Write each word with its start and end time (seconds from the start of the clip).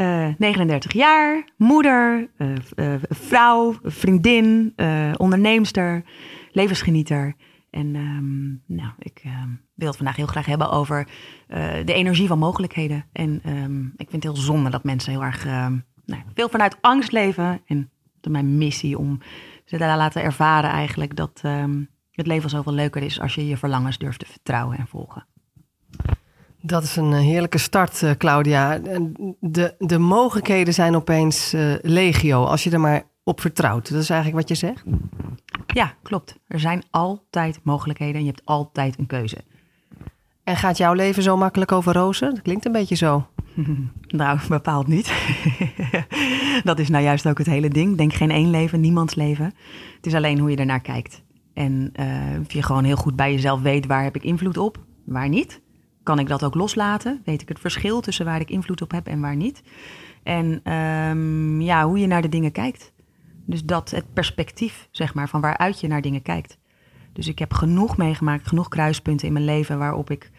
uh, 0.00 0.28
39 0.38 0.92
jaar, 0.92 1.44
moeder, 1.56 2.30
uh, 2.38 2.48
uh, 2.76 2.94
vrouw, 3.08 3.78
vriendin, 3.82 4.74
onderneemster, 5.16 6.04
levensgenieter. 6.52 7.34
En 7.70 7.94
um, 7.94 8.62
nou, 8.66 8.92
ik 8.98 9.20
ehm, 9.24 9.48
wil 9.74 9.88
het 9.88 9.96
vandaag 9.96 10.16
heel 10.16 10.26
graag 10.26 10.46
hebben 10.46 10.70
over 10.70 11.08
de 11.84 11.92
energie 11.92 12.26
van 12.26 12.38
mogelijkheden. 12.38 13.04
En 13.12 13.40
um, 13.46 13.92
ik 13.96 14.10
vind 14.10 14.22
het 14.24 14.32
heel 14.32 14.42
zonde 14.42 14.70
dat 14.70 14.84
mensen 14.84 15.12
heel 15.12 15.24
erg 15.24 15.44
nou, 16.04 16.22
veel 16.34 16.48
vanuit 16.48 16.76
angst 16.80 17.12
leven. 17.12 17.60
En 17.66 17.90
dat 18.20 18.32
mijn 18.32 18.58
missie 18.58 18.98
om 18.98 19.18
ze 19.64 19.76
daar 19.76 19.96
laten 19.96 20.22
ervaren 20.22 20.70
eigenlijk 20.70 21.16
dat 21.16 21.42
het 22.10 22.26
leven 22.26 22.50
zoveel 22.50 22.72
leuker 22.72 23.02
is 23.02 23.20
als 23.20 23.34
je 23.34 23.46
je 23.46 23.56
verlangens 23.56 23.98
durft 23.98 24.18
te 24.18 24.26
vertrouwen 24.26 24.78
en 24.78 24.86
volgen. 24.86 25.26
Dat 26.68 26.82
is 26.82 26.96
een 26.96 27.12
heerlijke 27.12 27.58
start, 27.58 28.02
eh, 28.02 28.10
Claudia. 28.10 28.78
De, 29.40 29.74
de 29.78 29.98
mogelijkheden 29.98 30.74
zijn 30.74 30.96
opeens 30.96 31.54
uh, 31.54 31.74
legio, 31.82 32.44
als 32.44 32.64
je 32.64 32.70
er 32.70 32.80
maar 32.80 33.02
op 33.24 33.40
vertrouwt. 33.40 33.90
Dat 33.90 34.02
is 34.02 34.10
eigenlijk 34.10 34.40
wat 34.40 34.58
je 34.58 34.66
zegt? 34.66 34.84
Ja, 35.66 35.94
klopt. 36.02 36.38
Er 36.46 36.60
zijn 36.60 36.82
altijd 36.90 37.60
mogelijkheden 37.62 38.14
en 38.14 38.20
je 38.20 38.30
hebt 38.30 38.44
altijd 38.44 38.98
een 38.98 39.06
keuze. 39.06 39.36
En 40.44 40.56
gaat 40.56 40.76
jouw 40.76 40.92
leven 40.92 41.22
zo 41.22 41.36
makkelijk 41.36 41.72
over 41.72 41.92
rozen? 41.92 42.30
Dat 42.30 42.42
klinkt 42.42 42.66
een 42.66 42.72
beetje 42.72 42.96
zo. 42.96 43.26
nou, 44.08 44.38
bepaald 44.48 44.86
niet. 44.86 45.12
dat 46.64 46.78
is 46.78 46.88
nou 46.88 47.04
juist 47.04 47.26
ook 47.26 47.38
het 47.38 47.46
hele 47.46 47.68
ding. 47.68 47.96
Denk 47.96 48.12
geen 48.12 48.30
één 48.30 48.50
leven, 48.50 48.80
niemands 48.80 49.14
leven. 49.14 49.54
Het 49.96 50.06
is 50.06 50.14
alleen 50.14 50.38
hoe 50.38 50.50
je 50.50 50.56
ernaar 50.56 50.80
kijkt. 50.80 51.22
En 51.54 51.92
uh, 52.00 52.40
of 52.40 52.52
je 52.52 52.62
gewoon 52.62 52.84
heel 52.84 52.96
goed 52.96 53.16
bij 53.16 53.32
jezelf 53.32 53.60
weet 53.60 53.86
waar 53.86 54.02
heb 54.02 54.16
ik 54.16 54.22
invloed 54.22 54.56
op, 54.56 54.84
waar 55.04 55.28
niet 55.28 55.60
kan 56.08 56.18
ik 56.18 56.28
dat 56.28 56.44
ook 56.44 56.54
loslaten? 56.54 57.22
Weet 57.24 57.42
ik 57.42 57.48
het 57.48 57.60
verschil 57.60 58.00
tussen 58.00 58.24
waar 58.24 58.40
ik 58.40 58.50
invloed 58.50 58.82
op 58.82 58.90
heb 58.90 59.06
en 59.06 59.20
waar 59.20 59.36
niet? 59.36 59.62
En 60.22 60.72
um, 60.72 61.60
ja, 61.60 61.86
hoe 61.86 61.98
je 61.98 62.06
naar 62.06 62.22
de 62.22 62.28
dingen 62.28 62.52
kijkt. 62.52 62.92
Dus 63.46 63.64
dat 63.64 63.90
het 63.90 64.12
perspectief, 64.12 64.88
zeg 64.90 65.14
maar, 65.14 65.28
van 65.28 65.40
waaruit 65.40 65.80
je 65.80 65.88
naar 65.88 66.00
dingen 66.00 66.22
kijkt. 66.22 66.58
Dus 67.12 67.28
ik 67.28 67.38
heb 67.38 67.52
genoeg 67.52 67.96
meegemaakt, 67.96 68.48
genoeg 68.48 68.68
kruispunten 68.68 69.26
in 69.26 69.32
mijn 69.32 69.44
leven 69.44 69.78
waarop 69.78 70.10
ik, 70.10 70.30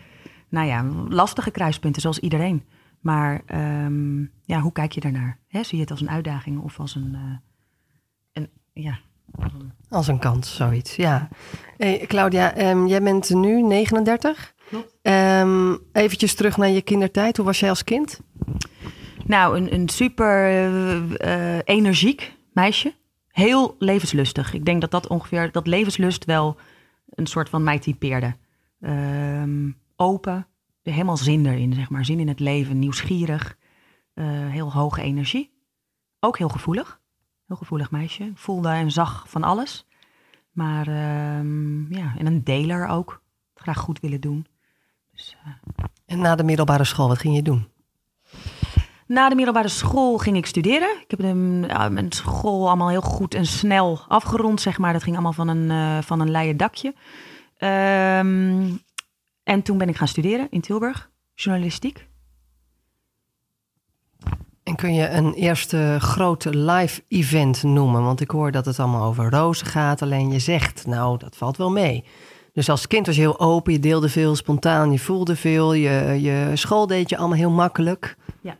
nou 0.49 0.67
ja, 0.67 0.85
lastige 1.09 1.51
kruispunten 1.51 2.01
zoals 2.01 2.19
iedereen. 2.19 2.63
Maar 2.99 3.41
um, 3.85 4.31
ja, 4.43 4.59
hoe 4.59 4.71
kijk 4.71 4.91
je 4.91 5.01
daarnaar? 5.01 5.39
He, 5.47 5.63
zie 5.63 5.77
je 5.77 5.83
het 5.83 5.91
als 5.91 6.01
een 6.01 6.09
uitdaging 6.09 6.61
of 6.61 6.79
als 6.79 6.95
een, 6.95 7.13
uh, 7.13 7.37
een 8.33 8.49
ja. 8.73 8.99
Als 9.89 10.07
een 10.07 10.19
kans, 10.19 10.55
zoiets, 10.55 10.95
ja. 10.95 11.27
Hey, 11.77 12.05
Claudia, 12.07 12.69
um, 12.69 12.87
jij 12.87 13.01
bent 13.01 13.29
nu 13.29 13.61
39. 13.61 14.53
Um, 15.01 15.79
eventjes 15.91 16.35
terug 16.35 16.57
naar 16.57 16.69
je 16.69 16.81
kindertijd. 16.81 17.37
Hoe 17.37 17.45
was 17.45 17.59
jij 17.59 17.69
als 17.69 17.83
kind? 17.83 18.19
Nou, 19.25 19.57
een, 19.57 19.73
een 19.73 19.89
super 19.89 20.51
uh, 21.21 21.57
energiek 21.63 22.33
meisje. 22.53 22.93
Heel 23.27 23.75
levenslustig. 23.79 24.53
Ik 24.53 24.65
denk 24.65 24.81
dat 24.81 24.91
dat 24.91 25.07
ongeveer, 25.07 25.51
dat 25.51 25.67
levenslust 25.67 26.25
wel 26.25 26.57
een 27.09 27.27
soort 27.27 27.49
van 27.49 27.63
mij 27.63 27.79
typeerde. 27.79 28.35
Um, 28.79 29.77
open, 29.95 30.47
helemaal 30.83 31.17
zin 31.17 31.45
erin, 31.45 31.73
zeg 31.73 31.89
maar. 31.89 32.05
Zin 32.05 32.19
in 32.19 32.27
het 32.27 32.39
leven, 32.39 32.79
nieuwsgierig. 32.79 33.57
Uh, 34.15 34.25
heel 34.27 34.71
hoge 34.71 35.01
energie. 35.01 35.51
Ook 36.19 36.37
heel 36.37 36.49
gevoelig. 36.49 37.01
Heel 37.47 37.57
gevoelig 37.57 37.91
meisje. 37.91 38.31
Voelde 38.35 38.69
en 38.69 38.91
zag 38.91 39.25
van 39.27 39.43
alles. 39.43 39.87
Maar 40.51 40.87
um, 41.39 41.93
ja, 41.93 42.13
en 42.17 42.25
een 42.25 42.43
deler 42.43 42.87
ook. 42.87 43.21
Graag 43.53 43.77
goed 43.77 43.99
willen 43.99 44.21
doen. 44.21 44.45
Dus, 45.19 45.35
uh... 45.45 45.51
En 46.05 46.19
na 46.19 46.35
de 46.35 46.43
middelbare 46.43 46.83
school, 46.83 47.07
wat 47.07 47.19
ging 47.19 47.35
je 47.35 47.41
doen? 47.41 47.67
Na 49.05 49.29
de 49.29 49.35
middelbare 49.35 49.67
school 49.67 50.17
ging 50.17 50.37
ik 50.37 50.45
studeren. 50.45 50.89
Ik 51.01 51.11
heb 51.11 51.19
de, 51.19 51.63
ja, 51.67 51.89
mijn 51.89 52.11
school 52.11 52.67
allemaal 52.67 52.89
heel 52.89 53.01
goed 53.01 53.33
en 53.33 53.45
snel 53.45 53.99
afgerond, 54.07 54.61
zeg 54.61 54.77
maar. 54.77 54.93
Dat 54.93 55.03
ging 55.03 55.15
allemaal 55.15 55.33
van 55.33 55.47
een, 55.47 55.69
uh, 55.69 56.01
van 56.01 56.19
een 56.19 56.31
leien 56.31 56.57
dakje. 56.57 56.87
Um, 57.57 58.81
en 59.43 59.61
toen 59.63 59.77
ben 59.77 59.89
ik 59.89 59.95
gaan 59.95 60.07
studeren 60.07 60.47
in 60.49 60.61
Tilburg, 60.61 61.09
journalistiek. 61.35 62.07
En 64.63 64.75
kun 64.75 64.93
je 64.93 65.09
een 65.09 65.33
eerste 65.33 65.97
grote 65.99 66.57
live 66.57 67.03
event 67.07 67.63
noemen? 67.63 68.03
Want 68.03 68.21
ik 68.21 68.31
hoor 68.31 68.51
dat 68.51 68.65
het 68.65 68.79
allemaal 68.79 69.03
over 69.03 69.29
rozen 69.29 69.67
gaat. 69.67 70.01
Alleen 70.01 70.31
je 70.31 70.39
zegt, 70.39 70.85
nou, 70.85 71.17
dat 71.17 71.37
valt 71.37 71.57
wel 71.57 71.71
mee. 71.71 72.05
Dus 72.53 72.69
als 72.69 72.87
kind 72.87 73.05
was 73.05 73.15
je 73.15 73.21
heel 73.21 73.39
open, 73.39 73.73
je 73.73 73.79
deelde 73.79 74.09
veel 74.09 74.35
spontaan, 74.35 74.91
je 74.91 74.99
voelde 74.99 75.35
veel, 75.35 75.73
je, 75.73 76.17
je 76.21 76.51
school 76.53 76.87
deed 76.87 77.09
je 77.09 77.17
allemaal 77.17 77.37
heel 77.37 77.51
makkelijk. 77.51 78.15
Ja, 78.41 78.57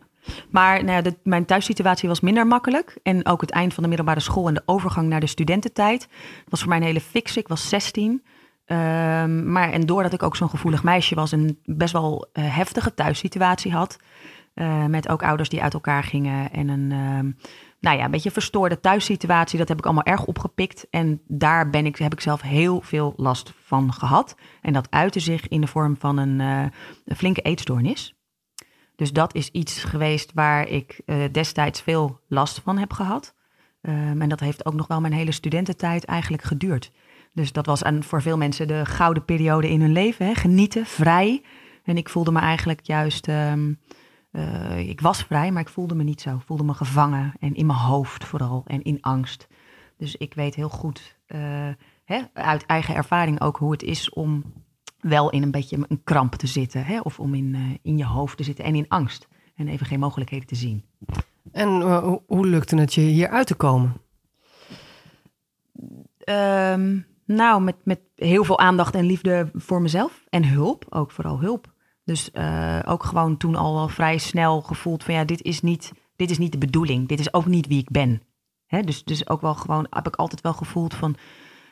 maar 0.50 0.84
nou 0.84 1.04
ja, 1.04 1.12
mijn 1.24 1.46
thuissituatie 1.46 2.10
was 2.10 2.20
minder 2.20 2.48
makkelijk. 2.48 2.98
En 3.04 3.26
ook 3.26 3.42
het 3.42 3.52
eind 3.52 3.74
van 3.74 3.84
de 3.84 3.90
middelbare 3.90 4.20
school 4.20 4.48
en 4.48 4.54
de 4.54 4.64
overgang 4.66 5.08
naar 5.08 5.20
de 5.20 5.28
studententijd 5.28 6.08
was 6.48 6.60
voor 6.60 6.70
mij 6.70 6.78
een 6.78 6.84
hele 6.84 7.02
fix. 7.02 7.38
Ik 7.38 7.48
was 7.48 7.70
16. 7.70 8.24
Um, 8.72 9.52
maar 9.52 9.72
en 9.72 9.86
doordat 9.86 10.14
ik 10.14 10.24
ook 10.24 10.36
zo'n 10.36 10.50
gevoelig 10.50 10.84
meisje 10.84 11.16
was 11.16 11.32
en 11.32 11.60
best 11.66 11.94
wel 11.94 12.28
uh, 12.34 12.56
heftige 12.56 12.94
thuissituatie 12.94 13.72
had, 13.72 13.98
uh, 14.62 14.86
met 14.86 15.10
ook 15.10 15.24
ouders 15.24 15.50
die 15.50 15.62
uit 15.62 15.74
elkaar 15.74 16.04
gingen 16.04 16.52
en 16.52 16.68
een, 16.68 16.92
uh, 16.92 17.34
nou 17.80 17.98
ja, 17.98 18.06
een 18.06 18.12
beetje 18.12 18.32
verstoorde 18.32 18.80
thuissituatie. 18.80 19.60
Dat 19.60 19.68
heb 19.68 19.78
ik 19.78 19.86
allemaal 19.86 20.04
erg 20.04 20.26
opgepikt. 20.26 20.88
En 20.90 21.22
daar 21.28 21.70
ben 21.70 21.86
ik, 21.86 21.96
heb 21.98 22.14
ik 22.14 22.22
zelf 22.22 22.42
heel 22.42 22.82
veel 22.82 23.14
last 23.18 23.54
van 23.64 23.94
gehad. 23.94 24.36
En 24.62 24.74
dat 24.74 24.88
uitte 24.92 25.20
zich 25.20 25.48
in 25.48 25.62
de 25.62 25.68
vorm 25.68 25.96
van 26.00 26.18
een, 26.18 26.40
een 26.40 27.16
flinke 27.16 27.42
eetstoornis. 27.42 28.14
Dus 29.00 29.14
dat 29.14 29.36
is 29.36 29.50
iets 29.50 29.84
geweest 29.84 30.32
waar 30.34 30.68
ik 30.68 31.02
uh, 31.06 31.24
destijds 31.32 31.82
veel 31.82 32.20
last 32.28 32.62
van 32.64 32.78
heb 32.78 32.94
gehad. 32.94 33.36
Um, 33.82 34.22
en 34.22 34.30
dat 34.30 34.40
heeft 34.40 34.66
ook 34.66 34.74
nog 34.74 34.88
wel 34.88 35.02
mijn 35.02 35.14
hele 35.14 35.32
studententijd 35.32 36.06
eigenlijk 36.06 36.44
geduurd. 36.44 36.92
Dus 37.34 37.52
dat 37.52 37.66
was 37.66 37.84
aan, 37.84 38.04
voor 38.04 38.22
veel 38.22 38.38
mensen 38.38 38.68
de 38.68 38.86
gouden 38.86 39.26
periode 39.26 39.70
in 39.70 39.82
hun 39.82 39.92
leven. 39.92 40.26
Hè? 40.26 40.36
Genieten, 40.36 40.86
vrij. 40.86 41.42
En 41.84 41.98
ik 41.98 42.10
voelde 42.10 42.32
me 42.32 42.40
eigenlijk 42.40 42.80
juist 42.84 43.28
um, 43.28 43.80
uh, 44.32 44.90
ik 44.90 45.02
was 45.02 45.24
vrij, 45.24 45.52
maar 45.52 45.62
ik 45.62 45.70
voelde 45.70 45.96
me 45.96 46.04
niet 46.04 46.22
zo. 46.22 46.36
Ik 46.36 46.42
voelde 46.46 46.64
me 46.64 46.74
gevangen 46.74 47.34
en 47.40 47.56
in 47.56 47.66
mijn 47.66 47.80
hoofd 47.80 48.26
vooral 48.26 48.64
en 48.66 48.82
in 48.82 49.02
angst. 49.02 49.48
Dus 49.98 50.16
ik 50.16 50.34
weet 50.34 50.56
heel 50.56 50.70
goed 50.70 51.18
uh, 51.28 51.40
hè, 52.04 52.22
uit 52.34 52.66
eigen 52.66 52.96
ervaring 52.96 53.42
ook 53.42 53.58
hoe 53.58 53.72
het 53.72 53.84
is 53.84 54.10
om 54.10 54.44
wel 55.00 55.30
in 55.30 55.44
een 55.44 55.52
beetje 55.52 55.86
een 55.88 56.04
kramp 56.04 56.36
te 56.36 56.48
zitten. 56.48 56.86
Hè, 56.86 57.00
of 57.00 57.20
om 57.20 57.34
in, 57.34 57.54
uh, 57.54 57.76
in 57.82 57.98
je 57.98 58.06
hoofd 58.06 58.38
te 58.38 58.44
zitten 58.44 58.66
en 58.66 58.76
in 58.76 58.88
angst. 58.88 59.28
En 59.56 59.68
even 59.68 59.86
geen 59.86 60.00
mogelijkheden 60.00 60.48
te 60.48 60.56
zien. 60.56 60.86
En 61.52 61.82
hoe, 62.26 62.48
lukte 62.48 62.76
het 62.76 62.94
je 62.94 63.02
hier 63.02 63.30
uit 63.30 63.48
te 63.48 63.56
komen? 63.56 63.94
Um, 66.26 67.06
nou, 67.26 67.62
met, 67.62 67.76
met 67.84 68.00
heel 68.16 68.44
veel 68.44 68.60
aandacht 68.60 68.96
en 68.96 69.06
liefde 69.06 69.50
voor 69.54 69.82
mezelf. 69.82 70.24
En 70.30 70.48
hulp, 70.48 70.86
ook 70.90 71.12
vooral 71.12 71.40
hulp. 71.40 71.74
Dus 72.10 72.30
uh, 72.34 72.80
ook 72.86 73.04
gewoon 73.04 73.38
toen 73.38 73.56
al 73.56 73.74
wel 73.74 73.88
vrij 73.88 74.18
snel 74.18 74.62
gevoeld 74.62 75.04
van 75.04 75.14
ja, 75.14 75.24
dit 75.24 75.42
is 75.42 75.62
niet, 75.62 75.92
dit 76.16 76.30
is 76.30 76.38
niet 76.38 76.52
de 76.52 76.58
bedoeling. 76.58 77.08
Dit 77.08 77.20
is 77.20 77.34
ook 77.34 77.46
niet 77.46 77.68
wie 77.68 77.80
ik 77.80 77.90
ben. 77.90 78.22
Hè? 78.66 78.82
Dus, 78.82 79.04
dus 79.04 79.30
ook 79.30 79.42
wel 79.42 79.54
gewoon 79.54 79.88
heb 79.90 80.08
ik 80.08 80.16
altijd 80.16 80.42
wel 80.42 80.54
gevoeld 80.54 80.94
van 80.94 81.16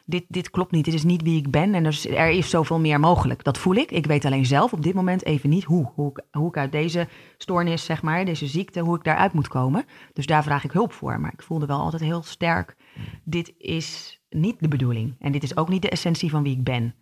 dit, 0.06 0.26
dit 0.28 0.50
klopt 0.50 0.72
niet, 0.72 0.86
dit 0.86 0.94
is 0.94 1.04
niet 1.04 1.22
wie 1.22 1.38
ik 1.38 1.52
ben. 1.52 1.74
En 1.74 1.86
er 1.86 1.92
is, 1.92 2.08
er 2.08 2.30
is 2.30 2.50
zoveel 2.50 2.80
meer 2.80 3.00
mogelijk. 3.00 3.44
Dat 3.44 3.58
voel 3.58 3.76
ik. 3.76 3.92
Ik 3.92 4.06
weet 4.06 4.26
alleen 4.26 4.46
zelf 4.46 4.74
op 4.74 4.84
dit 4.84 4.94
moment 4.94 5.26
even 5.26 5.50
niet 5.50 5.64
hoe. 5.64 5.92
Hoe 5.96 6.10
ik, 6.10 6.24
hoe 6.32 6.48
ik 6.48 6.58
uit 6.58 6.72
deze 6.72 7.08
stoornis, 7.38 7.86
zeg 7.86 8.02
maar, 8.02 8.26
deze 8.26 8.48
ziekte, 8.48 8.80
hoe 8.80 8.96
ik 8.96 9.04
daaruit 9.04 9.34
moet 9.34 9.48
komen. 9.48 9.86
Dus 10.14 10.26
daar 10.26 10.44
vraag 10.44 10.64
ik 10.64 10.72
hulp 10.72 10.94
voor. 10.94 11.20
Maar 11.20 11.34
ik 11.34 11.44
voelde 11.44 11.66
wel 11.66 11.80
altijd 11.80 12.02
heel 12.02 12.24
sterk, 12.24 12.76
dit 13.24 13.54
is 13.58 14.22
niet 14.30 14.56
de 14.60 14.68
bedoeling. 14.68 15.16
En 15.20 15.32
dit 15.32 15.44
is 15.44 15.58
ook 15.58 15.70
niet 15.70 15.82
de 15.82 15.90
essentie 15.90 16.30
van 16.30 16.44
wie 16.44 16.56
ik 16.56 16.64
ben. 16.64 16.96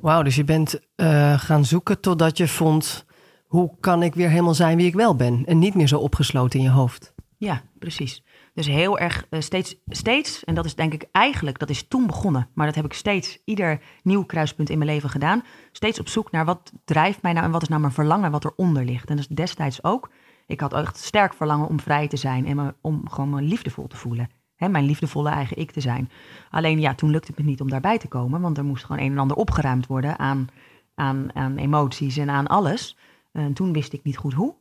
Wauw, 0.00 0.22
dus 0.22 0.36
je 0.36 0.44
bent 0.44 0.80
uh, 0.96 1.38
gaan 1.38 1.64
zoeken 1.64 2.00
totdat 2.00 2.36
je 2.36 2.48
vond... 2.48 3.06
hoe 3.46 3.76
kan 3.80 4.02
ik 4.02 4.14
weer 4.14 4.28
helemaal 4.28 4.54
zijn 4.54 4.76
wie 4.76 4.86
ik 4.86 4.94
wel 4.94 5.16
ben? 5.16 5.42
En 5.46 5.58
niet 5.58 5.74
meer 5.74 5.88
zo 5.88 5.98
opgesloten 5.98 6.58
in 6.58 6.64
je 6.64 6.70
hoofd. 6.70 7.14
Ja, 7.36 7.62
precies. 7.78 8.24
Dus 8.54 8.66
heel 8.66 8.98
erg 8.98 9.26
uh, 9.30 9.40
steeds, 9.40 9.76
steeds, 9.86 10.44
en 10.44 10.54
dat 10.54 10.64
is 10.64 10.74
denk 10.74 10.92
ik 10.92 11.08
eigenlijk, 11.12 11.58
dat 11.58 11.70
is 11.70 11.88
toen 11.88 12.06
begonnen, 12.06 12.48
maar 12.54 12.66
dat 12.66 12.74
heb 12.74 12.84
ik 12.84 12.92
steeds, 12.92 13.38
ieder 13.44 13.80
nieuw 14.02 14.24
kruispunt 14.24 14.70
in 14.70 14.78
mijn 14.78 14.90
leven 14.90 15.10
gedaan. 15.10 15.42
Steeds 15.72 16.00
op 16.00 16.08
zoek 16.08 16.30
naar 16.30 16.44
wat 16.44 16.72
drijft 16.84 17.22
mij 17.22 17.32
nou 17.32 17.44
en 17.44 17.50
wat 17.52 17.62
is 17.62 17.68
nou 17.68 17.80
mijn 17.80 17.92
verlangen, 17.92 18.30
wat 18.30 18.44
eronder 18.44 18.84
ligt. 18.84 19.08
En 19.08 19.16
dat 19.16 19.24
is 19.30 19.36
destijds 19.36 19.84
ook. 19.84 20.10
Ik 20.46 20.60
had 20.60 20.72
echt 20.72 20.96
sterk 20.96 21.34
verlangen 21.34 21.68
om 21.68 21.80
vrij 21.80 22.08
te 22.08 22.16
zijn 22.16 22.46
en 22.46 22.76
om 22.80 23.08
gewoon 23.08 23.30
me 23.30 23.42
liefdevol 23.42 23.86
te 23.86 23.96
voelen. 23.96 24.28
Hè, 24.60 24.68
mijn 24.68 24.84
liefdevolle 24.84 25.30
eigen 25.30 25.56
ik 25.56 25.70
te 25.70 25.80
zijn. 25.80 26.10
Alleen 26.50 26.80
ja, 26.80 26.94
toen 26.94 27.10
lukte 27.10 27.32
het 27.34 27.40
me 27.40 27.50
niet 27.50 27.60
om 27.60 27.70
daarbij 27.70 27.98
te 27.98 28.08
komen, 28.08 28.40
want 28.40 28.58
er 28.58 28.64
moest 28.64 28.84
gewoon 28.84 29.02
een 29.02 29.12
en 29.12 29.18
ander 29.18 29.36
opgeruimd 29.36 29.86
worden 29.86 30.18
aan, 30.18 30.48
aan, 30.94 31.34
aan 31.34 31.56
emoties 31.56 32.16
en 32.16 32.30
aan 32.30 32.46
alles. 32.46 32.96
En 33.32 33.52
toen 33.52 33.72
wist 33.72 33.92
ik 33.92 34.02
niet 34.02 34.16
goed 34.16 34.32
hoe. 34.32 34.54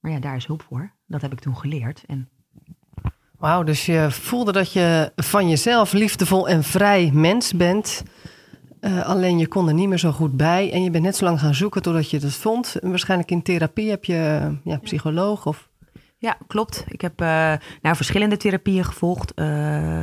Maar 0.00 0.10
ja, 0.10 0.18
daar 0.18 0.36
is 0.36 0.46
hulp 0.46 0.62
voor. 0.68 0.92
Dat 1.06 1.20
heb 1.20 1.32
ik 1.32 1.40
toen 1.40 1.56
geleerd. 1.56 2.04
En 2.06 2.28
Wauw, 3.38 3.62
dus 3.62 3.86
je 3.86 4.06
voelde 4.10 4.52
dat 4.52 4.72
je 4.72 5.12
van 5.16 5.48
jezelf 5.48 5.92
liefdevol 5.92 6.48
en 6.48 6.62
vrij 6.62 7.10
mens 7.12 7.52
bent. 7.52 8.02
Uh, 8.80 9.04
alleen 9.04 9.38
je 9.38 9.48
kon 9.48 9.68
er 9.68 9.74
niet 9.74 9.88
meer 9.88 9.98
zo 9.98 10.12
goed 10.12 10.36
bij. 10.36 10.72
En 10.72 10.82
je 10.82 10.90
bent 10.90 11.04
net 11.04 11.16
zo 11.16 11.24
lang 11.24 11.40
gaan 11.40 11.54
zoeken 11.54 11.82
totdat 11.82 12.10
je 12.10 12.18
het 12.18 12.34
vond. 12.34 12.76
Waarschijnlijk 12.80 13.30
in 13.30 13.42
therapie 13.42 13.90
heb 13.90 14.04
je 14.04 14.52
ja, 14.64 14.78
psycholoog 14.78 15.46
of... 15.46 15.70
Ja, 16.22 16.36
klopt. 16.46 16.84
Ik 16.88 17.00
heb 17.00 17.20
uh, 17.20 17.26
nou, 17.82 17.96
verschillende 17.96 18.36
therapieën 18.36 18.84
gevolgd. 18.84 19.32
Uh, 19.36 20.02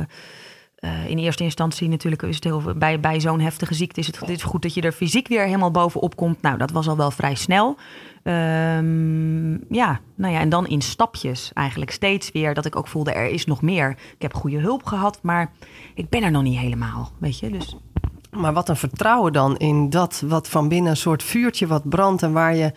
in 1.06 1.18
eerste 1.18 1.44
instantie 1.44 1.88
natuurlijk 1.88 2.22
is 2.22 2.34
het 2.34 2.44
heel, 2.44 2.62
bij, 2.76 3.00
bij 3.00 3.20
zo'n 3.20 3.40
heftige 3.40 3.74
ziekte 3.74 4.00
is 4.00 4.06
het, 4.06 4.42
goed 4.42 4.62
dat 4.62 4.74
je 4.74 4.80
er 4.80 4.92
fysiek 4.92 5.28
weer 5.28 5.44
helemaal 5.44 5.70
bovenop 5.70 6.16
komt. 6.16 6.42
Nou, 6.42 6.58
dat 6.58 6.70
was 6.70 6.88
al 6.88 6.96
wel 6.96 7.10
vrij 7.10 7.34
snel. 7.34 7.76
Um, 8.22 9.64
ja, 9.68 10.00
nou 10.14 10.32
ja, 10.32 10.40
en 10.40 10.48
dan 10.48 10.66
in 10.66 10.80
stapjes 10.80 11.50
eigenlijk 11.54 11.90
steeds 11.90 12.32
weer 12.32 12.54
dat 12.54 12.64
ik 12.66 12.76
ook 12.76 12.88
voelde 12.88 13.12
er 13.12 13.28
is 13.28 13.46
nog 13.46 13.62
meer. 13.62 13.90
Ik 13.90 14.22
heb 14.22 14.34
goede 14.34 14.58
hulp 14.58 14.84
gehad, 14.84 15.18
maar 15.22 15.52
ik 15.94 16.08
ben 16.08 16.22
er 16.22 16.30
nog 16.30 16.42
niet 16.42 16.58
helemaal, 16.58 17.10
weet 17.18 17.38
je. 17.38 17.50
Dus 17.50 17.76
maar 18.30 18.52
wat 18.52 18.68
een 18.68 18.76
vertrouwen 18.76 19.32
dan 19.32 19.56
in 19.56 19.90
dat 19.90 20.22
wat 20.26 20.48
van 20.48 20.68
binnen 20.68 20.90
een 20.90 20.96
soort 20.96 21.22
vuurtje 21.22 21.66
wat 21.66 21.88
brandt 21.88 22.22
en 22.22 22.32
waar 22.32 22.54
je 22.54 22.72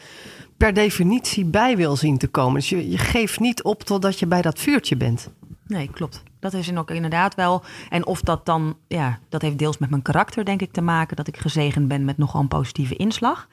per 0.58 0.74
definitie 0.74 1.46
bij 1.46 1.78
wil 1.78 1.96
zien 1.96 2.18
te 2.18 2.28
komen. 2.28 2.54
Dus 2.54 2.70
je, 2.70 2.90
je 2.90 2.98
geeft 2.98 3.40
niet 3.40 3.64
op 3.64 3.84
totdat 3.84 4.20
je 4.20 4.28
bij 4.28 4.42
dat 4.42 4.60
vuurtje 4.60 4.98
bent. 4.98 5.30
Nee, 5.68 5.90
klopt. 5.90 6.24
Dat 6.40 6.54
is 6.54 6.76
ook 6.76 6.92
inderdaad 6.92 7.36
wel. 7.36 7.64
En 7.90 8.06
of 8.06 8.22
dat 8.22 8.46
dan, 8.46 8.78
ja, 8.88 9.20
dat 9.30 9.42
heeft 9.42 9.58
deels 9.58 9.78
met 9.78 9.90
mijn 9.90 10.02
karakter, 10.02 10.46
denk 10.46 10.62
ik, 10.62 10.72
te 10.72 10.82
maken. 10.82 11.16
Dat 11.16 11.28
ik 11.28 11.38
gezegend 11.38 11.88
ben 11.88 12.06
met 12.06 12.18
nogal 12.18 12.42
een 12.42 12.48
positieve 12.48 12.96
inslag. 12.96 13.48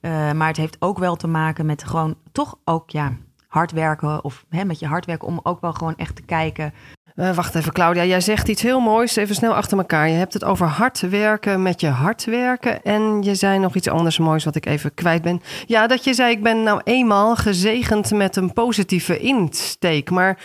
Uh, 0.00 0.32
maar 0.32 0.48
het 0.48 0.56
heeft 0.56 0.76
ook 0.78 0.98
wel 0.98 1.16
te 1.16 1.26
maken 1.26 1.66
met 1.66 1.84
gewoon 1.84 2.16
toch 2.32 2.58
ook, 2.64 2.90
ja, 2.90 3.16
hard 3.46 3.72
werken. 3.72 4.24
Of 4.24 4.44
hè, 4.48 4.64
met 4.64 4.78
je 4.78 4.86
hard 4.86 5.06
werken 5.06 5.28
om 5.28 5.40
ook 5.42 5.60
wel 5.60 5.72
gewoon 5.72 5.96
echt 5.96 6.16
te 6.16 6.22
kijken 6.22 6.72
uh, 7.16 7.34
wacht 7.34 7.54
even, 7.54 7.72
Claudia. 7.72 8.04
Jij 8.04 8.20
zegt 8.20 8.48
iets 8.48 8.62
heel 8.62 8.80
moois. 8.80 9.16
Even 9.16 9.34
snel 9.34 9.54
achter 9.54 9.78
elkaar. 9.78 10.08
Je 10.08 10.14
hebt 10.14 10.32
het 10.32 10.44
over 10.44 10.66
hard 10.66 11.00
werken 11.00 11.62
met 11.62 11.80
je 11.80 11.88
hart 11.88 12.24
werken. 12.24 12.82
En 12.82 13.22
je 13.22 13.34
zei 13.34 13.58
nog 13.58 13.74
iets 13.74 13.88
anders 13.88 14.18
moois 14.18 14.44
wat 14.44 14.56
ik 14.56 14.66
even 14.66 14.94
kwijt 14.94 15.22
ben. 15.22 15.42
Ja, 15.66 15.86
dat 15.86 16.04
je 16.04 16.14
zei: 16.14 16.30
Ik 16.30 16.42
ben 16.42 16.62
nou 16.62 16.80
eenmaal 16.84 17.36
gezegend 17.36 18.10
met 18.10 18.36
een 18.36 18.52
positieve 18.52 19.18
insteek. 19.18 20.10
Maar 20.10 20.38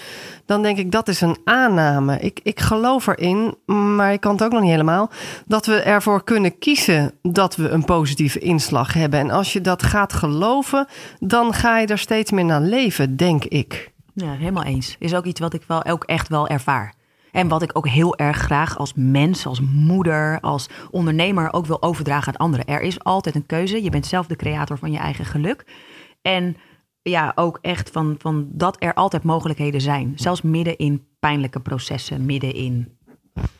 dan 0.45 0.61
denk 0.61 0.77
ik 0.77 0.91
dat 0.91 1.07
is 1.07 1.21
een 1.21 1.37
aanname. 1.43 2.19
Ik, 2.19 2.39
ik 2.43 2.59
geloof 2.59 3.07
erin, 3.07 3.55
maar 3.95 4.13
ik 4.13 4.19
kan 4.19 4.31
het 4.31 4.43
ook 4.43 4.51
nog 4.51 4.61
niet 4.61 4.71
helemaal. 4.71 5.09
Dat 5.45 5.65
we 5.65 5.81
ervoor 5.81 6.23
kunnen 6.23 6.57
kiezen 6.59 7.11
dat 7.21 7.55
we 7.55 7.69
een 7.69 7.85
positieve 7.85 8.39
inslag 8.39 8.93
hebben. 8.93 9.19
En 9.19 9.29
als 9.29 9.53
je 9.53 9.61
dat 9.61 9.83
gaat 9.83 10.13
geloven, 10.13 10.87
dan 11.19 11.53
ga 11.53 11.79
je 11.79 11.87
er 11.87 11.97
steeds 11.97 12.31
meer 12.31 12.45
naar 12.45 12.61
leven, 12.61 13.17
denk 13.17 13.43
ik. 13.43 13.95
Ja, 14.19 14.31
helemaal 14.31 14.63
eens. 14.63 14.95
Is 14.99 15.15
ook 15.15 15.25
iets 15.25 15.39
wat 15.39 15.53
ik 15.53 15.63
wel 15.67 15.85
ook 15.85 16.03
echt 16.03 16.27
wel 16.27 16.47
ervaar. 16.47 16.93
En 17.31 17.47
wat 17.47 17.61
ik 17.61 17.77
ook 17.77 17.87
heel 17.87 18.15
erg 18.15 18.37
graag 18.37 18.77
als 18.77 18.93
mens, 18.95 19.45
als 19.45 19.61
moeder, 19.61 20.39
als 20.39 20.69
ondernemer 20.91 21.53
ook 21.53 21.65
wil 21.65 21.81
overdragen 21.81 22.33
aan 22.33 22.39
anderen. 22.39 22.65
Er 22.65 22.81
is 22.81 23.03
altijd 23.03 23.35
een 23.35 23.45
keuze. 23.45 23.83
Je 23.83 23.89
bent 23.89 24.05
zelf 24.05 24.27
de 24.27 24.35
creator 24.35 24.77
van 24.77 24.91
je 24.91 24.97
eigen 24.97 25.25
geluk. 25.25 25.65
En 26.21 26.55
ja, 27.01 27.31
ook 27.35 27.59
echt 27.61 27.89
van, 27.89 28.15
van 28.17 28.47
dat 28.51 28.75
er 28.79 28.93
altijd 28.93 29.23
mogelijkheden 29.23 29.81
zijn. 29.81 30.13
Zelfs 30.15 30.41
midden 30.41 30.77
in 30.77 31.07
pijnlijke 31.19 31.59
processen, 31.59 32.25
midden 32.25 32.53
in 32.53 32.96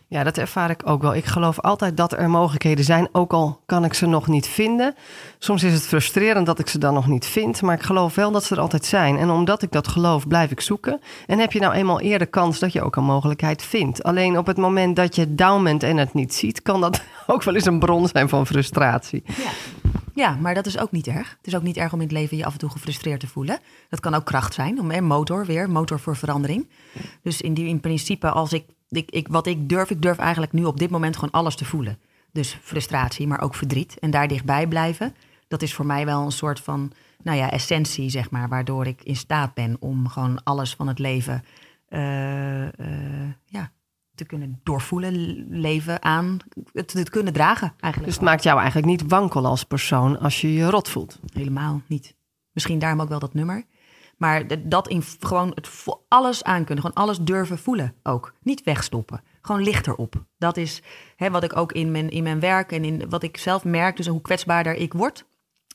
ja, 0.09 0.24
dat 0.24 0.38
ervaar 0.38 0.69
ik 0.69 0.81
ook 0.85 1.01
wel. 1.01 1.15
Ik 1.15 1.25
geloof 1.25 1.59
altijd 1.59 1.97
dat 1.97 2.13
er 2.13 2.29
mogelijkheden 2.29 2.85
zijn, 2.85 3.09
ook 3.12 3.33
al 3.33 3.62
kan 3.65 3.83
ik 3.83 3.94
ze 3.94 4.06
nog 4.06 4.27
niet 4.27 4.47
vinden. 4.47 4.95
Soms 5.39 5.63
is 5.63 5.74
het 5.74 5.88
frustrerend 5.88 6.45
dat 6.45 6.59
ik 6.59 6.68
ze 6.68 6.77
dan 6.77 6.94
nog 6.94 7.07
niet 7.07 7.25
vind, 7.25 7.62
maar 7.62 7.75
ik 7.75 7.83
geloof 7.83 8.15
wel 8.15 8.31
dat 8.31 8.44
ze 8.44 8.56
er 8.56 8.62
altijd 8.62 8.85
zijn. 8.85 9.18
En 9.18 9.29
omdat 9.29 9.62
ik 9.62 9.71
dat 9.71 9.88
geloof, 9.88 10.27
blijf 10.27 10.51
ik 10.51 10.62
zoeken. 10.62 11.00
En 11.25 11.39
heb 11.39 11.51
je 11.51 11.59
nou 11.59 11.74
eenmaal 11.74 12.00
eerder 12.00 12.27
kans 12.27 12.59
dat 12.59 12.74
je 12.74 12.81
ook 12.81 12.95
een 12.95 13.03
mogelijkheid 13.03 13.63
vindt. 13.63 14.03
Alleen 14.03 14.38
op 14.38 14.45
het 14.45 14.57
moment 14.57 14.95
dat 14.95 15.15
je 15.15 15.35
down 15.35 15.63
bent 15.63 15.83
en 15.83 15.97
het 15.97 16.13
niet 16.13 16.33
ziet, 16.33 16.62
kan 16.62 16.81
dat 16.81 17.01
ook 17.27 17.44
wel 17.44 17.56
eens 17.56 17.65
een 17.65 17.79
bron 17.79 18.07
zijn 18.07 18.29
van 18.29 18.47
frustratie. 18.47 19.24
Ja. 19.25 19.51
Ja, 20.13 20.38
maar 20.41 20.53
dat 20.53 20.65
is 20.65 20.77
ook 20.77 20.91
niet 20.91 21.07
erg. 21.07 21.29
Het 21.38 21.47
is 21.47 21.56
ook 21.56 21.62
niet 21.62 21.77
erg 21.77 21.94
om 21.94 22.01
in 22.01 22.07
het 22.07 22.15
leven 22.15 22.38
je 22.38 22.45
af 22.45 22.53
en 22.53 22.59
toe 22.59 22.69
gefrustreerd 22.69 23.19
te 23.19 23.27
voelen. 23.27 23.59
Dat 23.89 24.00
kan 24.00 24.13
ook 24.13 24.25
kracht 24.25 24.53
zijn, 24.53 24.79
om, 24.79 25.03
motor 25.03 25.45
weer, 25.45 25.69
motor 25.69 26.00
voor 26.00 26.15
verandering. 26.15 26.69
Dus 27.21 27.41
in, 27.41 27.53
die, 27.53 27.68
in 27.68 27.79
principe, 27.79 28.29
als 28.29 28.53
ik 28.53 28.63
ik, 28.89 29.12
ik, 29.12 29.28
wat 29.28 29.48
ik 29.48 29.69
durf, 29.69 29.89
ik 29.89 30.01
durf 30.01 30.18
eigenlijk 30.18 30.51
nu 30.51 30.66
op 30.66 30.80
dit 30.80 30.89
moment 30.89 31.16
gewoon 31.16 31.31
alles 31.31 31.56
te 31.56 31.66
voelen. 31.66 32.00
Dus 32.31 32.57
frustratie, 32.62 33.28
maar 33.28 33.42
ook 33.42 33.56
verdriet. 33.56 34.00
En 34.00 34.12
daar 34.12 34.28
dichtbij 34.28 34.68
blijven. 34.68 35.16
Dat 35.48 35.62
is 35.62 35.74
voor 35.74 35.86
mij 35.86 36.06
wel 36.06 36.22
een 36.22 36.31
soort 36.31 36.60
van, 36.60 36.92
nou 37.24 37.38
ja, 37.38 37.51
essentie, 37.51 38.10
zeg 38.10 38.30
maar. 38.30 38.50
Waardoor 38.50 38.88
ik 38.88 39.04
in 39.04 39.16
staat 39.16 39.54
ben 39.54 39.78
om 39.80 40.07
gewoon 40.07 40.44
alles 40.44 40.75
van 40.75 40.88
het 40.88 41.00
leven 41.00 41.44
uh, 41.89 42.63
uh, 42.63 42.69
ja, 43.45 43.72
te 44.16 44.25
kunnen 44.25 44.60
doorvoelen, 44.63 45.45
leven 45.50 46.04
aan, 46.04 46.38
het 46.74 46.88
te 46.88 47.10
kunnen 47.10 47.34
dragen 47.34 47.74
eigenlijk. 47.80 48.06
Dus 48.06 48.16
het 48.16 48.30
maakt 48.30 48.44
jou 48.44 48.57
eigenlijk 48.57 48.88
niet 48.88 49.10
wankel 49.10 49.45
als 49.45 49.63
persoon 49.63 50.19
als 50.19 50.42
je 50.42 50.54
je 50.54 50.69
rot 50.69 50.89
voelt? 50.89 51.19
Helemaal 51.34 51.81
niet. 51.88 52.16
Misschien 52.51 52.80
daarom 52.80 53.01
ook 53.01 53.10
wel 53.10 53.19
dat 53.19 53.34
nummer. 53.34 53.63
Maar 54.17 54.67
dat 54.69 54.87
in 54.87 55.03
gewoon 55.19 55.51
het 55.55 55.69
alles 56.07 56.43
aankunnen, 56.43 56.85
gewoon 56.85 57.05
alles 57.05 57.19
durven 57.19 57.57
voelen 57.57 57.95
ook. 58.03 58.33
Niet 58.41 58.63
wegstoppen, 58.63 59.21
gewoon 59.41 59.63
lichter 59.63 59.95
op. 59.95 60.25
Dat 60.37 60.57
is 60.57 60.81
hè, 61.15 61.29
wat 61.31 61.43
ik 61.43 61.57
ook 61.57 61.71
in 61.71 61.91
mijn, 61.91 62.09
in 62.09 62.23
mijn 62.23 62.39
werk 62.39 62.71
en 62.71 62.83
in 62.83 63.09
wat 63.09 63.23
ik 63.23 63.37
zelf 63.37 63.63
merk, 63.63 63.97
dus 63.97 64.07
hoe 64.07 64.21
kwetsbaarder 64.21 64.75
ik 64.75 64.93
word. 64.93 65.25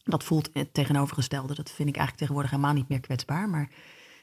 Dat 0.05 0.25
voelt 0.25 0.51
het 0.53 0.75
tegenovergestelde. 0.75 1.55
Dat 1.55 1.71
vind 1.71 1.89
ik 1.89 1.97
eigenlijk 1.97 2.17
tegenwoordig 2.17 2.51
helemaal 2.51 2.73
niet 2.73 2.89
meer 2.89 3.01
kwetsbaar. 3.01 3.49
Maar 3.49 3.69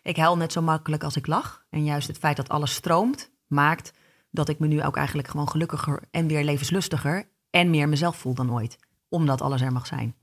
ik 0.04 0.18
huil 0.18 0.38
net 0.38 0.52
zo 0.52 0.62
makkelijk 0.62 1.04
als 1.04 1.16
ik 1.16 1.28
lach. 1.28 1.66
En 1.70 1.84
juist 1.84 2.08
het 2.08 2.18
feit 2.18 2.38
dat 2.38 2.50
alles 2.50 2.74
stroomt, 2.74 3.32
maakt 3.48 3.94
dat 4.32 4.50
ik 4.50 4.60
me 4.60 4.68
nu 4.68 4.84
ook 4.84 4.98
eigenlijk 4.98 5.28
gewoon 5.28 5.50
gelukkiger 5.50 6.04
en 6.12 6.28
weer 6.28 6.44
levenslustiger 6.44 7.30
en 7.50 7.70
meer 7.70 7.90
mezelf 7.90 8.18
voel 8.18 8.34
dan 8.34 8.54
ooit. 8.54 8.78
Omdat 9.10 9.42
alles 9.42 9.62
er 9.62 9.72
mag 9.72 9.88
zijn. 9.88 10.16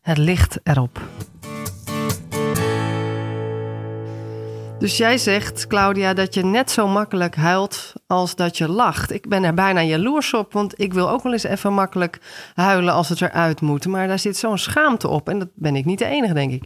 Het 0.00 0.18
licht 0.18 0.60
erop. 0.62 1.00
Dus 4.78 4.96
jij 4.96 5.18
zegt, 5.18 5.66
Claudia, 5.66 6.14
dat 6.14 6.34
je 6.34 6.44
net 6.44 6.70
zo 6.70 6.88
makkelijk 6.88 7.34
huilt 7.34 7.92
als 8.06 8.36
dat 8.36 8.58
je 8.58 8.68
lacht. 8.68 9.12
Ik 9.12 9.28
ben 9.28 9.44
er 9.44 9.54
bijna 9.54 9.82
jaloers 9.82 10.34
op, 10.34 10.52
want 10.52 10.80
ik 10.80 10.94
wil 10.94 11.10
ook 11.10 11.22
wel 11.22 11.32
eens 11.32 11.42
even 11.42 11.72
makkelijk 11.72 12.20
huilen 12.54 12.94
als 12.94 13.08
het 13.08 13.20
eruit 13.20 13.60
moet. 13.60 13.86
Maar 13.86 14.08
daar 14.08 14.18
zit 14.18 14.36
zo'n 14.36 14.58
schaamte 14.58 15.08
op 15.08 15.28
en 15.28 15.38
dat 15.38 15.48
ben 15.54 15.76
ik 15.76 15.84
niet 15.84 15.98
de 15.98 16.04
enige, 16.04 16.34
denk 16.34 16.52
ik. 16.52 16.64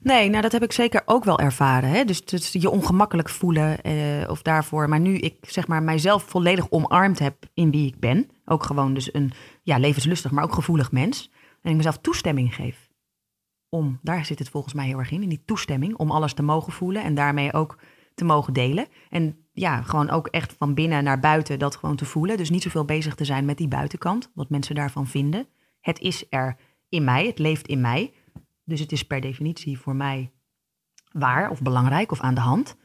Nee, 0.00 0.28
nou 0.28 0.42
dat 0.42 0.52
heb 0.52 0.62
ik 0.62 0.72
zeker 0.72 1.02
ook 1.04 1.24
wel 1.24 1.38
ervaren. 1.38 1.90
Hè? 1.90 2.04
Dus, 2.04 2.24
dus 2.24 2.52
je 2.52 2.70
ongemakkelijk 2.70 3.28
voelen 3.28 3.82
eh, 3.82 3.94
of 4.28 4.42
daarvoor. 4.42 4.88
Maar 4.88 5.00
nu 5.00 5.16
ik 5.16 5.36
zeg 5.40 5.66
maar 5.66 5.82
mijzelf 5.82 6.22
volledig 6.22 6.70
omarmd 6.70 7.18
heb 7.18 7.36
in 7.54 7.70
wie 7.70 7.86
ik 7.86 8.00
ben. 8.00 8.30
Ook 8.44 8.64
gewoon 8.64 8.94
dus 8.94 9.14
een 9.14 9.32
ja, 9.62 9.78
levenslustig, 9.78 10.30
maar 10.30 10.44
ook 10.44 10.54
gevoelig 10.54 10.92
mens. 10.92 11.30
En 11.62 11.70
ik 11.70 11.76
mezelf 11.76 11.98
toestemming 11.98 12.54
geef 12.54 12.83
om, 13.74 13.98
daar 14.02 14.24
zit 14.24 14.38
het 14.38 14.48
volgens 14.48 14.74
mij 14.74 14.86
heel 14.86 14.98
erg 14.98 15.10
in, 15.10 15.22
in 15.22 15.28
die 15.28 15.44
toestemming 15.44 15.96
om 15.96 16.10
alles 16.10 16.34
te 16.34 16.42
mogen 16.42 16.72
voelen 16.72 17.02
en 17.02 17.14
daarmee 17.14 17.52
ook 17.52 17.78
te 18.14 18.24
mogen 18.24 18.52
delen. 18.52 18.86
En 19.10 19.36
ja, 19.52 19.82
gewoon 19.82 20.10
ook 20.10 20.26
echt 20.26 20.52
van 20.52 20.74
binnen 20.74 21.04
naar 21.04 21.20
buiten 21.20 21.58
dat 21.58 21.76
gewoon 21.76 21.96
te 21.96 22.04
voelen. 22.04 22.36
Dus 22.36 22.50
niet 22.50 22.62
zoveel 22.62 22.84
bezig 22.84 23.14
te 23.14 23.24
zijn 23.24 23.44
met 23.44 23.58
die 23.58 23.68
buitenkant, 23.68 24.30
wat 24.34 24.50
mensen 24.50 24.74
daarvan 24.74 25.06
vinden. 25.06 25.46
Het 25.80 25.98
is 25.98 26.26
er 26.28 26.56
in 26.88 27.04
mij, 27.04 27.26
het 27.26 27.38
leeft 27.38 27.66
in 27.66 27.80
mij. 27.80 28.12
Dus 28.64 28.80
het 28.80 28.92
is 28.92 29.02
per 29.02 29.20
definitie 29.20 29.78
voor 29.78 29.96
mij 29.96 30.32
waar 31.10 31.50
of 31.50 31.62
belangrijk 31.62 32.12
of 32.12 32.20
aan 32.20 32.34
de 32.34 32.40
hand. 32.40 32.76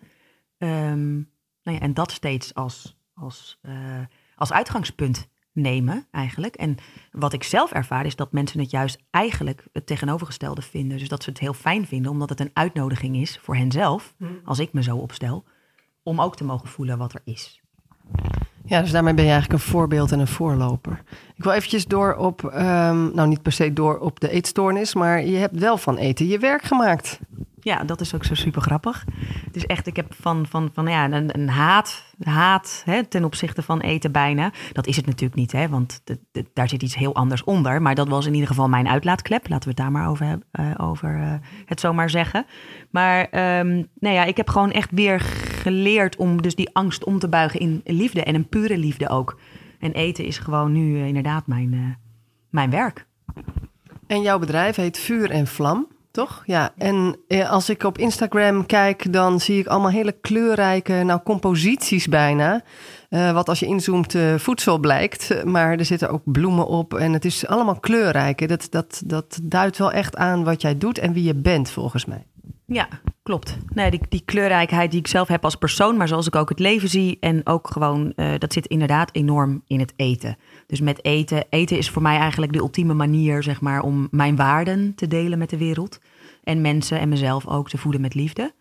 Um, 0.58 1.32
nou 1.64 1.78
ja, 1.78 1.80
en 1.80 1.94
dat 1.94 2.12
steeds 2.12 2.54
als, 2.54 3.00
als, 3.14 3.60
uh, 3.62 4.06
als 4.36 4.52
uitgangspunt 4.52 5.30
nemen 5.62 6.08
eigenlijk. 6.12 6.56
En 6.56 6.76
wat 7.12 7.34
ik 7.34 7.44
zelf 7.44 7.72
ervaar 7.72 8.06
is 8.06 8.16
dat 8.16 8.32
mensen 8.32 8.60
het 8.60 8.72
juist 8.72 9.04
eigenlijk 9.10 9.64
het 9.74 9.86
tegenovergestelde 9.86 10.62
vinden. 10.62 10.98
Dus 10.98 11.08
dat 11.08 11.24
ze 11.24 11.30
het 11.30 11.40
heel 11.40 11.54
fijn 11.54 11.86
vinden, 11.86 12.12
omdat 12.12 12.30
het 12.30 12.40
een 12.40 12.52
uitnodiging 12.54 13.16
is 13.16 13.40
voor 13.42 13.56
henzelf, 13.56 14.14
hmm. 14.18 14.40
als 14.44 14.60
ik 14.60 14.74
me 14.74 14.84
zo 14.84 14.98
opstel, 14.98 15.44
om 16.04 16.22
ook 16.22 16.36
te 16.36 16.44
mogen 16.44 16.68
voelen 16.68 16.98
wat 16.98 17.14
er 17.14 17.22
is. 17.24 17.62
Ja, 18.66 18.82
dus 18.82 18.92
daarmee 18.92 19.14
ben 19.14 19.26
je 19.26 19.32
eigenlijk 19.32 19.62
een 19.62 19.70
voorbeeld 19.70 20.12
en 20.12 20.20
een 20.20 20.28
voorloper. 20.28 21.04
Ik 21.36 21.44
wil 21.44 21.54
eventjes 21.54 21.86
door 21.86 22.16
op, 22.16 22.44
um, 22.44 23.16
nou 23.16 23.28
niet 23.28 23.42
per 23.42 23.52
se 23.52 23.74
door 23.74 23.98
op 23.98 24.20
de 24.20 24.30
eetstoornis, 24.30 24.94
maar 24.94 25.26
je 25.26 25.38
hebt 25.38 25.60
wel 25.60 25.78
van 25.78 25.98
eten 25.98 26.28
je 26.28 26.40
werk 26.40 26.62
gemaakt. 26.62 27.20
Ja, 27.62 27.84
dat 27.84 28.02
is 28.02 28.16
ook 28.16 28.24
zo 28.24 28.34
super 28.34 28.62
grappig. 28.62 29.06
Dus 29.52 29.66
echt, 29.66 29.88
ik 29.88 29.96
heb 29.96 30.14
van, 30.20 30.46
van, 30.48 30.70
van 30.74 30.88
ja, 30.88 31.12
een, 31.12 31.50
haat, 31.50 32.04
haat 32.20 32.82
hè, 32.86 33.06
ten 33.06 33.24
opzichte 33.24 33.62
van 33.62 33.80
eten 33.80 34.12
bijna. 34.12 34.52
Dat 34.74 34.88
is 34.88 34.96
het 34.96 35.06
natuurlijk 35.06 35.36
niet, 35.36 35.52
hè, 35.52 35.70
want 35.70 36.04
daar 36.54 36.70
zit 36.70 36.84
iets 36.84 36.96
heel 36.96 37.16
anders 37.16 37.44
onder. 37.44 37.82
Maar 37.82 37.96
dat 37.96 38.08
was 38.08 38.26
in 38.26 38.34
ieder 38.34 38.48
geval 38.48 38.70
mijn 38.70 38.88
uitlaatklep. 38.88 39.50
Laten 39.50 39.64
we 39.64 39.70
het 39.70 39.78
daar 39.78 39.92
maar 39.92 40.10
over, 40.10 40.40
uh, 40.60 40.72
over 40.78 41.18
uh, 41.18 41.34
het 41.66 41.80
zomaar 41.80 42.10
zeggen. 42.10 42.46
Maar 42.92 43.20
um, 43.60 43.88
nou 44.00 44.16
ja, 44.16 44.24
ik 44.24 44.38
heb 44.38 44.50
gewoon 44.50 44.72
echt 44.72 44.92
weer 44.92 45.20
geleerd 45.62 46.16
om 46.16 46.42
dus 46.42 46.56
die 46.56 46.70
angst 46.74 47.04
om 47.04 47.20
te 47.20 47.30
buigen 47.30 47.60
in 47.60 47.82
liefde 47.84 48.24
en 48.24 48.36
een 48.36 48.50
pure 48.50 48.78
liefde 48.78 49.10
ook. 49.10 49.40
En 49.80 49.92
eten 49.92 50.26
is 50.26 50.38
gewoon 50.38 50.72
nu 50.72 51.00
eh, 51.00 51.08
inderdaad 51.08 51.48
mijn, 51.48 51.98
mijn 52.50 52.70
werk. 52.70 53.08
En 54.08 54.22
jouw 54.22 54.40
bedrijf 54.40 54.76
heet 54.76 55.00
Vuur 55.00 55.30
en 55.30 55.48
Vlam, 55.48 55.88
toch? 56.20 56.44
Ja. 56.46 56.72
En 56.78 57.16
eh, 57.28 57.52
als 57.52 57.70
ik 57.70 57.84
op 57.84 57.98
Instagram 57.98 58.66
kijk, 58.66 59.14
dan 59.14 59.40
zie 59.40 59.60
ik 59.60 59.68
allemaal 59.68 59.92
hele 59.92 60.12
kleurrijke, 60.12 60.94
nou 60.94 61.20
composities 61.24 62.08
bijna. 62.08 62.64
Uh, 63.10 63.32
wat 63.32 63.50
als 63.50 63.60
je 63.60 63.66
inzoomt 63.66 64.14
uh, 64.14 64.36
voedsel 64.36 64.78
blijkt, 64.78 65.46
maar 65.46 65.78
er 65.78 65.86
zitten 65.86 66.10
ook 66.10 66.22
bloemen 66.26 66.68
op 66.68 66.94
en 66.94 67.14
het 67.14 67.26
is 67.26 67.48
allemaal 67.48 67.80
kleurrijk. 67.80 68.48
Dat, 68.48 68.68
dat, 68.70 69.02
dat 69.06 69.40
duidt 69.44 69.78
wel 69.78 69.92
echt 69.92 70.16
aan 70.16 70.44
wat 70.44 70.62
jij 70.62 70.78
doet 70.78 70.98
en 70.98 71.14
wie 71.14 71.24
je 71.24 71.36
bent, 71.36 71.72
volgens 71.72 72.06
mij. 72.06 72.24
Ja, 72.66 72.88
klopt. 73.24 73.58
Nee, 73.74 73.92
die, 73.92 74.02
die 74.10 74.24
kleurrijkheid 74.26 74.92
die 74.92 75.00
ik 75.00 75.08
zelf 75.08 75.28
heb 75.28 75.44
als 75.44 75.56
persoon, 75.56 75.98
maar 75.98 76.08
zoals 76.08 76.28
ik 76.28 76.36
ook 76.36 76.50
het 76.50 76.60
leven 76.60 76.90
zie. 76.90 77.18
En 77.20 77.42
ook 77.44 77.70
gewoon, 77.72 78.14
dat 78.38 78.54
zit 78.54 78.68
inderdaad 78.68 79.10
enorm 79.14 79.62
in 79.68 79.80
het 79.80 79.94
eten. 79.96 80.38
Dus 80.68 80.82
met 80.82 81.06
eten. 81.06 81.46
Eten 81.50 81.78
is 81.78 81.90
voor 81.90 82.02
mij 82.02 82.18
eigenlijk 82.18 82.54
de 82.54 82.60
ultieme 82.60 82.94
manier, 82.94 83.44
zeg 83.44 83.62
maar, 83.62 83.82
om 83.82 84.08
mijn 84.12 84.36
waarden 84.36 84.96
te 84.96 85.08
delen 85.08 85.38
met 85.38 85.50
de 85.50 85.58
wereld. 85.58 86.00
En 86.50 86.62
mensen 86.62 87.00
en 87.00 87.10
mezelf 87.10 87.48
ook 87.48 87.70
te 87.70 87.78
voeden 87.78 88.02
met 88.02 88.14
liefde. 88.14 88.54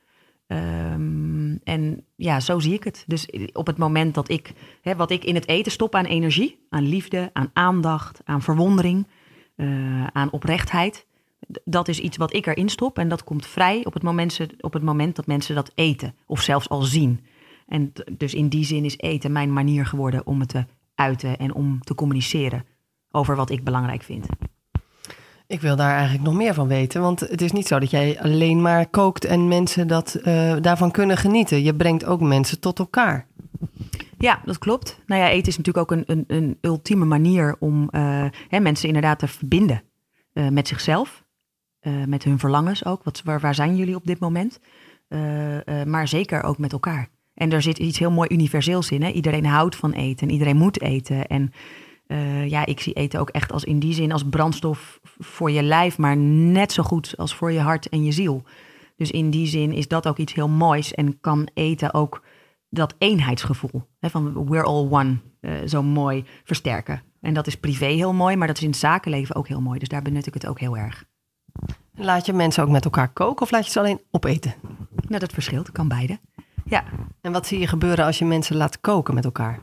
Um, 0.46 1.60
en 1.64 2.04
ja, 2.16 2.40
zo 2.40 2.58
zie 2.58 2.72
ik 2.72 2.84
het. 2.84 3.04
Dus 3.06 3.28
op 3.52 3.66
het 3.66 3.78
moment 3.78 4.14
dat 4.14 4.28
ik, 4.28 4.52
hè, 4.82 4.96
wat 4.96 5.10
ik 5.10 5.24
in 5.24 5.34
het 5.34 5.48
eten 5.48 5.72
stop 5.72 5.94
aan 5.94 6.04
energie, 6.04 6.66
aan 6.68 6.88
liefde, 6.88 7.30
aan 7.32 7.50
aandacht, 7.52 8.20
aan 8.24 8.42
verwondering, 8.42 9.06
uh, 9.56 10.06
aan 10.06 10.30
oprechtheid 10.30 11.06
dat 11.64 11.88
is 11.88 12.00
iets 12.00 12.16
wat 12.16 12.34
ik 12.34 12.46
erin 12.46 12.68
stop 12.68 12.98
en 12.98 13.08
dat 13.08 13.24
komt 13.24 13.46
vrij 13.46 13.84
op 13.84 13.94
het, 13.94 14.02
moment, 14.02 14.40
op 14.60 14.72
het 14.72 14.82
moment 14.82 15.16
dat 15.16 15.26
mensen 15.26 15.54
dat 15.54 15.72
eten 15.74 16.14
of 16.26 16.40
zelfs 16.40 16.68
al 16.68 16.82
zien. 16.82 17.20
En 17.66 17.92
dus 18.16 18.34
in 18.34 18.48
die 18.48 18.64
zin 18.64 18.84
is 18.84 18.98
eten 18.98 19.32
mijn 19.32 19.52
manier 19.52 19.86
geworden 19.86 20.26
om 20.26 20.40
het 20.40 20.48
te 20.48 20.64
uiten 20.94 21.38
en 21.38 21.54
om 21.54 21.80
te 21.80 21.94
communiceren 21.94 22.64
over 23.10 23.36
wat 23.36 23.50
ik 23.50 23.64
belangrijk 23.64 24.02
vind. 24.02 24.26
Ik 25.48 25.60
wil 25.60 25.76
daar 25.76 25.94
eigenlijk 25.94 26.24
nog 26.24 26.34
meer 26.34 26.54
van 26.54 26.68
weten, 26.68 27.00
want 27.00 27.20
het 27.20 27.42
is 27.42 27.52
niet 27.52 27.66
zo 27.66 27.78
dat 27.78 27.90
jij 27.90 28.20
alleen 28.20 28.62
maar 28.62 28.88
kookt 28.88 29.24
en 29.24 29.48
mensen 29.48 29.88
dat, 29.88 30.18
uh, 30.24 30.56
daarvan 30.60 30.90
kunnen 30.90 31.16
genieten. 31.16 31.62
Je 31.62 31.74
brengt 31.74 32.04
ook 32.04 32.20
mensen 32.20 32.60
tot 32.60 32.78
elkaar. 32.78 33.26
Ja, 34.18 34.40
dat 34.44 34.58
klopt. 34.58 35.00
Nou 35.06 35.20
ja, 35.22 35.28
eten 35.28 35.48
is 35.48 35.56
natuurlijk 35.56 35.90
ook 35.90 35.98
een, 35.98 36.04
een, 36.06 36.24
een 36.26 36.58
ultieme 36.60 37.04
manier 37.04 37.56
om 37.58 37.88
uh, 37.90 38.24
hè, 38.48 38.60
mensen 38.60 38.86
inderdaad 38.86 39.18
te 39.18 39.28
verbinden 39.28 39.82
uh, 40.32 40.48
met 40.48 40.68
zichzelf. 40.68 41.26
Met 42.06 42.24
hun 42.24 42.38
verlangens 42.38 42.84
ook. 42.84 43.04
Wat, 43.04 43.22
waar, 43.24 43.40
waar 43.40 43.54
zijn 43.54 43.76
jullie 43.76 43.94
op 43.94 44.06
dit 44.06 44.18
moment? 44.18 44.60
Maar 45.84 46.08
zeker 46.08 46.42
ook 46.42 46.58
met 46.58 46.72
elkaar. 46.72 47.08
En 47.34 47.52
er 47.52 47.62
zit 47.62 47.78
iets 47.78 47.98
heel 47.98 48.10
mooi 48.10 48.28
universeels 48.32 48.90
in. 48.90 49.02
Hè? 49.02 49.10
Iedereen 49.10 49.44
houdt 49.46 49.76
van 49.76 49.92
eten. 49.92 50.30
Iedereen 50.30 50.56
moet 50.56 50.80
eten. 50.80 51.26
En 51.26 51.52
ja, 52.46 52.66
ik 52.66 52.80
zie 52.80 52.92
eten 52.92 53.20
ook 53.20 53.30
echt 53.30 53.52
als 53.52 53.64
in 53.64 53.78
die 53.78 53.94
zin 53.94 54.12
als 54.12 54.28
brandstof 54.28 55.00
voor 55.18 55.50
je 55.50 55.62
lijf, 55.62 55.98
maar 55.98 56.16
net 56.16 56.72
zo 56.72 56.82
goed 56.82 57.14
als 57.16 57.34
voor 57.34 57.52
je 57.52 57.60
hart 57.60 57.88
en 57.88 58.04
je 58.04 58.12
ziel. 58.12 58.42
Dus 58.96 59.10
in 59.10 59.30
die 59.30 59.46
zin 59.46 59.72
is 59.72 59.88
dat 59.88 60.08
ook 60.08 60.18
iets 60.18 60.34
heel 60.34 60.48
moois 60.48 60.94
en 60.94 61.20
kan 61.20 61.48
eten 61.54 61.94
ook 61.94 62.22
dat 62.70 62.94
eenheidsgevoel 62.98 63.82
hè, 63.98 64.10
van 64.10 64.48
we're 64.48 64.64
all 64.64 64.88
one 64.90 65.16
zo 65.66 65.82
mooi 65.82 66.24
versterken. 66.44 67.02
En 67.20 67.34
dat 67.34 67.46
is 67.46 67.56
privé 67.56 67.86
heel 67.86 68.12
mooi, 68.12 68.36
maar 68.36 68.46
dat 68.46 68.56
is 68.56 68.62
in 68.62 68.68
het 68.68 68.78
zakenleven 68.78 69.34
ook 69.34 69.48
heel 69.48 69.60
mooi. 69.60 69.78
Dus 69.78 69.88
daar 69.88 70.02
benut 70.02 70.26
ik 70.26 70.34
het 70.34 70.46
ook 70.46 70.60
heel 70.60 70.76
erg. 70.76 71.04
Laat 71.94 72.26
je 72.26 72.32
mensen 72.32 72.62
ook 72.62 72.70
met 72.70 72.84
elkaar 72.84 73.12
koken 73.12 73.42
of 73.42 73.50
laat 73.50 73.64
je 73.64 73.70
ze 73.70 73.78
alleen 73.78 74.00
opeten? 74.10 74.54
Nou, 75.08 75.20
dat 75.20 75.32
verschilt. 75.32 75.72
kan 75.72 75.88
beide. 75.88 76.18
Ja. 76.68 76.84
En 77.20 77.32
wat 77.32 77.46
zie 77.46 77.58
je 77.58 77.66
gebeuren 77.66 78.04
als 78.04 78.18
je 78.18 78.24
mensen 78.24 78.56
laat 78.56 78.80
koken 78.80 79.14
met 79.14 79.24
elkaar? 79.24 79.60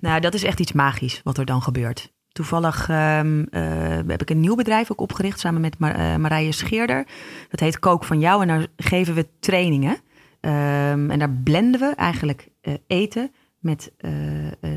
Nou, 0.00 0.20
dat 0.20 0.34
is 0.34 0.44
echt 0.44 0.60
iets 0.60 0.72
magisch 0.72 1.20
wat 1.24 1.38
er 1.38 1.44
dan 1.44 1.62
gebeurt. 1.62 2.12
Toevallig 2.32 2.88
um, 2.88 3.38
uh, 3.38 3.62
heb 4.06 4.22
ik 4.22 4.30
een 4.30 4.40
nieuw 4.40 4.54
bedrijf 4.54 4.90
ook 4.90 5.00
opgericht 5.00 5.40
samen 5.40 5.60
met 5.60 5.78
Mar 5.78 5.98
uh, 5.98 6.16
Marije 6.16 6.52
Scheerder. 6.52 7.06
Dat 7.48 7.60
heet 7.60 7.78
Kook 7.78 8.04
van 8.04 8.20
jou 8.20 8.42
en 8.42 8.48
daar 8.48 8.66
geven 8.76 9.14
we 9.14 9.28
trainingen. 9.40 9.96
Um, 10.40 11.10
en 11.10 11.18
daar 11.18 11.30
blenden 11.30 11.80
we 11.80 11.94
eigenlijk 11.94 12.48
uh, 12.62 12.74
eten 12.86 13.30
met 13.58 13.92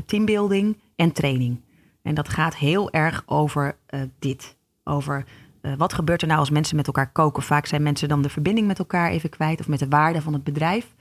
teambuilding 0.06 0.78
en 0.96 1.12
training. 1.12 1.60
En 2.02 2.14
dat 2.14 2.28
gaat 2.28 2.56
heel 2.56 2.90
erg 2.90 3.22
over 3.26 3.76
dit. 4.18 4.56
Over 4.84 5.24
uh, 5.62 5.72
wat 5.76 5.92
gebeurt 5.92 6.22
er 6.22 6.26
nou 6.26 6.38
als 6.38 6.50
mensen 6.50 6.76
met 6.76 6.86
elkaar 6.86 7.12
koken? 7.12 7.42
Vaak 7.42 7.66
zijn 7.66 7.82
mensen 7.82 8.08
dan 8.08 8.22
de 8.22 8.28
verbinding 8.28 8.66
met 8.66 8.78
elkaar 8.78 9.10
even 9.10 9.30
kwijt 9.30 9.60
of 9.60 9.68
met 9.68 9.78
de 9.78 9.88
waarde 9.88 10.22
van 10.22 10.32
het 10.32 10.44
bedrijf. 10.44 10.94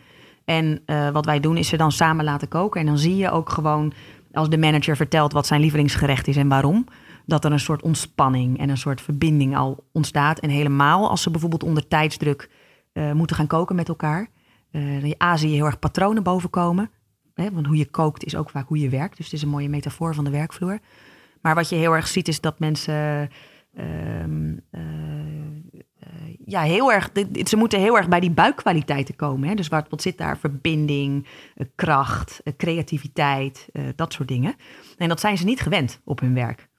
En 0.46 0.82
uh, 0.86 1.10
wat 1.10 1.26
wij 1.26 1.40
doen 1.40 1.58
is 1.58 1.68
ze 1.68 1.78
dan 1.78 1.92
samen 1.92 2.26
laten 2.26 2.48
koken. 2.48 2.80
En 2.80 2.86
dan 2.86 2.98
zie 2.98 3.16
je 3.16 3.32
ook 3.32 3.50
gewoon, 3.50 3.94
als 4.32 4.50
de 4.50 4.58
manager 4.58 4.96
vertelt 4.96 5.34
wat 5.34 5.48
zijn 5.48 5.62
lievelingsgerecht 5.62 6.28
is 6.28 6.38
en 6.38 6.48
waarom, 6.48 6.86
dat 7.26 7.46
er 7.46 7.52
een 7.52 7.60
soort 7.60 7.82
ontspanning 7.82 8.60
en 8.60 8.70
een 8.70 8.78
soort 8.78 9.02
verbinding 9.02 9.58
al 9.58 9.84
ontstaat. 9.92 10.40
En 10.40 10.50
helemaal 10.50 11.10
als 11.10 11.22
ze 11.22 11.32
bijvoorbeeld 11.32 11.64
onder 11.64 11.88
tijdsdruk 11.88 12.50
uh, 12.94 13.12
moeten 13.12 13.36
gaan 13.36 13.48
koken 13.48 13.76
met 13.76 13.90
elkaar. 13.90 14.28
in 14.72 15.16
Azië 15.18 15.54
heel 15.54 15.66
erg 15.66 15.80
patronen 15.80 16.24
bovenkomen. 16.24 16.90
Hè, 17.34 17.52
want 17.52 17.66
hoe 17.66 17.78
je 17.78 17.90
kookt 17.90 18.24
is 18.24 18.36
ook 18.36 18.50
vaak 18.50 18.68
hoe 18.68 18.80
je 18.80 18.90
werkt. 18.90 19.18
Dus 19.18 19.26
het 19.26 19.36
is 19.36 19.42
een 19.42 19.50
mooie 19.50 19.70
metafoor 19.70 20.16
van 20.16 20.24
de 20.24 20.30
werkvloer. 20.30 20.80
Maar 21.42 21.56
wat 21.56 21.70
je 21.70 21.76
heel 21.76 21.96
erg 21.96 22.08
ziet 22.08 22.28
is 22.28 22.42
dat 22.42 22.60
mensen 22.60 23.30
uh, 23.74 24.24
uh, 24.72 24.84
ja, 26.46 26.62
heel 26.62 26.92
erg, 26.92 27.10
ze 27.44 27.56
moeten 27.56 27.80
heel 27.80 27.98
erg 27.98 28.08
bij 28.08 28.20
die 28.20 28.32
buikkwaliteiten 28.32 29.16
komen. 29.16 29.50
Hè? 29.50 29.56
Dus 29.56 29.68
wat, 29.68 29.90
wat 29.90 30.02
zit 30.02 30.18
daar? 30.18 30.38
Verbinding, 30.38 31.28
uh, 31.56 31.68
kracht, 31.76 32.42
creativiteit, 32.58 33.70
dat 33.96 34.14
soort 34.14 34.28
dingen. 34.28 34.56
En 34.98 35.10
dat 35.10 35.20
zijn 35.20 35.38
ze 35.38 35.46
niet 35.46 35.62
gewend 35.62 36.02
op 36.04 36.20
hun 36.20 36.34
werk. 36.34 36.70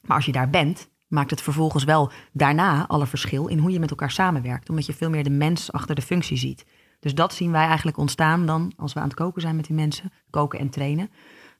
Maar 0.00 0.16
als 0.16 0.26
je 0.26 0.32
daar 0.32 0.50
bent, 0.50 0.90
maakt 1.08 1.30
het 1.30 1.42
vervolgens 1.42 1.84
wel 1.84 2.10
daarna 2.32 2.86
alle 2.86 3.06
verschil 3.06 3.46
in 3.46 3.58
hoe 3.58 3.70
je 3.70 3.80
met 3.80 3.90
elkaar 3.90 4.10
samenwerkt. 4.10 4.68
Omdat 4.68 4.86
je 4.86 4.92
veel 4.94 5.10
meer 5.10 5.24
de 5.24 5.30
mens 5.30 5.72
achter 5.72 5.94
de 5.94 6.02
functie 6.02 6.36
ziet. 6.36 6.66
Dus 7.00 7.14
dat 7.14 7.34
zien 7.34 7.50
wij 7.50 7.66
eigenlijk 7.66 7.96
ontstaan 7.96 8.46
dan 8.46 8.72
als 8.76 8.92
we 8.92 9.00
aan 9.00 9.06
het 9.06 9.16
koken 9.16 9.42
zijn 9.42 9.56
met 9.56 9.66
die 9.66 9.76
mensen. 9.76 10.12
Koken 10.30 10.58
en 10.58 10.70
trainen 10.70 11.10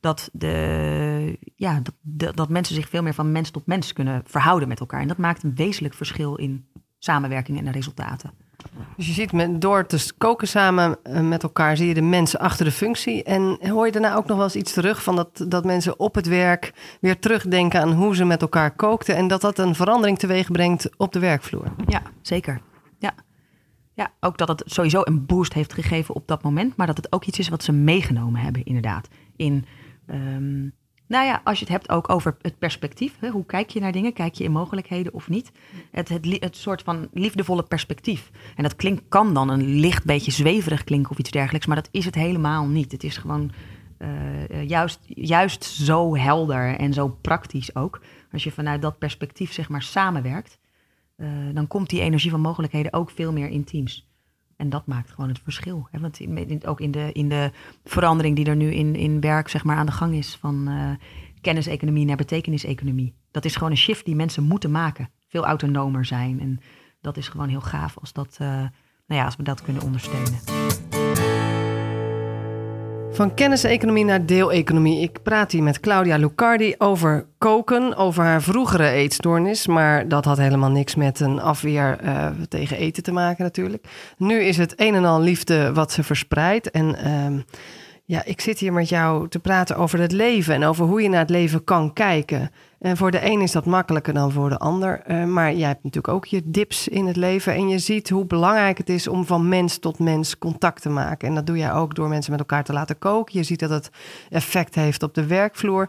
dat, 0.01 0.29
de, 0.33 1.39
ja, 1.57 1.83
dat, 2.03 2.37
dat 2.37 2.49
mensen 2.49 2.75
zich 2.75 2.89
veel 2.89 3.03
meer 3.03 3.15
van 3.15 3.33
mens 3.33 3.51
tot 3.51 3.67
mens 3.67 3.93
kunnen 3.93 4.23
verhouden 4.25 4.69
met 4.69 4.81
elkaar. 4.81 5.01
En 5.01 5.09
dat 5.09 5.17
maakt 5.17 5.43
een 5.43 5.55
wezenlijk 5.55 5.95
verschil 5.95 6.37
in 6.37 6.67
samenwerking 6.99 7.59
en 7.59 7.65
de 7.65 7.71
resultaten. 7.71 8.31
Dus 8.97 9.07
je 9.07 9.13
ziet 9.13 9.33
met, 9.33 9.61
door 9.61 9.87
te 9.87 10.13
koken 10.19 10.49
samen 10.49 10.99
eh, 11.03 11.21
met 11.21 11.43
elkaar, 11.43 11.77
zie 11.77 11.89
je 11.89 11.95
de 11.95 12.03
mensen 12.03 12.41
achter 12.41 12.65
de 12.65 12.71
functie. 12.71 13.23
En 13.23 13.59
hoor 13.69 13.87
je 13.87 13.93
daarna 13.93 14.15
ook 14.15 14.27
nog 14.27 14.37
wel 14.37 14.47
eens 14.47 14.57
iets 14.57 14.73
terug 14.73 15.03
van 15.03 15.17
dat, 15.17 15.45
dat 15.49 15.65
mensen 15.65 15.99
op 15.99 16.15
het 16.15 16.27
werk 16.27 16.73
weer 17.01 17.19
terugdenken 17.19 17.81
aan 17.81 17.93
hoe 17.93 18.17
ze 18.17 18.25
met 18.25 18.43
elkaar 18.43 18.71
kookten. 18.71 19.17
En 19.17 19.29
dat 19.29 19.41
dat 19.41 19.59
een 19.59 19.75
verandering 19.75 20.19
teweeg 20.19 20.51
brengt 20.51 20.91
op 20.97 21.13
de 21.13 21.19
werkvloer. 21.19 21.73
Ja, 21.87 22.03
zeker. 22.23 22.61
Ja. 22.99 23.13
ja, 23.95 24.13
ook 24.21 24.39
dat 24.39 24.49
het 24.49 24.63
sowieso 24.65 25.01
een 25.05 25.27
boost 25.27 25.53
heeft 25.53 25.73
gegeven 25.73 26.15
op 26.15 26.29
dat 26.29 26.43
moment. 26.43 26.77
Maar 26.77 26.87
dat 26.87 26.97
het 26.97 27.13
ook 27.13 27.25
iets 27.25 27.39
is 27.39 27.49
wat 27.49 27.63
ze 27.63 27.73
meegenomen 27.73 28.41
hebben, 28.41 28.65
inderdaad. 28.65 29.09
In 29.37 29.65
Um, 30.13 30.73
nou 31.07 31.27
ja, 31.27 31.41
als 31.45 31.59
je 31.59 31.65
het 31.65 31.73
hebt 31.73 31.89
ook 31.89 32.11
over 32.11 32.37
het 32.41 32.59
perspectief. 32.59 33.17
Hè, 33.21 33.29
hoe 33.29 33.47
kijk 33.47 33.71
je 33.71 33.81
naar 33.81 33.93
dingen? 33.93 34.13
Kijk 34.13 34.35
je 34.35 34.45
in 34.45 34.53
mogelijkheden 34.53 35.15
of 35.15 35.29
niet? 35.29 35.53
Het, 35.91 36.09
het, 36.09 36.27
het 36.41 36.57
soort 36.57 36.83
van 36.83 37.09
liefdevolle 37.13 37.63
perspectief. 37.63 38.31
En 38.57 38.63
dat 38.63 38.77
klinkt, 38.77 39.03
kan 39.09 39.35
dan 39.35 39.49
een 39.49 39.65
licht 39.81 40.05
beetje 40.05 40.31
zweverig 40.31 40.85
klinken 40.85 41.11
of 41.11 41.19
iets 41.19 41.31
dergelijks. 41.31 41.67
Maar 41.67 41.77
dat 41.77 41.89
is 41.91 42.05
het 42.05 42.15
helemaal 42.15 42.67
niet. 42.67 42.93
Het 42.93 43.05
is 43.05 43.17
gewoon 43.17 43.51
uh, 43.99 44.69
juist, 44.69 45.01
juist 45.07 45.65
zo 45.65 46.17
helder 46.17 46.77
en 46.77 46.93
zo 46.93 47.09
praktisch 47.09 47.77
ook. 47.77 48.01
Als 48.33 48.45
je 48.45 48.51
vanuit 48.51 48.83
dat 48.83 48.99
perspectief 48.99 49.53
zeg 49.53 49.69
maar 49.69 49.83
samenwerkt. 49.83 50.59
Uh, 51.17 51.29
dan 51.55 51.67
komt 51.67 51.91
die 51.91 52.01
energie 52.01 52.31
van 52.31 52.41
mogelijkheden 52.41 52.93
ook 52.93 53.11
veel 53.11 53.33
meer 53.33 53.49
in 53.49 53.65
teams. 53.65 54.10
En 54.61 54.71
dat 54.71 54.87
maakt 54.87 55.11
gewoon 55.11 55.29
het 55.29 55.41
verschil. 55.43 55.89
Hè? 55.91 56.01
Want 56.01 56.21
ook 56.67 56.81
in 56.81 56.91
de, 56.91 57.13
in 57.13 57.29
de 57.29 57.51
verandering 57.85 58.37
die 58.37 58.45
er 58.45 58.57
nu 58.57 58.73
in, 58.73 58.95
in 58.95 59.21
werk 59.21 59.49
zeg 59.49 59.65
maar, 59.65 59.77
aan 59.77 59.87
de 59.87 59.93
gang 59.93 60.15
is 60.15 60.37
van 60.41 60.69
uh, 60.69 60.91
kenniseconomie 61.41 62.05
naar 62.05 62.17
betekeniseconomie. 62.17 63.15
Dat 63.31 63.45
is 63.45 63.55
gewoon 63.55 63.71
een 63.71 63.77
shift 63.77 64.05
die 64.05 64.15
mensen 64.15 64.43
moeten 64.43 64.71
maken. 64.71 65.11
Veel 65.29 65.45
autonomer 65.45 66.05
zijn. 66.05 66.41
En 66.41 66.61
dat 67.01 67.17
is 67.17 67.29
gewoon 67.29 67.49
heel 67.49 67.61
gaaf 67.61 67.99
als, 67.99 68.13
dat, 68.13 68.39
uh, 68.43 68.49
nou 68.49 68.71
ja, 69.07 69.25
als 69.25 69.37
we 69.37 69.43
dat 69.43 69.63
kunnen 69.63 69.83
ondersteunen. 69.83 70.60
Van 73.21 73.35
kenniseconomie 73.35 74.05
naar 74.05 74.27
deeleconomie. 74.27 75.01
Ik 75.01 75.23
praat 75.23 75.53
hier 75.53 75.63
met 75.63 75.81
Claudia 75.81 76.17
Lucardi 76.17 76.75
over 76.79 77.27
koken, 77.39 77.97
over 77.97 78.25
haar 78.25 78.43
vroegere 78.43 78.89
eetstoornis. 78.89 79.67
Maar 79.67 80.09
dat 80.09 80.25
had 80.25 80.39
helemaal 80.39 80.71
niks 80.71 80.95
met 80.95 81.21
een 81.21 81.41
afweer 81.41 81.99
uh, 82.05 82.27
tegen 82.49 82.77
eten 82.77 83.03
te 83.03 83.13
maken 83.13 83.45
natuurlijk. 83.45 83.85
Nu 84.17 84.41
is 84.41 84.57
het 84.57 84.81
een 84.81 84.95
en 84.95 85.05
al 85.05 85.21
liefde 85.21 85.73
wat 85.73 85.93
ze 85.93 86.03
verspreidt. 86.03 86.71
En 86.71 86.97
uh, 87.05 87.43
ja, 88.05 88.25
ik 88.25 88.41
zit 88.41 88.59
hier 88.59 88.73
met 88.73 88.89
jou 88.89 89.29
te 89.29 89.39
praten 89.39 89.77
over 89.77 90.01
het 90.01 90.13
leven 90.13 90.55
en 90.55 90.65
over 90.65 90.85
hoe 90.85 91.03
je 91.03 91.09
naar 91.09 91.21
het 91.21 91.31
leven 91.31 91.65
kan 91.65 91.93
kijken. 91.93 92.51
En 92.81 92.97
voor 92.97 93.11
de 93.11 93.25
een 93.25 93.41
is 93.41 93.53
dat 93.53 93.65
makkelijker 93.65 94.15
dan 94.15 94.33
voor 94.33 94.49
de 94.49 94.59
ander. 94.59 95.03
Uh, 95.07 95.25
maar 95.25 95.55
jij 95.55 95.69
hebt 95.69 95.85
natuurlijk 95.85 96.15
ook 96.15 96.27
je 96.27 96.43
dips 96.45 96.89
in 96.89 97.07
het 97.07 97.17
leven. 97.17 97.55
En 97.55 97.69
je 97.69 97.79
ziet 97.79 98.09
hoe 98.09 98.25
belangrijk 98.25 98.79
het 98.79 98.89
is 98.89 99.09
om 99.09 99.27
van 99.27 99.49
mens 99.49 99.79
tot 99.79 99.99
mens 99.99 100.39
contact 100.39 100.83
te 100.83 100.89
maken. 100.89 101.29
En 101.29 101.35
dat 101.35 101.47
doe 101.47 101.57
jij 101.57 101.73
ook 101.73 101.95
door 101.95 102.09
mensen 102.09 102.31
met 102.31 102.41
elkaar 102.41 102.65
te 102.65 102.73
laten 102.73 102.99
koken. 102.99 103.39
Je 103.39 103.45
ziet 103.45 103.59
dat 103.59 103.71
het 103.71 103.91
effect 104.31 104.75
heeft 104.75 105.03
op 105.03 105.15
de 105.15 105.27
werkvloer. 105.27 105.89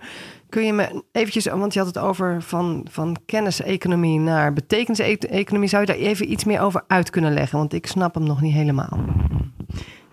Kun 0.49 0.65
je 0.65 0.73
me 0.73 1.03
eventjes, 1.11 1.45
want 1.45 1.73
je 1.73 1.79
had 1.79 1.87
het 1.87 1.97
over 1.97 2.41
van, 2.41 2.87
van 2.89 3.17
kenniseconomie 3.25 4.19
naar 4.19 4.53
betekenis-economie. 4.53 5.69
Zou 5.69 5.81
je 5.81 5.87
daar 5.87 5.97
even 5.97 6.31
iets 6.31 6.43
meer 6.43 6.61
over 6.61 6.83
uit 6.87 7.09
kunnen 7.09 7.33
leggen? 7.33 7.57
Want 7.57 7.73
ik 7.73 7.87
snap 7.87 8.13
hem 8.13 8.23
nog 8.23 8.41
niet 8.41 8.53
helemaal. 8.53 8.99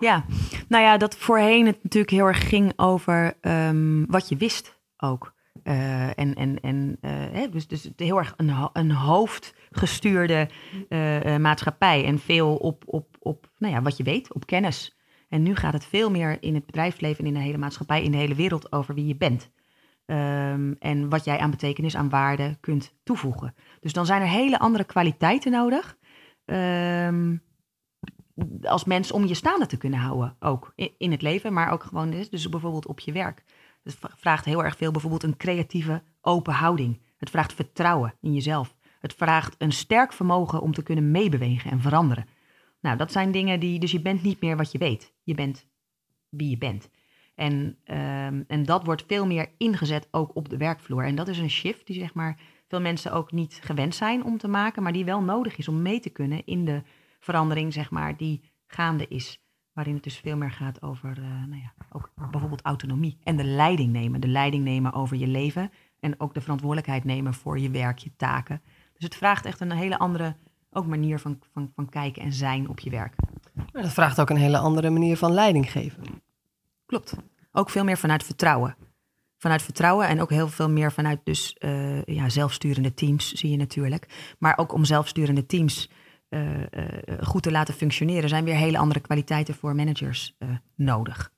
Ja, 0.01 0.25
nou 0.69 0.85
ja, 0.85 0.97
dat 0.97 1.17
voorheen 1.17 1.67
het 1.67 1.79
natuurlijk 1.83 2.13
heel 2.13 2.27
erg 2.27 2.49
ging 2.49 2.73
over 2.77 3.35
um, 3.41 4.07
wat 4.09 4.29
je 4.29 4.37
wist 4.37 4.79
ook. 4.97 5.37
Uh, 5.69 6.19
en 6.19 6.35
en, 6.35 6.61
en 6.61 6.99
hè, 7.07 7.49
dus, 7.49 7.67
dus 7.67 7.91
heel 7.97 8.19
erg 8.19 8.35
een, 8.37 8.69
een 8.73 8.91
hoofdgestuurde 8.91 10.49
uh, 10.89 11.37
maatschappij. 11.37 12.05
En 12.05 12.19
veel 12.19 12.57
op, 12.57 12.83
op, 12.87 13.17
op 13.19 13.51
nou 13.59 13.75
ja, 13.75 13.83
wat 13.83 13.97
je 13.97 14.03
weet, 14.03 14.35
op 14.35 14.47
kennis. 14.47 14.97
En 15.29 15.43
nu 15.43 15.57
gaat 15.57 15.73
het 15.73 15.85
veel 15.85 16.11
meer 16.11 16.37
in 16.41 16.55
het 16.55 16.67
bedrijfsleven 16.67 17.19
en 17.19 17.27
in 17.27 17.35
de 17.35 17.41
hele 17.41 17.59
maatschappij, 17.59 18.03
in 18.03 18.11
de 18.11 18.17
hele 18.17 18.35
wereld 18.35 18.73
over 18.73 18.95
wie 18.95 19.07
je 19.07 19.17
bent. 19.17 19.51
Um, 20.07 20.77
en 20.79 21.09
wat 21.09 21.25
jij 21.25 21.39
aan 21.39 21.51
betekenis, 21.51 21.97
aan 21.97 22.09
waarde 22.09 22.57
kunt 22.61 22.95
toevoegen. 23.03 23.55
Dus 23.81 23.93
dan 23.93 24.07
zijn 24.07 24.23
er 24.23 24.29
hele 24.29 24.59
andere 24.59 24.85
kwaliteiten 24.85 25.53
nodig. 25.53 25.97
Um, 26.45 27.43
als 28.63 28.85
mens 28.85 29.13
om 29.13 29.27
je 29.27 29.35
staande 29.35 29.67
te 29.67 29.77
kunnen 29.77 29.99
houden. 29.99 30.37
Ook 30.39 30.73
in, 30.99 31.11
het 31.11 31.23
leven, 31.23 31.53
maar 31.53 31.73
ook 31.73 31.83
gewoon 31.83 32.11
dus 32.11 32.49
bijvoorbeeld 32.49 32.87
op 32.87 33.01
je 33.01 33.13
werk. 33.13 33.45
Het 33.97 33.99
vraagt 34.17 34.45
heel 34.45 34.65
erg 34.65 34.77
veel 34.77 34.91
bijvoorbeeld 34.91 35.23
een 35.23 35.37
creatieve 35.37 36.03
open 36.21 36.53
houding. 36.55 37.01
Het 37.17 37.31
vraagt 37.31 37.53
vertrouwen 37.53 38.15
in 38.21 38.35
jezelf. 38.35 38.77
Het 39.01 39.15
vraagt 39.15 39.55
een 39.59 39.73
sterk 39.73 40.13
vermogen 40.13 40.61
om 40.61 40.73
te 40.73 40.83
kunnen 40.83 41.11
meebewegen 41.11 41.71
en 41.71 41.81
veranderen. 41.81 42.27
Nou, 42.81 42.97
dat 42.97 43.13
zijn 43.13 43.31
dingen 43.31 43.61
die. 43.61 43.79
Dus 43.79 43.91
je 43.91 44.03
bent 44.03 44.23
niet 44.23 44.41
meer 44.41 44.57
wat 44.57 44.73
je 44.73 44.79
weet. 44.79 45.15
Je 45.23 45.35
bent 45.35 45.67
wie 46.29 46.51
je 46.51 46.59
bent. 46.59 46.91
En, 47.35 47.79
um, 47.85 48.45
en 48.47 48.63
dat 48.65 48.85
wordt 48.85 49.05
veel 49.07 49.27
meer 49.27 49.51
ingezet 49.59 50.09
ook 50.11 50.37
op 50.37 50.49
de 50.49 50.57
werkvloer. 50.57 51.05
En 51.05 51.15
dat 51.15 51.29
is 51.29 51.39
een 51.39 51.51
shift 51.51 51.87
die 51.87 51.99
zeg 51.99 52.15
maar 52.15 52.39
veel 52.67 52.81
mensen 52.81 53.13
ook 53.13 53.33
niet 53.33 53.61
gewend 53.63 53.95
zijn 53.95 54.25
om 54.25 54.39
te 54.39 54.49
maken, 54.49 54.83
maar 54.83 54.93
die 54.93 55.05
wel 55.05 55.23
nodig 55.23 55.57
is 55.57 55.69
om 55.69 55.83
mee 55.83 56.01
te 56.01 56.11
kunnen 56.11 56.47
in 56.47 56.65
de 56.65 56.83
verandering, 57.21 57.73
zeg 57.73 57.91
maar, 57.91 58.17
die 58.17 58.41
gaande 58.67 59.09
is. 59.09 59.43
Waarin 59.79 59.97
het 59.97 60.05
dus 60.05 60.19
veel 60.19 60.37
meer 60.37 60.51
gaat 60.51 60.83
over 60.83 61.19
uh, 61.19 61.25
nou 61.25 61.61
ja, 61.61 61.73
ook 61.93 62.11
bijvoorbeeld 62.31 62.63
autonomie. 62.63 63.19
En 63.25 63.37
de 63.37 63.45
leiding 63.45 63.93
nemen. 63.93 64.21
De 64.21 64.29
leiding 64.29 64.65
nemen 64.65 64.93
over 64.93 65.17
je 65.17 65.27
leven. 65.27 65.71
En 66.01 66.21
ook 66.21 66.35
de 66.35 66.41
verantwoordelijkheid 66.41 67.05
nemen 67.05 67.35
voor 67.35 67.59
je 67.59 67.71
werk, 67.71 67.99
je 67.99 68.11
taken. 68.17 68.61
Dus 68.93 69.05
het 69.05 69.15
vraagt 69.15 69.45
echt 69.45 69.61
een 69.61 69.73
hele 69.73 69.99
andere 69.99 70.37
ook 70.73 70.87
manier 70.87 71.19
van, 71.19 71.39
van, 71.53 71.73
van 71.75 71.89
kijken 71.89 72.23
en 72.23 72.33
zijn 72.33 72.69
op 72.69 72.79
je 72.79 72.91
werk. 72.91 73.15
Maar 73.73 73.83
dat 73.83 73.93
vraagt 73.93 74.21
ook 74.21 74.31
een 74.31 74.37
hele 74.37 74.59
andere 74.59 74.91
manier 74.91 75.17
van 75.17 75.33
leiding 75.33 75.71
geven. 75.71 76.03
Klopt. 76.87 77.15
Ook 77.53 77.71
veel 77.71 77.85
meer 77.85 77.99
vanuit 77.99 78.25
vertrouwen. 78.25 78.77
Vanuit 79.37 79.63
vertrouwen 79.63 80.09
en 80.09 80.21
ook 80.21 80.31
heel 80.31 80.49
veel 80.49 80.71
meer 80.71 80.93
vanuit 80.93 81.21
dus 81.25 81.57
uh, 81.59 82.03
ja, 82.03 82.29
zelfsturende 82.29 82.95
teams 82.95 83.33
zie 83.33 83.51
je 83.51 83.57
natuurlijk. 83.57 84.35
Maar 84.39 84.59
ook 84.59 84.73
om 84.73 84.85
zelfsturende 84.85 85.47
teams 85.47 85.91
goed 87.21 87.43
te 87.43 87.51
laten 87.51 87.75
functioneren, 87.75 88.29
zijn 88.29 88.45
weer 88.45 88.55
hele 88.55 88.79
andere 88.79 89.01
kwaliteiten 89.01 89.55
voor 89.55 89.75
managers 89.75 90.37
nodig. 90.77 91.33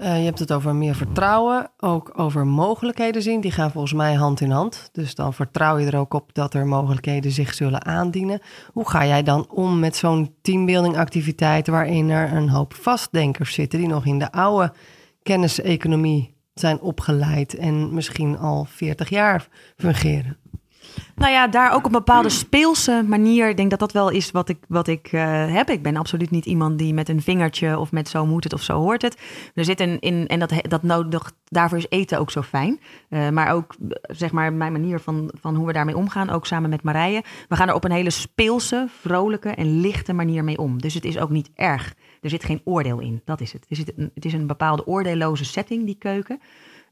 je 0.00 0.04
hebt 0.04 0.38
het 0.38 0.52
over 0.52 0.74
meer 0.74 0.94
vertrouwen, 0.94 1.70
ook 1.76 2.12
over 2.18 2.46
mogelijkheden 2.46 3.22
zien. 3.22 3.40
Die 3.40 3.50
gaan 3.50 3.70
volgens 3.70 3.92
mij 3.92 4.14
hand 4.14 4.40
in 4.40 4.50
hand. 4.50 4.88
Dus 4.92 5.14
dan 5.14 5.34
vertrouw 5.34 5.78
je 5.78 5.86
er 5.86 5.98
ook 5.98 6.14
op 6.14 6.34
dat 6.34 6.54
er 6.54 6.66
mogelijkheden 6.66 7.30
zich 7.30 7.54
zullen 7.54 7.84
aandienen. 7.84 8.40
Hoe 8.72 8.88
ga 8.88 9.06
jij 9.06 9.22
dan 9.22 9.50
om 9.50 9.78
met 9.78 9.96
zo'n 9.96 10.34
teambuilding 10.42 10.96
activiteit 10.96 11.66
waarin 11.66 12.10
er 12.10 12.32
een 12.32 12.48
hoop 12.48 12.74
vastdenkers 12.74 13.54
zitten 13.54 13.78
die 13.78 13.88
nog 13.88 14.06
in 14.06 14.18
de 14.18 14.32
oude 14.32 14.72
kenniseconomie 15.22 16.34
zijn 16.54 16.80
opgeleid 16.80 17.54
en 17.54 17.94
misschien 17.94 18.38
al 18.38 18.64
40 18.64 19.08
jaar 19.08 19.48
fungeren? 19.76 20.36
Nou 21.14 21.32
ja, 21.32 21.48
daar 21.48 21.72
ook 21.72 21.84
een 21.84 21.92
bepaalde 21.92 22.28
speelse 22.28 23.04
manier. 23.06 23.48
Ik 23.48 23.56
denk 23.56 23.70
dat 23.70 23.78
dat 23.78 23.92
wel 23.92 24.08
is 24.08 24.30
wat 24.30 24.48
ik, 24.48 24.58
wat 24.68 24.88
ik 24.88 25.12
uh, 25.12 25.54
heb. 25.54 25.70
Ik 25.70 25.82
ben 25.82 25.96
absoluut 25.96 26.30
niet 26.30 26.46
iemand 26.46 26.78
die 26.78 26.94
met 26.94 27.08
een 27.08 27.22
vingertje 27.22 27.78
of 27.78 27.92
met 27.92 28.08
zo 28.08 28.26
moet 28.26 28.44
het 28.44 28.52
of 28.52 28.62
zo 28.62 28.78
hoort 28.78 29.02
het. 29.02 29.18
Er 29.54 29.64
zit 29.64 29.80
een 29.80 30.00
in, 30.00 30.26
en 30.26 30.38
dat, 30.38 30.52
dat 30.62 30.82
nodig, 30.82 31.32
daarvoor 31.48 31.78
is 31.78 31.86
eten 31.88 32.18
ook 32.18 32.30
zo 32.30 32.42
fijn. 32.42 32.80
Uh, 33.10 33.28
maar 33.28 33.52
ook, 33.52 33.74
zeg 34.00 34.32
maar, 34.32 34.52
mijn 34.52 34.72
manier 34.72 35.00
van, 35.00 35.30
van 35.40 35.54
hoe 35.54 35.66
we 35.66 35.72
daarmee 35.72 35.96
omgaan, 35.96 36.30
ook 36.30 36.46
samen 36.46 36.70
met 36.70 36.82
Marije. 36.82 37.22
We 37.48 37.56
gaan 37.56 37.68
er 37.68 37.74
op 37.74 37.84
een 37.84 37.90
hele 37.90 38.10
speelse, 38.10 38.86
vrolijke 39.00 39.48
en 39.48 39.80
lichte 39.80 40.12
manier 40.12 40.44
mee 40.44 40.58
om. 40.58 40.80
Dus 40.80 40.94
het 40.94 41.04
is 41.04 41.18
ook 41.18 41.30
niet 41.30 41.50
erg. 41.54 41.94
Er 42.20 42.30
zit 42.30 42.44
geen 42.44 42.60
oordeel 42.64 43.00
in, 43.00 43.22
dat 43.24 43.40
is 43.40 43.52
het. 43.52 43.66
Het 44.14 44.24
is 44.24 44.32
een 44.32 44.46
bepaalde 44.46 44.86
oordeelloze 44.86 45.44
setting, 45.44 45.84
die 45.84 45.98
keuken. 45.98 46.40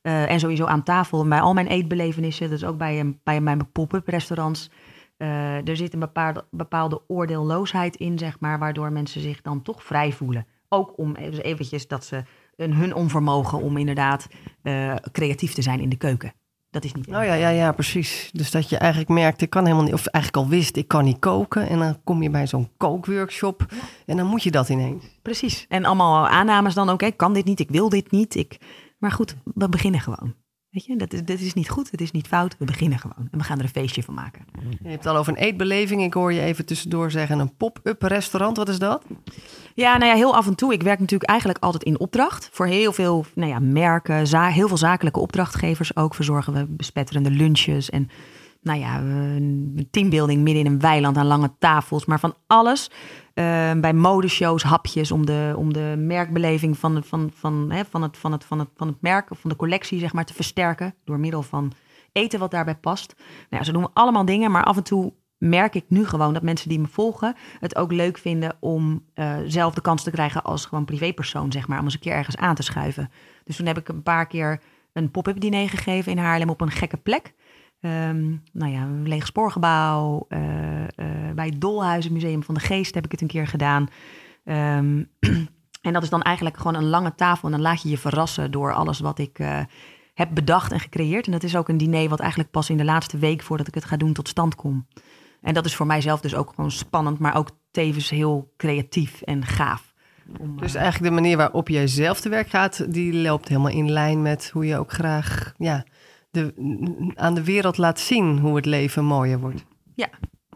Uh, 0.06 0.30
en 0.30 0.40
sowieso 0.40 0.64
aan 0.64 0.82
tafel, 0.82 1.28
bij 1.28 1.40
al 1.40 1.54
mijn 1.54 1.66
eetbelevenissen, 1.66 2.50
dus 2.50 2.64
ook 2.64 2.78
bij, 2.78 3.16
bij 3.24 3.40
mijn 3.40 3.72
pop-up 3.72 4.08
restaurants. 4.08 4.70
Uh, 5.18 5.68
er 5.68 5.76
zit 5.76 5.92
een 5.92 6.00
bepaalde, 6.00 6.44
bepaalde 6.50 7.02
oordeelloosheid 7.06 7.96
in, 7.96 8.18
zeg 8.18 8.40
maar, 8.40 8.58
waardoor 8.58 8.92
mensen 8.92 9.20
zich 9.20 9.42
dan 9.42 9.62
toch 9.62 9.84
vrij 9.84 10.12
voelen. 10.12 10.46
Ook 10.68 10.98
om 10.98 11.14
dus 11.14 11.38
eventjes 11.38 11.88
dat 11.88 12.04
ze 12.04 12.22
een, 12.56 12.74
hun 12.74 12.94
onvermogen 12.94 13.58
om 13.58 13.76
inderdaad 13.76 14.26
uh, 14.62 14.94
creatief 15.12 15.54
te 15.54 15.62
zijn 15.62 15.80
in 15.80 15.88
de 15.88 15.96
keuken. 15.96 16.32
Dat 16.70 16.84
is 16.84 16.92
niet. 16.92 17.06
Nou 17.06 17.24
ja, 17.24 17.34
ja, 17.34 17.48
ja, 17.48 17.72
precies. 17.72 18.30
Dus 18.32 18.50
dat 18.50 18.68
je 18.68 18.78
eigenlijk 18.78 19.10
merkt, 19.10 19.42
ik 19.42 19.50
kan 19.50 19.64
helemaal 19.64 19.84
niet, 19.84 19.94
of 19.94 20.06
eigenlijk 20.06 20.44
al 20.44 20.50
wist, 20.50 20.76
ik 20.76 20.88
kan 20.88 21.04
niet 21.04 21.18
koken. 21.18 21.68
En 21.68 21.78
dan 21.78 22.02
kom 22.04 22.22
je 22.22 22.30
bij 22.30 22.46
zo'n 22.46 22.68
kookworkshop 22.76 23.66
en 24.06 24.16
dan 24.16 24.26
moet 24.26 24.42
je 24.42 24.50
dat 24.50 24.68
ineens. 24.68 25.04
Precies. 25.22 25.66
En 25.68 25.84
allemaal 25.84 26.28
aannames 26.28 26.74
dan 26.74 26.88
ook, 26.88 27.02
ik 27.02 27.16
kan 27.16 27.32
dit 27.32 27.44
niet, 27.44 27.60
ik 27.60 27.70
wil 27.70 27.88
dit 27.88 28.10
niet. 28.10 28.34
Ik, 28.34 28.58
maar 29.04 29.12
goed, 29.12 29.36
we 29.54 29.68
beginnen 29.68 30.00
gewoon. 30.00 30.34
Weet 30.70 30.84
je, 30.84 30.96
dat 30.96 31.12
is, 31.12 31.24
dat 31.24 31.38
is 31.38 31.54
niet 31.54 31.68
goed, 31.68 31.90
het 31.90 32.00
is 32.00 32.10
niet 32.10 32.26
fout. 32.26 32.56
We 32.58 32.64
beginnen 32.64 32.98
gewoon 32.98 33.28
en 33.30 33.38
we 33.38 33.44
gaan 33.44 33.58
er 33.58 33.64
een 33.64 33.70
feestje 33.70 34.02
van 34.02 34.14
maken. 34.14 34.44
Je 34.60 34.88
hebt 34.88 35.04
het 35.04 35.06
al 35.06 35.16
over 35.16 35.32
een 35.32 35.38
eetbeleving. 35.38 36.02
Ik 36.02 36.14
hoor 36.14 36.32
je 36.32 36.40
even 36.40 36.66
tussendoor 36.66 37.10
zeggen 37.10 37.38
een 37.38 37.56
pop-up 37.56 38.02
restaurant. 38.02 38.56
Wat 38.56 38.68
is 38.68 38.78
dat? 38.78 39.04
Ja, 39.74 39.96
nou 39.96 40.10
ja, 40.10 40.16
heel 40.16 40.36
af 40.36 40.46
en 40.46 40.54
toe. 40.54 40.72
Ik 40.72 40.82
werk 40.82 40.98
natuurlijk 40.98 41.30
eigenlijk 41.30 41.64
altijd 41.64 41.82
in 41.82 41.98
opdracht. 41.98 42.48
Voor 42.52 42.66
heel 42.66 42.92
veel 42.92 43.24
nou 43.34 43.50
ja, 43.50 43.58
merken, 43.58 44.26
za 44.26 44.46
heel 44.46 44.68
veel 44.68 44.76
zakelijke 44.76 45.20
opdrachtgevers 45.20 45.96
ook. 45.96 46.14
Verzorgen 46.14 46.52
we 46.52 46.66
bespetterende 46.68 47.30
lunches 47.30 47.90
en 47.90 48.08
nou 48.64 48.78
ja, 48.78 49.02
teambuilding 49.90 50.42
midden 50.42 50.64
in 50.64 50.72
een 50.72 50.80
weiland 50.80 51.16
aan 51.16 51.26
lange 51.26 51.52
tafels. 51.58 52.04
Maar 52.04 52.20
van 52.20 52.34
alles. 52.46 52.90
Uh, 53.34 53.72
bij 53.72 53.92
modeshows, 53.92 54.62
hapjes 54.62 55.12
om 55.12 55.26
de, 55.26 55.54
om 55.56 55.72
de 55.72 55.94
merkbeleving 55.98 56.78
van, 56.78 57.04
van, 57.04 57.30
van, 57.34 57.72
van, 57.90 58.02
het, 58.02 58.16
van, 58.16 58.32
het, 58.32 58.44
van, 58.44 58.58
het, 58.58 58.68
van 58.76 58.86
het 58.86 59.00
merk 59.00 59.30
of 59.30 59.38
van 59.38 59.50
de 59.50 59.56
collectie 59.56 59.98
zeg 59.98 60.12
maar, 60.12 60.24
te 60.24 60.34
versterken. 60.34 60.94
Door 61.04 61.18
middel 61.18 61.42
van 61.42 61.72
eten 62.12 62.38
wat 62.38 62.50
daarbij 62.50 62.76
past. 62.76 63.14
Nou 63.16 63.46
ja, 63.48 63.62
zo 63.62 63.72
doen 63.72 63.92
allemaal 63.92 64.24
dingen, 64.24 64.50
maar 64.50 64.64
af 64.64 64.76
en 64.76 64.82
toe 64.82 65.12
merk 65.38 65.74
ik 65.74 65.84
nu 65.88 66.06
gewoon 66.06 66.32
dat 66.32 66.42
mensen 66.42 66.68
die 66.68 66.80
me 66.80 66.86
volgen 66.86 67.36
het 67.60 67.76
ook 67.76 67.92
leuk 67.92 68.18
vinden 68.18 68.56
om 68.60 69.04
uh, 69.14 69.36
zelf 69.46 69.74
de 69.74 69.80
kans 69.80 70.02
te 70.02 70.10
krijgen 70.10 70.42
als 70.42 70.66
gewoon 70.66 70.84
privépersoon, 70.84 71.52
zeg 71.52 71.68
maar, 71.68 71.78
om 71.78 71.84
eens 71.84 71.94
een 71.94 72.00
keer 72.00 72.12
ergens 72.12 72.36
aan 72.36 72.54
te 72.54 72.62
schuiven. 72.62 73.10
Dus 73.44 73.56
toen 73.56 73.66
heb 73.66 73.78
ik 73.78 73.88
een 73.88 74.02
paar 74.02 74.26
keer 74.26 74.60
een 74.92 75.10
pop-up 75.10 75.40
diner 75.40 75.68
gegeven 75.68 76.12
in 76.12 76.18
Haarlem 76.18 76.48
op 76.48 76.60
een 76.60 76.70
gekke 76.70 76.96
plek. 76.96 77.34
Um, 77.86 78.42
nou 78.52 78.72
ja, 78.72 78.82
een 78.82 79.08
leeg 79.08 79.26
spoorgebouw. 79.26 80.26
Uh, 80.28 80.80
uh, 80.80 80.86
bij 81.34 81.46
het 81.46 81.60
Dolhuizenmuseum 81.60 82.42
van 82.42 82.54
de 82.54 82.60
Geest 82.60 82.94
heb 82.94 83.04
ik 83.04 83.10
het 83.10 83.20
een 83.20 83.26
keer 83.26 83.46
gedaan. 83.46 83.88
Um, 84.44 85.08
en 85.86 85.92
dat 85.92 86.02
is 86.02 86.08
dan 86.08 86.22
eigenlijk 86.22 86.56
gewoon 86.56 86.74
een 86.74 86.88
lange 86.88 87.14
tafel. 87.14 87.44
En 87.44 87.54
dan 87.54 87.60
laat 87.60 87.82
je 87.82 87.88
je 87.88 87.98
verrassen 87.98 88.50
door 88.50 88.72
alles 88.72 89.00
wat 89.00 89.18
ik 89.18 89.38
uh, 89.38 89.60
heb 90.14 90.28
bedacht 90.34 90.72
en 90.72 90.80
gecreëerd. 90.80 91.26
En 91.26 91.32
dat 91.32 91.42
is 91.42 91.56
ook 91.56 91.68
een 91.68 91.78
diner 91.78 92.08
wat 92.08 92.20
eigenlijk 92.20 92.50
pas 92.50 92.70
in 92.70 92.76
de 92.76 92.84
laatste 92.84 93.18
week 93.18 93.42
voordat 93.42 93.66
ik 93.68 93.74
het 93.74 93.84
ga 93.84 93.96
doen 93.96 94.12
tot 94.12 94.28
stand 94.28 94.54
kom. 94.54 94.86
En 95.40 95.54
dat 95.54 95.64
is 95.64 95.76
voor 95.76 95.86
mijzelf 95.86 96.20
dus 96.20 96.34
ook 96.34 96.52
gewoon 96.54 96.70
spannend, 96.70 97.18
maar 97.18 97.36
ook 97.36 97.50
tevens 97.70 98.10
heel 98.10 98.52
creatief 98.56 99.22
en 99.22 99.46
gaaf. 99.46 99.94
Om, 100.38 100.60
dus 100.60 100.74
eigenlijk 100.74 101.14
de 101.14 101.20
manier 101.20 101.36
waarop 101.36 101.68
jij 101.68 101.86
zelf 101.86 102.20
te 102.20 102.28
werk 102.28 102.48
gaat, 102.48 102.92
die 102.92 103.14
loopt 103.14 103.48
helemaal 103.48 103.70
in 103.70 103.90
lijn 103.90 104.22
met 104.22 104.50
hoe 104.52 104.66
je 104.66 104.78
ook 104.78 104.92
graag 104.92 105.54
ja, 105.56 105.84
de, 106.34 107.12
aan 107.14 107.34
de 107.34 107.44
wereld 107.44 107.78
laat 107.78 108.00
zien 108.00 108.38
hoe 108.38 108.56
het 108.56 108.66
leven 108.66 109.04
mooier 109.04 109.38
wordt. 109.40 109.64
Ja, 109.94 110.08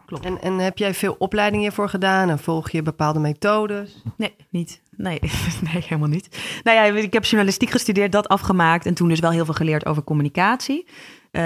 klopt. 0.05 0.25
En, 0.25 0.41
en 0.41 0.57
heb 0.57 0.77
jij 0.77 0.93
veel 0.93 1.15
opleidingen 1.19 1.61
hiervoor 1.61 1.89
gedaan 1.89 2.29
en 2.29 2.39
volg 2.39 2.69
je 2.69 2.81
bepaalde 2.81 3.19
methodes? 3.19 4.03
Nee, 4.17 4.35
niet. 4.49 4.81
Nee, 4.95 5.19
nee, 5.71 5.83
helemaal 5.83 6.09
niet. 6.09 6.39
Nou 6.63 6.77
ja, 6.77 7.01
ik 7.01 7.13
heb 7.13 7.25
journalistiek 7.25 7.69
gestudeerd, 7.69 8.11
dat 8.11 8.27
afgemaakt 8.27 8.85
en 8.85 8.93
toen 8.93 9.07
dus 9.07 9.19
wel 9.19 9.31
heel 9.31 9.45
veel 9.45 9.53
geleerd 9.53 9.85
over 9.85 10.03
communicatie. 10.03 10.87
Uh, 11.31 11.41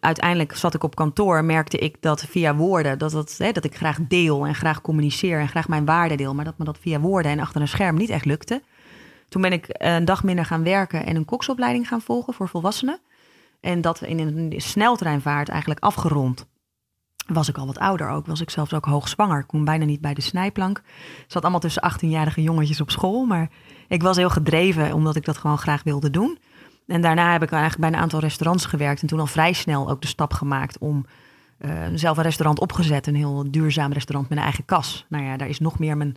uiteindelijk 0.00 0.56
zat 0.56 0.74
ik 0.74 0.84
op 0.84 0.94
kantoor, 0.94 1.44
merkte 1.44 1.78
ik 1.78 1.96
dat 2.00 2.24
via 2.28 2.54
woorden, 2.54 2.98
dat, 2.98 3.10
dat, 3.10 3.34
hè, 3.38 3.52
dat 3.52 3.64
ik 3.64 3.76
graag 3.76 3.98
deel 4.08 4.46
en 4.46 4.54
graag 4.54 4.80
communiceer 4.80 5.38
en 5.38 5.48
graag 5.48 5.68
mijn 5.68 5.84
waarde 5.84 6.14
deel, 6.14 6.34
maar 6.34 6.44
dat 6.44 6.58
me 6.58 6.64
dat 6.64 6.78
via 6.80 7.00
woorden 7.00 7.32
en 7.32 7.40
achter 7.40 7.60
een 7.60 7.68
scherm 7.68 7.96
niet 7.96 8.10
echt 8.10 8.24
lukte. 8.24 8.62
Toen 9.28 9.42
ben 9.42 9.52
ik 9.52 9.66
een 9.68 10.04
dag 10.04 10.24
minder 10.24 10.44
gaan 10.44 10.64
werken 10.64 11.06
en 11.06 11.16
een 11.16 11.24
koksopleiding 11.24 11.88
gaan 11.88 12.00
volgen 12.00 12.34
voor 12.34 12.48
volwassenen. 12.48 13.00
En 13.62 13.80
dat 13.80 14.02
in 14.02 14.18
een 14.18 14.52
sneltreinvaart 14.56 15.48
eigenlijk 15.48 15.80
afgerond. 15.80 16.46
Was 17.26 17.48
ik 17.48 17.58
al 17.58 17.66
wat 17.66 17.78
ouder 17.78 18.08
ook, 18.08 18.26
was 18.26 18.40
ik 18.40 18.50
zelfs 18.50 18.74
ook 18.74 18.84
hoogzwanger. 18.84 19.38
Ik 19.38 19.46
kon 19.46 19.64
bijna 19.64 19.84
niet 19.84 20.00
bij 20.00 20.14
de 20.14 20.20
snijplank. 20.20 20.82
Zat 21.26 21.42
allemaal 21.42 21.60
tussen 21.60 21.92
18-jarige 21.92 22.42
jongetjes 22.42 22.80
op 22.80 22.90
school. 22.90 23.24
Maar 23.24 23.50
ik 23.88 24.02
was 24.02 24.16
heel 24.16 24.30
gedreven, 24.30 24.92
omdat 24.92 25.16
ik 25.16 25.24
dat 25.24 25.38
gewoon 25.38 25.58
graag 25.58 25.82
wilde 25.82 26.10
doen. 26.10 26.38
En 26.86 27.00
daarna 27.00 27.32
heb 27.32 27.42
ik 27.42 27.50
eigenlijk 27.50 27.80
bij 27.80 27.92
een 27.92 28.04
aantal 28.04 28.20
restaurants 28.20 28.64
gewerkt. 28.64 29.02
En 29.02 29.08
toen 29.08 29.20
al 29.20 29.26
vrij 29.26 29.52
snel 29.52 29.90
ook 29.90 30.00
de 30.00 30.06
stap 30.06 30.32
gemaakt 30.32 30.78
om 30.78 31.04
uh, 31.58 31.72
zelf 31.94 32.16
een 32.16 32.22
restaurant 32.22 32.60
opgezet. 32.60 33.06
Een 33.06 33.14
heel 33.14 33.50
duurzaam 33.50 33.92
restaurant 33.92 34.28
met 34.28 34.38
een 34.38 34.44
eigen 34.44 34.64
kas. 34.64 35.06
Nou 35.08 35.24
ja, 35.24 35.36
daar 35.36 35.48
is 35.48 35.60
nog 35.60 35.78
meer 35.78 35.96
mijn 35.96 36.16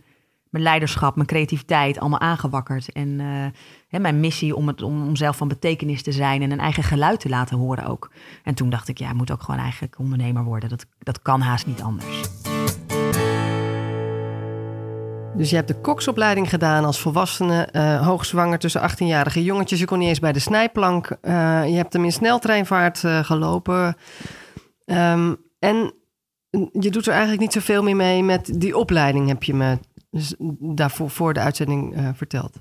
mijn 0.50 0.64
leiderschap, 0.64 1.14
mijn 1.14 1.26
creativiteit 1.26 1.98
allemaal 1.98 2.20
aangewakkerd. 2.20 2.92
En 2.92 3.08
uh, 3.08 3.46
hè, 3.88 3.98
mijn 3.98 4.20
missie 4.20 4.56
om, 4.56 4.66
het, 4.66 4.82
om, 4.82 5.06
om 5.06 5.16
zelf 5.16 5.36
van 5.36 5.48
betekenis 5.48 6.02
te 6.02 6.12
zijn 6.12 6.42
en 6.42 6.50
een 6.50 6.60
eigen 6.60 6.82
geluid 6.82 7.20
te 7.20 7.28
laten 7.28 7.56
horen 7.56 7.86
ook. 7.86 8.10
En 8.42 8.54
toen 8.54 8.70
dacht 8.70 8.88
ik, 8.88 8.98
ja, 8.98 9.08
ik 9.08 9.14
moet 9.14 9.30
ook 9.30 9.42
gewoon 9.42 9.60
eigenlijk 9.60 9.98
ondernemer 9.98 10.44
worden. 10.44 10.68
Dat, 10.68 10.86
dat 10.98 11.22
kan 11.22 11.40
haast 11.40 11.66
niet 11.66 11.82
anders. 11.82 12.20
Dus 15.36 15.50
je 15.50 15.56
hebt 15.56 15.68
de 15.68 15.80
koksopleiding 15.80 16.48
gedaan 16.48 16.84
als 16.84 17.00
volwassene, 17.00 17.68
uh, 17.72 18.06
hoogzwanger 18.06 18.58
tussen 18.58 18.90
18-jarige 18.90 19.44
jongetjes. 19.44 19.78
Je 19.78 19.84
kon 19.86 19.98
niet 19.98 20.08
eens 20.08 20.18
bij 20.18 20.32
de 20.32 20.38
snijplank. 20.38 21.10
Uh, 21.10 21.68
je 21.68 21.74
hebt 21.74 21.92
hem 21.92 22.04
in 22.04 22.12
sneltreinvaart 22.12 22.98
gelopen. 22.98 23.96
Um, 24.84 25.36
en 25.58 25.92
je 26.72 26.90
doet 26.90 27.06
er 27.06 27.12
eigenlijk 27.12 27.40
niet 27.40 27.52
zoveel 27.52 27.82
meer 27.82 27.96
mee 27.96 28.22
met 28.22 28.60
die 28.60 28.76
opleiding, 28.76 29.28
heb 29.28 29.42
je 29.42 29.54
me 29.54 29.78
dus 30.16 30.34
daarvoor 30.58 31.10
voor 31.10 31.32
de 31.32 31.40
uitzending 31.40 31.96
uh, 31.96 32.08
verteld? 32.14 32.56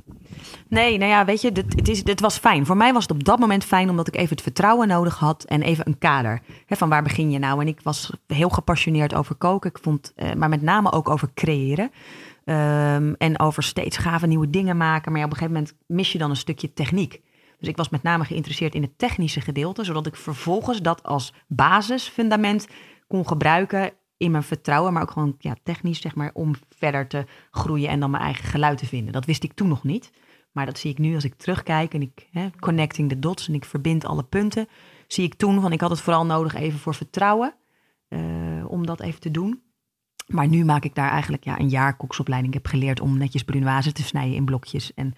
Nee, 0.68 0.98
nou 0.98 1.12
ja, 1.12 1.26
weet 1.26 1.42
je, 1.42 1.52
dit, 1.52 1.76
het, 1.76 1.88
is, 1.88 2.04
was 2.16 2.38
fijn. 2.38 2.66
Voor 2.66 2.78
mij 2.78 2.94
was 2.94 3.04
het 3.04 3.12
op 3.12 3.24
dat 3.24 3.40
moment 3.40 3.64
fijn 3.64 3.90
omdat 3.90 4.08
ik 4.08 4.16
even 4.16 4.30
het 4.30 4.42
vertrouwen 4.42 4.88
nodig 4.88 5.20
had 5.20 5.44
en 5.44 5.62
even 5.62 5.88
een 5.88 5.98
kader. 5.98 6.42
Van 6.68 6.90
waar 6.90 7.04
begin 7.04 7.32
je 7.32 7.40
nou? 7.40 7.62
En 7.62 7.68
ik 7.68 7.80
was 7.84 8.12
heel 8.28 8.50
gepassioneerd 8.50 9.14
over 9.14 9.36
koken. 9.36 9.70
Ik 9.70 9.80
vond, 9.82 10.14
uh, 10.16 10.34
maar 10.34 10.50
met 10.50 10.62
name 10.62 10.92
ook 10.92 11.10
over 11.10 11.30
creëren. 11.34 11.92
Um, 12.46 13.16
en 13.16 13.40
over 13.40 13.64
steeds 13.64 13.98
gave 13.98 14.28
nieuwe 14.28 14.50
dingen 14.50 14.78
maken. 14.78 15.12
Maar 15.12 15.20
ja, 15.20 15.26
op 15.26 15.32
een 15.32 15.38
gegeven 15.38 15.60
moment 15.60 15.78
mis 15.88 16.12
je 16.12 16.18
dan 16.18 16.30
een 16.30 16.36
stukje 16.36 16.74
techniek. 16.74 17.22
Dus 17.60 17.68
ik 17.68 17.78
was 17.78 17.90
met 17.90 18.04
name 18.04 18.24
geïnteresseerd 18.26 18.76
in 18.76 18.82
het 18.82 18.98
technische 18.98 19.42
gedeelte, 19.42 19.84
zodat 19.84 20.06
ik 20.06 20.16
vervolgens 20.16 20.82
dat 20.82 21.04
als 21.04 21.34
basisfundament 21.48 22.68
kon 23.08 23.28
gebruiken 23.28 23.92
in 24.18 24.32
mijn 24.32 24.44
vertrouwen, 24.44 24.94
maar 24.94 25.02
ook 25.02 25.12
gewoon 25.12 25.36
ja, 25.40 25.56
technisch, 25.64 26.02
zeg 26.02 26.16
maar, 26.16 26.32
om 26.34 26.56
verder 26.86 27.08
te 27.08 27.26
groeien 27.52 27.90
en 27.90 28.00
dan 28.00 28.12
mijn 28.12 28.24
eigen 28.24 28.46
geluid 28.46 28.78
te 28.78 28.86
vinden. 28.86 29.14
Dat 29.14 29.26
wist 29.26 29.44
ik 29.44 29.54
toen 29.54 29.68
nog 29.68 29.84
niet. 29.84 30.12
Maar 30.52 30.66
dat 30.66 30.78
zie 30.78 30.92
ik 30.92 30.98
nu 30.98 31.16
als 31.16 31.24
ik 31.24 31.36
terugkijk 31.36 31.94
en 31.94 32.02
ik 32.02 32.28
hè, 32.32 32.50
connecting 32.60 33.10
the 33.10 33.20
dots 33.20 33.48
en 33.48 33.54
ik 33.54 33.66
verbind 33.66 34.06
alle 34.06 34.24
punten. 34.24 34.68
Zie 35.08 35.24
ik 35.24 35.34
toen 35.34 35.62
van 35.62 35.72
ik 35.72 35.82
had 35.82 35.90
het 35.90 36.02
vooral 36.02 36.26
nodig 36.26 36.56
even 36.56 36.80
voor 36.80 36.96
vertrouwen 36.96 37.54
uh, 38.10 38.20
om 38.68 38.86
dat 38.86 39.02
even 39.02 39.20
te 39.20 39.32
doen. 39.32 39.64
Maar 40.28 40.48
nu 40.48 40.66
maak 40.66 40.84
ik 40.84 40.96
daar 40.96 41.10
eigenlijk 41.10 41.44
ja, 41.44 41.60
een 41.60 41.70
jaar 41.70 41.98
koksopleiding. 41.98 42.54
Ik 42.54 42.64
heb 42.64 42.72
geleerd 42.72 43.00
om 43.00 43.18
netjes 43.18 43.44
brunoise 43.44 43.92
te 43.92 44.04
snijden 44.04 44.36
in 44.36 44.46
blokjes. 44.46 44.94
En, 44.94 45.14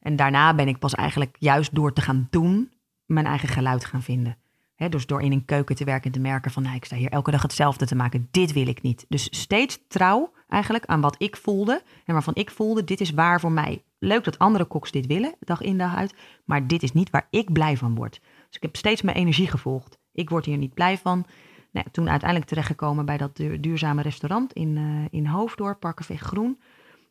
en 0.00 0.16
daarna 0.16 0.54
ben 0.54 0.68
ik 0.68 0.78
pas 0.78 0.94
eigenlijk 0.94 1.36
juist 1.38 1.74
door 1.74 1.92
te 1.92 2.00
gaan 2.00 2.26
doen 2.30 2.72
mijn 3.04 3.26
eigen 3.26 3.48
geluid 3.48 3.84
gaan 3.84 4.02
vinden 4.02 4.36
dus 4.76 5.06
door 5.06 5.22
in 5.22 5.32
een 5.32 5.44
keuken 5.44 5.76
te 5.76 5.84
werken 5.84 6.04
en 6.04 6.12
te 6.12 6.20
merken 6.20 6.50
van, 6.50 6.62
nou, 6.62 6.76
ik 6.76 6.84
sta 6.84 6.96
hier 6.96 7.10
elke 7.10 7.30
dag 7.30 7.42
hetzelfde 7.42 7.86
te 7.86 7.94
maken. 7.94 8.28
Dit 8.30 8.52
wil 8.52 8.66
ik 8.66 8.82
niet. 8.82 9.04
Dus 9.08 9.28
steeds 9.30 9.78
trouw 9.88 10.32
eigenlijk 10.48 10.84
aan 10.86 11.00
wat 11.00 11.14
ik 11.18 11.36
voelde 11.36 11.82
en 12.04 12.12
waarvan 12.12 12.34
ik 12.34 12.50
voelde, 12.50 12.84
dit 12.84 13.00
is 13.00 13.10
waar 13.10 13.40
voor 13.40 13.52
mij. 13.52 13.82
Leuk 13.98 14.24
dat 14.24 14.38
andere 14.38 14.64
koks 14.64 14.90
dit 14.90 15.06
willen, 15.06 15.34
dag 15.40 15.60
in 15.60 15.78
dag 15.78 15.94
uit, 15.94 16.14
maar 16.44 16.66
dit 16.66 16.82
is 16.82 16.92
niet 16.92 17.10
waar 17.10 17.26
ik 17.30 17.52
blij 17.52 17.76
van 17.76 17.94
word. 17.94 18.20
Dus 18.46 18.56
ik 18.56 18.62
heb 18.62 18.76
steeds 18.76 19.02
mijn 19.02 19.16
energie 19.16 19.48
gevolgd. 19.48 19.98
Ik 20.12 20.30
word 20.30 20.44
hier 20.44 20.56
niet 20.56 20.74
blij 20.74 20.98
van. 20.98 21.26
Nou, 21.72 21.86
toen 21.90 22.10
uiteindelijk 22.10 22.48
terechtgekomen 22.48 23.04
bij 23.04 23.16
dat 23.16 23.36
duurzame 23.36 24.02
restaurant 24.02 24.52
in, 24.52 24.76
uh, 24.76 25.04
in 25.10 25.26
Hoofddorp, 25.26 25.80
Parkenveeg 25.80 26.20
Groen. 26.20 26.60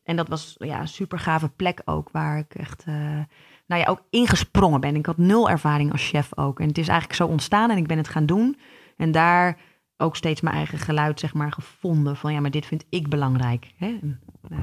En 0.04 0.16
dat 0.16 0.28
was 0.28 0.54
ja, 0.58 0.80
een 0.80 0.88
super 0.88 1.18
gave 1.18 1.48
plek 1.48 1.82
ook, 1.84 2.10
waar 2.10 2.38
ik 2.38 2.54
echt... 2.54 2.84
Uh, 2.88 3.20
nou 3.66 3.80
ja, 3.80 3.86
ook 3.86 4.02
ingesprongen 4.10 4.80
ben. 4.80 4.96
Ik 4.96 5.06
had 5.06 5.16
nul 5.16 5.50
ervaring 5.50 5.92
als 5.92 6.08
chef 6.08 6.38
ook. 6.38 6.60
En 6.60 6.68
het 6.68 6.78
is 6.78 6.88
eigenlijk 6.88 7.18
zo 7.18 7.26
ontstaan 7.26 7.70
en 7.70 7.76
ik 7.76 7.86
ben 7.86 7.96
het 7.96 8.08
gaan 8.08 8.26
doen. 8.26 8.58
En 8.96 9.12
daar 9.12 9.58
ook 9.96 10.16
steeds 10.16 10.40
mijn 10.40 10.56
eigen 10.56 10.78
geluid 10.78 11.20
zeg 11.20 11.34
maar 11.34 11.52
gevonden. 11.52 12.16
Van 12.16 12.32
ja, 12.32 12.40
maar 12.40 12.50
dit 12.50 12.66
vind 12.66 12.84
ik 12.88 13.08
belangrijk. 13.08 13.72
Hè? 13.76 13.86
En, 13.86 14.20
nou. 14.48 14.62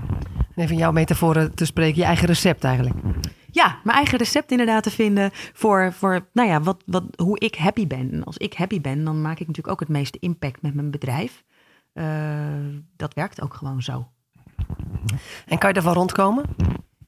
Even 0.56 0.78
jouw 0.78 0.92
metaforen 0.92 1.56
te 1.56 1.66
spreken, 1.66 2.00
je 2.00 2.06
eigen 2.06 2.28
recept 2.28 2.64
eigenlijk. 2.64 2.96
Ja, 3.52 3.80
mijn 3.84 3.98
eigen 3.98 4.18
recept 4.18 4.52
inderdaad 4.52 4.84
te 4.84 4.92
vinden 4.92 5.30
voor, 5.34 5.94
voor 5.94 6.30
nou 6.34 6.50
ja, 6.50 6.62
wat, 6.62 6.84
wat, 6.86 7.04
hoe 7.16 7.40
ik 7.40 7.56
happy 7.56 7.88
ben. 7.88 8.12
En 8.12 8.24
als 8.24 8.38
ik 8.38 8.54
happy 8.54 8.82
ben, 8.82 9.04
dan 9.04 9.22
maak 9.22 9.40
ik 9.40 9.48
natuurlijk 9.48 9.74
ook 9.74 9.80
het 9.80 9.90
meeste 9.90 10.20
impact 10.20 10.62
met 10.62 10.74
mijn 10.74 10.92
bedrijf. 10.92 11.44
Uh, 11.94 12.06
dat 12.96 13.14
werkt 13.14 13.42
ook 13.42 13.54
gewoon 13.54 13.82
zo. 13.82 14.08
En 15.46 15.58
kan 15.58 15.70
je 15.70 15.76
ervan 15.76 15.94
rondkomen? 15.94 16.44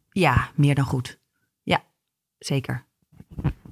Ja, 0.09 0.49
meer 0.55 0.75
dan 0.75 0.85
goed 0.85 1.19
zeker. 2.37 2.85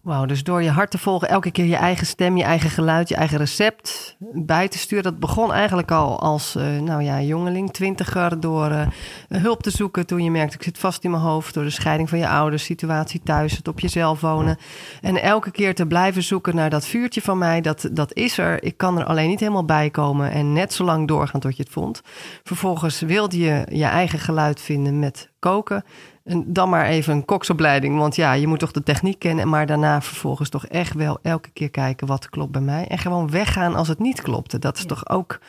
Wauw, 0.04 0.26
dus 0.26 0.44
door 0.44 0.64
je 0.64 0.70
hart 0.70 0.92
te 0.92 0.98
volgen, 0.98 1.30
elke 1.30 1.52
keer 1.52 1.66
je 1.66 1.76
eigen 1.76 2.06
stem, 2.06 2.38
je 2.38 2.44
eigen 2.44 2.70
geluid, 2.70 3.10
je 3.10 3.16
eigen 3.16 3.38
recept 3.38 4.18
bij 4.34 4.68
te 4.68 4.78
sturen. 4.78 5.04
Dat 5.04 5.20
begon 5.20 5.54
eigenlijk 5.54 5.92
al 5.92 6.20
als, 6.20 6.56
uh, 6.56 6.80
nou 6.80 7.04
ja, 7.04 7.22
jongeling, 7.22 7.72
twintiger, 7.72 8.40
door 8.40 8.72
uh, 8.72 8.88
hulp 9.28 9.64
te 9.64 9.70
zoeken 9.70 10.06
toen 10.06 10.24
je 10.24 10.32
merkte, 10.32 10.56
ik 10.56 10.64
zit 10.64 10.78
vast 10.78 11.04
in 11.04 11.12
mijn 11.12 11.24
hoofd, 11.24 11.54
door 11.54 11.64
de 11.64 11.70
scheiding 11.70 12.10
van 12.10 12.20
je 12.20 12.28
ouders, 12.28 12.64
situatie 12.64 13.22
thuis, 13.24 13.58
het 13.58 13.68
op 13.68 13.80
jezelf 13.80 14.22
wonen. 14.22 14.58
En 15.02 15.22
elke 15.22 15.52
keer 15.52 15.76
te 15.76 15.86
blijven 15.86 16.24
zoeken 16.24 16.56
naar 16.56 16.70
dat 16.70 16.86
vuurtje 16.86 17.22
van 17.22 17.38
mij, 17.38 17.62
dat, 17.62 17.90
dat 17.92 18.14
is 18.14 18.38
er. 18.38 18.64
Ik 18.64 18.78
kan 18.78 19.00
er 19.00 19.06
alleen 19.06 19.30
niet 19.30 19.40
helemaal 19.40 19.66
bij 19.66 19.90
komen 19.90 20.32
en 20.32 20.54
net 20.54 20.74
zo 20.74 20.84
lang 20.84 21.08
doorgaan 21.08 21.40
tot 21.40 21.58
je 21.58 21.64
het 21.64 21.72
vond. 21.72 22.02
Vervolgens 22.44 23.00
wilde 23.00 23.38
je 23.38 23.66
je 23.70 23.86
eigen 23.86 24.20
geluid 24.20 24.62
vinden 24.62 25.00
met 25.00 25.32
koken. 25.40 25.84
En 26.24 26.54
dan 26.54 26.70
maar 26.70 26.86
even 26.86 27.14
een 27.14 27.26
koksopleiding. 27.26 27.98
Want 27.98 28.16
ja, 28.16 28.34
je 28.34 28.48
moet 28.48 28.60
toch 28.60 28.72
de 28.72 28.84
techniek 28.84 29.20
kennen. 29.20 29.50
Maar 29.50 29.66
daarna 29.66 30.02
vervolgens 30.02 30.50
toch 30.50 30.66
echt 30.66 30.94
wel 30.94 31.20
elke 31.22 31.50
keer 31.50 31.70
kijken 31.70 32.08
wat 32.08 32.30
klopt 32.30 32.52
bij 32.52 32.62
mij. 32.62 32.88
En 32.88 32.98
gewoon 32.98 33.30
weggaan 33.30 33.76
als 33.76 33.88
het 33.88 34.00
niet 34.00 34.22
klopte. 34.22 34.60
Dat 34.60 34.78
is 34.78 34.86
toch 34.86 35.10
ook. 35.10 35.40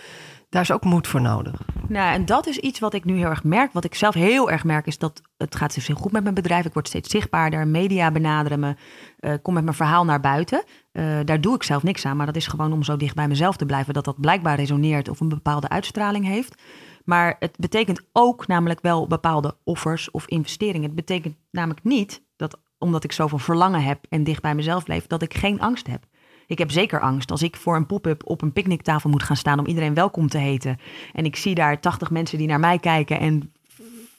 Daar 0.49 0.63
is 0.63 0.73
ook 0.73 0.85
moed 0.85 1.07
voor 1.07 1.21
nodig. 1.21 1.61
Nou, 1.89 2.15
en 2.15 2.25
dat 2.25 2.47
is 2.47 2.59
iets 2.59 2.79
wat 2.79 2.95
ik 2.95 3.05
nu 3.05 3.17
heel 3.17 3.29
erg 3.29 3.45
merk. 3.45 3.73
Wat 3.73 3.85
ik 3.85 3.95
zelf 3.95 4.15
heel 4.15 4.51
erg 4.51 4.65
merk, 4.65 4.87
is 4.87 4.99
dat 4.99 5.23
het 5.37 5.57
gaat 5.57 5.75
dus 5.75 5.87
heel 5.87 5.97
goed 5.97 6.13
met 6.13 6.23
mijn 6.23 6.35
bedrijf. 6.35 6.65
Ik 6.65 6.73
word 6.73 6.89
steeds 6.89 7.11
zichtbaarder. 7.11 7.67
Media 7.67 8.11
benaderen 8.11 8.61
me. 8.61 8.77
Uh, 9.21 9.35
kom 9.43 9.55
met 9.55 9.65
mijn 9.65 9.77
verhaal 9.77 10.05
naar 10.05 10.21
buiten. 10.21 10.65
Uh, 10.93 11.05
daar 11.25 11.41
doe 11.41 11.55
ik 11.55 11.63
zelf 11.63 11.83
niks 11.83 12.07
aan. 12.07 12.17
Maar 12.17 12.27
dat 12.27 12.37
is 12.37 12.47
gewoon 12.47 12.73
om 12.73 12.83
zo 12.83 12.97
dicht 12.97 13.15
bij 13.15 13.29
mezelf 13.29 13.57
te 13.57 13.67
blijven. 13.67 13.95
Dat 13.95 14.05
dat 14.05 14.21
blijkbaar 14.21 14.57
resoneert 14.57 15.09
of 15.09 15.21
een 15.21 15.29
bepaalde 15.29 15.69
uitstraling 15.69 16.27
heeft. 16.27 16.63
Maar 17.05 17.37
het 17.38 17.57
betekent 17.59 18.03
ook 18.12 18.47
namelijk 18.47 18.81
wel 18.81 19.07
bepaalde 19.07 19.57
offers 19.64 20.11
of 20.11 20.27
investeringen. 20.27 20.87
Het 20.87 20.95
betekent 20.95 21.37
namelijk 21.51 21.85
niet 21.85 22.23
dat 22.37 22.59
omdat 22.79 23.05
ik 23.05 23.12
zoveel 23.12 23.38
verlangen 23.38 23.83
heb 23.83 24.07
en 24.09 24.25
dicht 24.25 24.43
bij 24.43 24.55
mezelf 24.55 24.87
leef, 24.87 25.07
dat 25.07 25.23
ik 25.23 25.35
geen 25.35 25.61
angst 25.61 25.87
heb. 25.87 26.05
Ik 26.47 26.59
heb 26.59 26.71
zeker 26.71 27.01
angst 27.01 27.31
als 27.31 27.43
ik 27.43 27.57
voor 27.57 27.77
een 27.77 27.87
pop-up 27.87 28.23
op 28.25 28.43
een 28.43 28.53
picknicktafel 28.53 29.11
moet 29.11 29.23
gaan 29.23 29.37
staan 29.37 29.59
om 29.59 29.67
iedereen 29.67 29.95
welkom 29.95 30.29
te 30.29 30.38
heten. 30.38 30.79
En 31.12 31.25
ik 31.25 31.37
zie 31.37 31.55
daar 31.55 31.81
80 31.81 32.11
mensen 32.11 32.38
die 32.38 32.47
naar 32.47 32.61
mij 32.61 32.79
kijken 32.79 33.19
en 33.19 33.53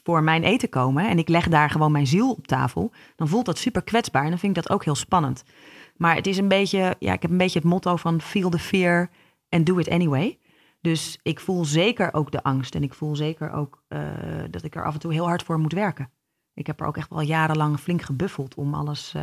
voor 0.04 0.24
mijn 0.24 0.43
eten 0.43 0.69
komen. 0.69 1.10
En 1.10 1.17
ik 1.17 1.30
leg 1.30 1.48
daar 1.48 1.69
gewoon 1.69 1.91
mijn 1.91 2.08
ziel 2.08 2.32
op 2.32 2.48
tafel. 2.48 2.91
Dan 3.15 3.28
voelt 3.28 3.45
dat 3.45 3.58
super 3.58 3.84
kwetsbaar 3.84 4.24
en 4.24 4.30
dan 4.30 4.39
vind 4.39 4.58
ik 4.58 4.63
dat 4.63 4.74
ook 4.74 4.84
heel 4.84 4.95
spannend. 4.95 5.43
Maar 5.98 6.15
het 6.15 6.28
is 6.28 6.38
een 6.38 6.48
beetje, 6.48 6.95
ja, 7.00 7.13
ik 7.13 7.21
heb 7.21 7.32
een 7.32 7.38
beetje 7.38 7.60
het 7.60 7.67
motto 7.67 7.95
van 7.95 8.21
feel 8.21 8.50
the 8.50 8.60
fear 8.60 9.10
and 9.50 9.65
do 9.65 9.78
it 9.78 9.89
anyway. 9.89 10.38
Dus 10.86 11.19
ik 11.21 11.39
voel 11.39 11.65
zeker 11.65 12.13
ook 12.13 12.32
de 12.32 12.43
angst 12.43 12.76
en 12.76 12.84
ik 12.84 12.93
voel 12.93 13.15
zeker 13.15 13.52
ook 13.52 13.84
uh, 13.89 14.00
dat 14.50 14.63
ik 14.63 14.76
er 14.76 14.86
af 14.86 14.93
en 14.93 15.00
toe 15.00 15.13
heel 15.13 15.28
hard 15.28 15.43
voor 15.43 15.60
moet 15.60 15.74
werken. 15.74 16.12
Ik 16.54 16.67
heb 16.67 16.80
er 16.80 16.88
ook 16.88 16.98
echt 16.98 17.10
wel 17.10 17.21
jarenlang 17.21 17.80
flink 17.80 18.02
gebuffeld 18.02 18.56
om 18.56 18.74
alles 18.74 19.13
uh, 19.15 19.21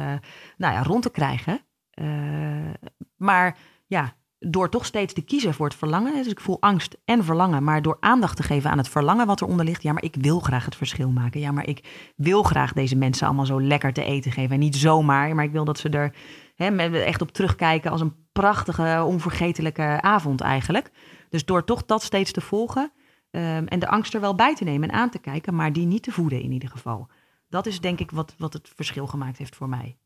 nou 0.56 0.74
ja, 0.74 0.82
rond 0.82 1.02
te 1.02 1.10
krijgen. 1.10 1.60
Uh, 2.00 2.70
maar 3.16 3.58
ja, 3.86 4.12
door 4.38 4.68
toch 4.68 4.86
steeds 4.86 5.12
te 5.12 5.24
kiezen 5.24 5.54
voor 5.54 5.66
het 5.66 5.76
verlangen. 5.76 6.12
Dus 6.12 6.26
ik 6.26 6.40
voel 6.40 6.60
angst 6.60 6.96
en 7.04 7.24
verlangen. 7.24 7.64
Maar 7.64 7.82
door 7.82 7.96
aandacht 8.00 8.36
te 8.36 8.42
geven 8.42 8.70
aan 8.70 8.78
het 8.78 8.88
verlangen 8.88 9.26
wat 9.26 9.40
eronder 9.40 9.64
ligt. 9.64 9.82
Ja, 9.82 9.92
maar 9.92 10.04
ik 10.04 10.16
wil 10.20 10.40
graag 10.40 10.64
het 10.64 10.76
verschil 10.76 11.10
maken. 11.10 11.40
Ja, 11.40 11.52
maar 11.52 11.66
ik 11.66 12.12
wil 12.16 12.42
graag 12.42 12.72
deze 12.72 12.96
mensen 12.96 13.26
allemaal 13.26 13.46
zo 13.46 13.62
lekker 13.62 13.92
te 13.92 14.04
eten 14.04 14.32
geven. 14.32 14.50
En 14.50 14.58
niet 14.58 14.76
zomaar, 14.76 15.34
maar 15.34 15.44
ik 15.44 15.52
wil 15.52 15.64
dat 15.64 15.78
ze 15.78 15.88
er 15.88 16.14
hè, 16.54 17.00
echt 17.02 17.20
op 17.20 17.32
terugkijken 17.32 17.90
als 17.90 18.00
een 18.00 18.14
prachtige, 18.32 19.02
onvergetelijke 19.06 20.00
avond 20.00 20.40
eigenlijk. 20.40 20.90
Dus 21.32 21.44
door 21.44 21.64
toch 21.64 21.84
dat 21.86 22.02
steeds 22.02 22.32
te 22.32 22.40
volgen 22.40 22.92
um, 23.30 23.66
en 23.66 23.78
de 23.78 23.88
angst 23.88 24.14
er 24.14 24.20
wel 24.20 24.34
bij 24.34 24.54
te 24.54 24.64
nemen 24.64 24.88
en 24.88 24.94
aan 24.94 25.10
te 25.10 25.18
kijken, 25.18 25.54
maar 25.54 25.72
die 25.72 25.86
niet 25.86 26.02
te 26.02 26.12
voeden 26.12 26.42
in 26.42 26.52
ieder 26.52 26.68
geval. 26.68 27.08
Dat 27.48 27.66
is 27.66 27.80
denk 27.80 28.00
ik 28.00 28.10
wat, 28.10 28.34
wat 28.38 28.52
het 28.52 28.72
verschil 28.74 29.06
gemaakt 29.06 29.38
heeft 29.38 29.56
voor 29.56 29.68
mij. 29.68 29.96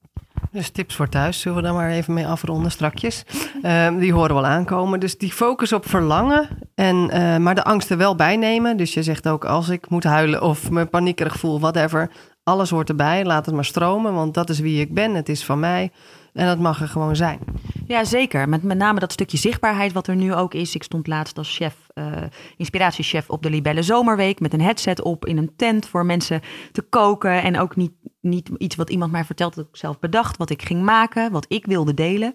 Dus 0.51 0.71
tips 0.71 0.95
voor 0.97 1.09
thuis, 1.09 1.41
zullen 1.41 1.59
we 1.59 1.65
daar 1.65 1.75
maar 1.75 1.91
even 1.91 2.15
mee 2.15 2.27
afronden 2.27 2.71
strakjes. 2.71 3.25
Um, 3.63 3.99
die 3.99 4.13
horen 4.13 4.35
wel 4.35 4.47
aankomen. 4.47 5.01
Dus 5.01 5.19
die 5.19 5.33
focus 5.33 5.73
op 5.73 5.89
verlangen, 5.89 6.49
en, 6.75 6.97
uh, 6.97 7.37
maar 7.37 7.55
de 7.55 7.65
angst 7.65 7.91
er 7.91 7.97
wel 7.97 8.17
bij 8.17 8.37
nemen. 8.37 8.77
Dus 8.77 8.95
je 8.95 9.03
zegt 9.03 9.29
ook, 9.29 9.45
als 9.45 9.69
ik 9.69 9.89
moet 9.89 10.05
huilen 10.05 10.43
of 10.43 10.71
me 10.71 10.87
paniekerig 10.87 11.39
voel, 11.39 11.61
whatever. 11.61 12.11
alles 12.43 12.71
hoort 12.71 12.89
erbij, 12.89 13.25
laat 13.25 13.47
het 13.47 13.55
maar 13.55 13.65
stromen, 13.65 14.15
want 14.15 14.35
dat 14.35 14.49
is 14.49 14.59
wie 14.59 14.81
ik 14.81 14.95
ben, 14.95 15.15
het 15.15 15.29
is 15.29 15.45
van 15.45 15.61
mij 15.61 15.91
en 16.37 16.47
dat 16.47 16.59
mag 16.59 16.81
er 16.81 16.89
gewoon 16.89 17.17
zijn. 17.17 17.39
Ja, 17.87 18.05
zeker. 18.05 18.49
Met, 18.49 18.63
met 18.63 18.79
name 18.79 19.01
dat 19.01 19.13
stukje 19.13 19.37
zichtbaarheid 19.37 19.93
wat 19.93 20.07
er 20.07 20.17
nu 20.17 20.35
ook 20.35 20.55
is. 20.55 20.75
Ik 20.75 20.83
stond 20.83 21.07
laatst 21.07 21.39
als 21.39 21.57
chef, 21.57 21.77
uh, 21.95 22.23
inspiratiechef 22.57 23.31
op 23.31 23.43
de 23.43 23.51
Libelle 23.51 23.83
Zomerweek 23.83 24.41
met 24.41 24.53
een 24.53 24.61
headset 24.61 25.03
op 25.03 25.27
in 25.27 25.37
een 25.37 25.53
tent 25.57 25.87
voor 25.87 26.07
mensen 26.07 26.41
te 26.73 26.83
koken. 26.83 27.43
En 27.43 27.59
ook 27.59 27.77
niet, 27.77 27.93
niet 28.21 28.51
iets 28.59 28.77
wat 28.77 28.91
iemand 28.91 29.13
mij 29.13 29.25
vertelt 29.25 29.55
dat 29.55 29.67
ik 29.67 29.77
zelf 29.77 29.99
bedacht, 29.99 30.37
wat 30.37 30.51
ik 30.51 30.63
ging 30.63 30.83
maken, 30.83 31.33
wat 31.33 31.45
ik 31.49 31.67
wilde 31.67 31.95
delen. 31.95 32.35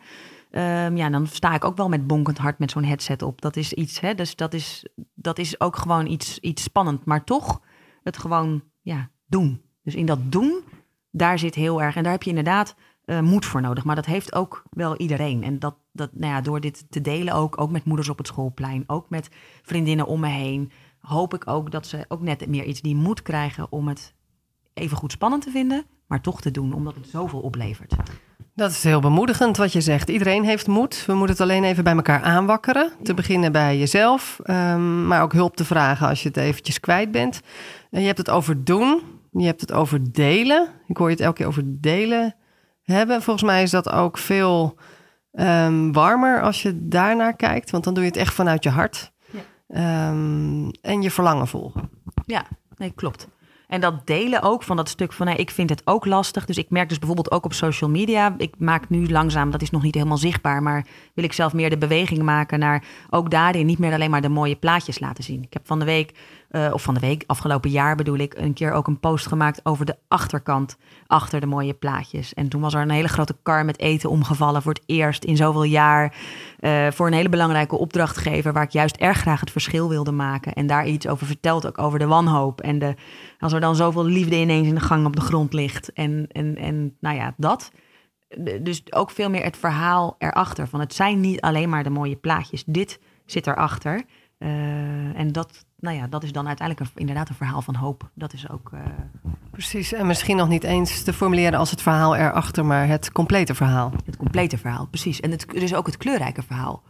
Um, 0.51 0.97
ja, 0.97 1.09
dan 1.09 1.27
sta 1.27 1.55
ik 1.55 1.65
ook 1.65 1.77
wel 1.77 1.89
met 1.89 2.07
bonkend 2.07 2.37
hart 2.37 2.59
met 2.59 2.71
zo'n 2.71 2.83
headset 2.83 3.21
op. 3.21 3.41
Dat 3.41 3.55
is 3.55 3.73
iets, 3.73 3.99
hè, 3.99 4.15
dus 4.15 4.35
dat 4.35 4.53
is, 4.53 4.85
dat 5.13 5.37
is 5.37 5.59
ook 5.59 5.75
gewoon 5.75 6.07
iets, 6.07 6.39
iets 6.39 6.63
spannend. 6.63 7.05
Maar 7.05 7.23
toch 7.23 7.61
het 8.03 8.17
gewoon 8.17 8.63
ja, 8.81 9.09
doen. 9.27 9.61
Dus 9.83 9.95
in 9.95 10.05
dat 10.05 10.19
doen, 10.31 10.63
daar 11.11 11.39
zit 11.39 11.55
heel 11.55 11.81
erg. 11.81 11.95
En 11.95 12.03
daar 12.03 12.11
heb 12.11 12.23
je 12.23 12.29
inderdaad 12.29 12.75
uh, 13.05 13.19
moed 13.19 13.45
voor 13.45 13.61
nodig. 13.61 13.83
Maar 13.83 13.95
dat 13.95 14.05
heeft 14.05 14.35
ook 14.35 14.63
wel 14.69 14.97
iedereen. 14.97 15.43
En 15.43 15.59
dat, 15.59 15.75
dat, 15.91 16.09
nou 16.13 16.33
ja, 16.33 16.41
door 16.41 16.61
dit 16.61 16.85
te 16.89 17.01
delen 17.01 17.33
ook, 17.33 17.61
ook 17.61 17.71
met 17.71 17.85
moeders 17.85 18.09
op 18.09 18.17
het 18.17 18.27
schoolplein, 18.27 18.83
ook 18.87 19.09
met 19.09 19.29
vriendinnen 19.61 20.05
om 20.05 20.19
me 20.19 20.27
heen, 20.27 20.71
hoop 20.99 21.33
ik 21.33 21.47
ook 21.47 21.71
dat 21.71 21.87
ze 21.87 22.05
ook 22.07 22.21
net 22.21 22.47
meer 22.47 22.63
iets 22.63 22.81
die 22.81 22.95
moed 22.95 23.21
krijgen 23.21 23.71
om 23.71 23.87
het 23.87 24.13
even 24.73 24.97
goed 24.97 25.11
spannend 25.11 25.43
te 25.43 25.51
vinden, 25.51 25.85
maar 26.07 26.21
toch 26.21 26.41
te 26.41 26.51
doen, 26.51 26.73
omdat 26.73 26.95
het 26.95 27.07
zoveel 27.07 27.39
oplevert. 27.39 27.95
Dat 28.55 28.71
is 28.71 28.83
heel 28.83 28.99
bemoedigend 28.99 29.57
wat 29.57 29.73
je 29.73 29.81
zegt. 29.81 30.09
Iedereen 30.09 30.43
heeft 30.43 30.67
moed. 30.67 31.05
We 31.05 31.13
moeten 31.13 31.35
het 31.35 31.41
alleen 31.41 31.63
even 31.63 31.83
bij 31.83 31.95
elkaar 31.95 32.21
aanwakkeren. 32.21 32.91
Te 33.03 33.13
beginnen 33.13 33.51
bij 33.51 33.77
jezelf, 33.77 34.39
um, 34.45 35.07
maar 35.07 35.21
ook 35.21 35.33
hulp 35.33 35.55
te 35.55 35.65
vragen 35.65 36.07
als 36.07 36.21
je 36.21 36.27
het 36.27 36.37
eventjes 36.37 36.79
kwijt 36.79 37.11
bent. 37.11 37.41
En 37.91 37.99
je 37.99 38.05
hebt 38.05 38.17
het 38.17 38.29
over 38.29 38.63
doen, 38.63 39.01
je 39.31 39.45
hebt 39.45 39.61
het 39.61 39.71
over 39.71 40.11
delen. 40.11 40.67
Ik 40.87 40.97
hoor 40.97 41.07
je 41.07 41.15
het 41.15 41.23
elke 41.23 41.37
keer 41.37 41.47
over 41.47 41.63
delen 41.65 42.35
hebben. 42.91 43.21
Volgens 43.21 43.45
mij 43.45 43.63
is 43.63 43.71
dat 43.71 43.91
ook 43.91 44.17
veel 44.17 44.75
um, 45.31 45.93
warmer 45.93 46.41
als 46.41 46.61
je 46.61 46.87
daarnaar 46.87 47.35
kijkt, 47.35 47.71
want 47.71 47.83
dan 47.83 47.93
doe 47.93 48.03
je 48.03 48.09
het 48.09 48.19
echt 48.19 48.33
vanuit 48.33 48.63
je 48.63 48.69
hart. 48.69 49.11
Ja. 49.67 50.09
Um, 50.09 50.71
en 50.81 51.01
je 51.01 51.11
verlangen 51.11 51.47
volgen. 51.47 51.89
Ja, 52.25 52.45
nee, 52.75 52.91
klopt. 52.95 53.27
En 53.71 53.81
dat 53.81 54.07
delen 54.07 54.41
ook 54.41 54.63
van 54.63 54.75
dat 54.75 54.89
stuk 54.89 55.13
van 55.13 55.25
nee, 55.25 55.35
ik 55.35 55.51
vind 55.51 55.69
het 55.69 55.81
ook 55.85 56.05
lastig. 56.05 56.45
Dus 56.45 56.57
ik 56.57 56.69
merk 56.69 56.89
dus 56.89 56.97
bijvoorbeeld 56.97 57.31
ook 57.31 57.45
op 57.45 57.53
social 57.53 57.89
media. 57.89 58.33
Ik 58.37 58.53
maak 58.57 58.89
nu 58.89 59.09
langzaam, 59.09 59.51
dat 59.51 59.61
is 59.61 59.69
nog 59.69 59.83
niet 59.83 59.95
helemaal 59.95 60.17
zichtbaar, 60.17 60.63
maar 60.63 60.85
wil 61.13 61.23
ik 61.23 61.33
zelf 61.33 61.53
meer 61.53 61.69
de 61.69 61.77
beweging 61.77 62.21
maken 62.21 62.59
naar 62.59 62.83
ook 63.09 63.31
daarin 63.31 63.65
niet 63.65 63.79
meer 63.79 63.93
alleen 63.93 64.09
maar 64.09 64.21
de 64.21 64.29
mooie 64.29 64.55
plaatjes 64.55 64.99
laten 64.99 65.23
zien. 65.23 65.43
Ik 65.43 65.53
heb 65.53 65.67
van 65.67 65.79
de 65.79 65.85
week 65.85 66.13
uh, 66.51 66.69
of 66.73 66.83
van 66.83 66.93
de 66.93 66.99
week, 66.99 67.23
afgelopen 67.25 67.69
jaar 67.69 67.95
bedoel 67.95 68.17
ik, 68.17 68.33
een 68.37 68.53
keer 68.53 68.71
ook 68.71 68.87
een 68.87 68.99
post 68.99 69.27
gemaakt 69.27 69.59
over 69.63 69.85
de 69.85 69.95
achterkant, 70.07 70.77
achter 71.07 71.39
de 71.39 71.45
mooie 71.45 71.73
plaatjes. 71.73 72.33
En 72.33 72.49
toen 72.49 72.61
was 72.61 72.73
er 72.73 72.81
een 72.81 72.89
hele 72.89 73.07
grote 73.07 73.35
kar 73.43 73.65
met 73.65 73.79
eten 73.79 74.09
omgevallen 74.09 74.61
voor 74.61 74.73
het 74.73 74.83
eerst 74.85 75.23
in 75.23 75.37
zoveel 75.37 75.63
jaar. 75.63 76.15
Uh, 76.59 76.87
voor 76.91 77.07
een 77.07 77.13
hele 77.13 77.29
belangrijke 77.29 77.77
opdrachtgever, 77.77 78.53
waar 78.53 78.63
ik 78.63 78.71
juist 78.71 78.95
erg 78.95 79.17
graag 79.17 79.39
het 79.39 79.51
verschil 79.51 79.89
wilde 79.89 80.11
maken. 80.11 80.53
En 80.53 80.67
daar 80.67 80.87
iets 80.87 81.07
over 81.07 81.27
vertelt, 81.27 81.67
ook 81.67 81.77
over 81.77 81.99
de 81.99 82.07
wanhoop. 82.07 82.61
En 82.61 82.79
de, 82.79 82.95
als 83.39 83.53
er 83.53 83.59
dan 83.59 83.75
zoveel 83.75 84.05
liefde 84.05 84.35
ineens 84.35 84.67
in 84.67 84.75
de 84.75 84.81
gang 84.81 85.05
op 85.05 85.15
de 85.15 85.21
grond 85.21 85.53
ligt. 85.53 85.93
En, 85.93 86.27
en, 86.31 86.55
en 86.55 86.95
nou 86.99 87.15
ja, 87.15 87.33
dat. 87.37 87.71
Dus 88.61 88.93
ook 88.93 89.11
veel 89.11 89.29
meer 89.29 89.43
het 89.43 89.57
verhaal 89.57 90.15
erachter. 90.17 90.67
Van 90.67 90.79
het 90.79 90.93
zijn 90.93 91.19
niet 91.19 91.41
alleen 91.41 91.69
maar 91.69 91.83
de 91.83 91.89
mooie 91.89 92.15
plaatjes. 92.15 92.63
Dit 92.65 92.99
zit 93.25 93.47
erachter. 93.47 94.03
Uh, 94.39 95.19
en 95.19 95.31
dat, 95.31 95.65
nou 95.81 95.95
ja, 95.95 96.07
dat 96.07 96.23
is 96.23 96.31
dan 96.31 96.47
uiteindelijk 96.47 96.89
een, 96.89 96.99
inderdaad 96.99 97.29
een 97.29 97.35
verhaal 97.35 97.61
van 97.61 97.75
hoop. 97.75 98.09
Dat 98.13 98.33
is 98.33 98.49
ook. 98.49 98.71
Uh... 98.73 98.79
Precies, 99.51 99.93
en 99.93 100.07
misschien 100.07 100.37
nog 100.37 100.47
niet 100.47 100.63
eens 100.63 101.03
te 101.03 101.13
formuleren 101.13 101.59
als 101.59 101.71
het 101.71 101.81
verhaal 101.81 102.15
erachter, 102.15 102.65
maar 102.65 102.87
het 102.87 103.11
complete 103.11 103.55
verhaal. 103.55 103.91
Het 104.05 104.17
complete 104.17 104.57
verhaal, 104.57 104.87
precies. 104.87 105.19
En 105.19 105.31
het, 105.31 105.45
dus 105.49 105.73
ook 105.73 105.85
het 105.85 105.97
kleurrijke 105.97 106.43
verhaal. 106.43 106.83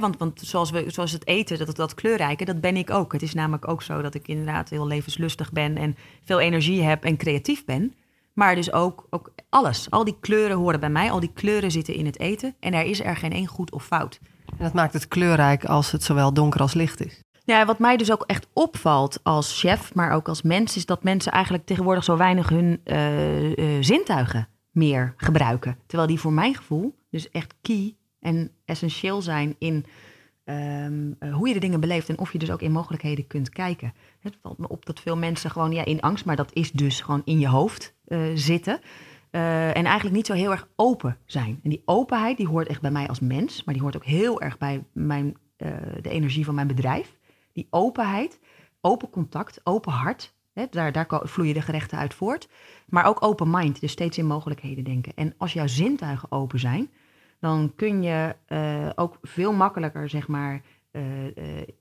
Want, 0.00 0.16
want 0.18 0.40
zoals, 0.40 0.70
we, 0.70 0.84
zoals 0.86 1.12
het 1.12 1.26
eten, 1.26 1.58
dat, 1.58 1.76
dat 1.76 1.94
kleurrijke, 1.94 2.44
dat 2.44 2.60
ben 2.60 2.76
ik 2.76 2.90
ook. 2.90 3.12
Het 3.12 3.22
is 3.22 3.34
namelijk 3.34 3.68
ook 3.68 3.82
zo 3.82 4.02
dat 4.02 4.14
ik 4.14 4.28
inderdaad 4.28 4.68
heel 4.68 4.86
levenslustig 4.86 5.52
ben 5.52 5.76
en 5.76 5.96
veel 6.24 6.40
energie 6.40 6.82
heb 6.82 7.04
en 7.04 7.16
creatief 7.16 7.64
ben. 7.64 7.94
Maar 8.32 8.54
dus 8.54 8.72
ook, 8.72 9.06
ook 9.10 9.32
alles. 9.48 9.90
Al 9.90 10.04
die 10.04 10.16
kleuren 10.20 10.56
horen 10.56 10.80
bij 10.80 10.90
mij. 10.90 11.10
Al 11.10 11.20
die 11.20 11.32
kleuren 11.34 11.70
zitten 11.70 11.94
in 11.94 12.06
het 12.06 12.20
eten. 12.20 12.54
En 12.60 12.74
er 12.74 12.84
is 12.84 13.00
er 13.00 13.16
geen 13.16 13.32
één 13.32 13.46
goed 13.46 13.72
of 13.72 13.84
fout. 13.84 14.20
En 14.46 14.64
dat 14.64 14.72
maakt 14.72 14.92
het 14.92 15.08
kleurrijk 15.08 15.64
als 15.64 15.90
het 15.90 16.02
zowel 16.02 16.32
donker 16.32 16.60
als 16.60 16.74
licht 16.74 17.04
is. 17.04 17.24
Ja, 17.46 17.66
wat 17.66 17.78
mij 17.78 17.96
dus 17.96 18.12
ook 18.12 18.24
echt 18.26 18.46
opvalt 18.52 19.20
als 19.22 19.60
chef, 19.60 19.94
maar 19.94 20.12
ook 20.12 20.28
als 20.28 20.42
mens, 20.42 20.76
is 20.76 20.86
dat 20.86 21.02
mensen 21.02 21.32
eigenlijk 21.32 21.66
tegenwoordig 21.66 22.04
zo 22.04 22.16
weinig 22.16 22.48
hun 22.48 22.80
uh, 22.84 23.50
uh, 23.50 23.64
zintuigen 23.80 24.48
meer 24.70 25.14
gebruiken. 25.16 25.78
Terwijl 25.86 26.08
die 26.08 26.20
voor 26.20 26.32
mijn 26.32 26.54
gevoel 26.54 26.94
dus 27.10 27.30
echt 27.30 27.54
key 27.62 27.96
en 28.20 28.50
essentieel 28.64 29.22
zijn 29.22 29.54
in 29.58 29.84
um, 30.44 31.16
uh, 31.20 31.34
hoe 31.34 31.48
je 31.48 31.54
de 31.54 31.60
dingen 31.60 31.80
beleeft 31.80 32.08
en 32.08 32.18
of 32.18 32.32
je 32.32 32.38
dus 32.38 32.50
ook 32.50 32.62
in 32.62 32.72
mogelijkheden 32.72 33.26
kunt 33.26 33.48
kijken. 33.48 33.94
Het 34.20 34.38
valt 34.42 34.58
me 34.58 34.68
op 34.68 34.86
dat 34.86 35.00
veel 35.00 35.16
mensen 35.16 35.50
gewoon 35.50 35.72
ja, 35.72 35.84
in 35.84 36.00
angst, 36.00 36.24
maar 36.24 36.36
dat 36.36 36.52
is 36.52 36.70
dus 36.70 37.00
gewoon 37.00 37.22
in 37.24 37.38
je 37.38 37.48
hoofd 37.48 37.94
zitten. 38.34 38.80
en 39.30 39.84
eigenlijk 39.84 40.16
niet 40.16 40.26
zo 40.26 40.32
heel 40.32 40.50
erg 40.50 40.68
open 40.76 41.18
zijn. 41.24 41.60
En 41.62 41.70
die 41.70 41.82
openheid 41.84 42.36
die 42.36 42.48
hoort 42.48 42.68
echt 42.68 42.80
bij 42.80 42.90
mij 42.90 43.08
als 43.08 43.20
mens, 43.20 43.64
maar 43.64 43.74
die 43.74 43.82
hoort 43.82 43.96
ook 43.96 44.04
heel 44.04 44.40
erg 44.40 44.58
bij 44.58 44.84
mijn, 44.92 45.36
de 46.00 46.10
energie 46.10 46.44
van 46.44 46.54
mijn 46.54 46.66
bedrijf 46.66 47.15
die 47.56 47.66
openheid, 47.70 48.40
open 48.80 49.10
contact, 49.10 49.60
open 49.64 49.92
hart. 49.92 50.34
Hè, 50.52 50.66
daar, 50.70 50.92
daar 50.92 51.06
vloeien 51.08 51.54
de 51.54 51.60
gerechten 51.60 51.98
uit 51.98 52.14
voort. 52.14 52.48
Maar 52.86 53.06
ook 53.06 53.24
open 53.24 53.50
mind, 53.50 53.80
dus 53.80 53.92
steeds 53.92 54.18
in 54.18 54.26
mogelijkheden 54.26 54.84
denken. 54.84 55.12
En 55.14 55.34
als 55.36 55.52
jouw 55.52 55.66
zintuigen 55.66 56.32
open 56.32 56.58
zijn, 56.58 56.90
dan 57.40 57.72
kun 57.76 58.02
je 58.02 58.36
uh, 58.48 58.90
ook 58.94 59.18
veel 59.22 59.52
makkelijker, 59.52 60.08
zeg 60.08 60.28
maar, 60.28 60.60
uh, 60.92 61.24
uh, 61.24 61.32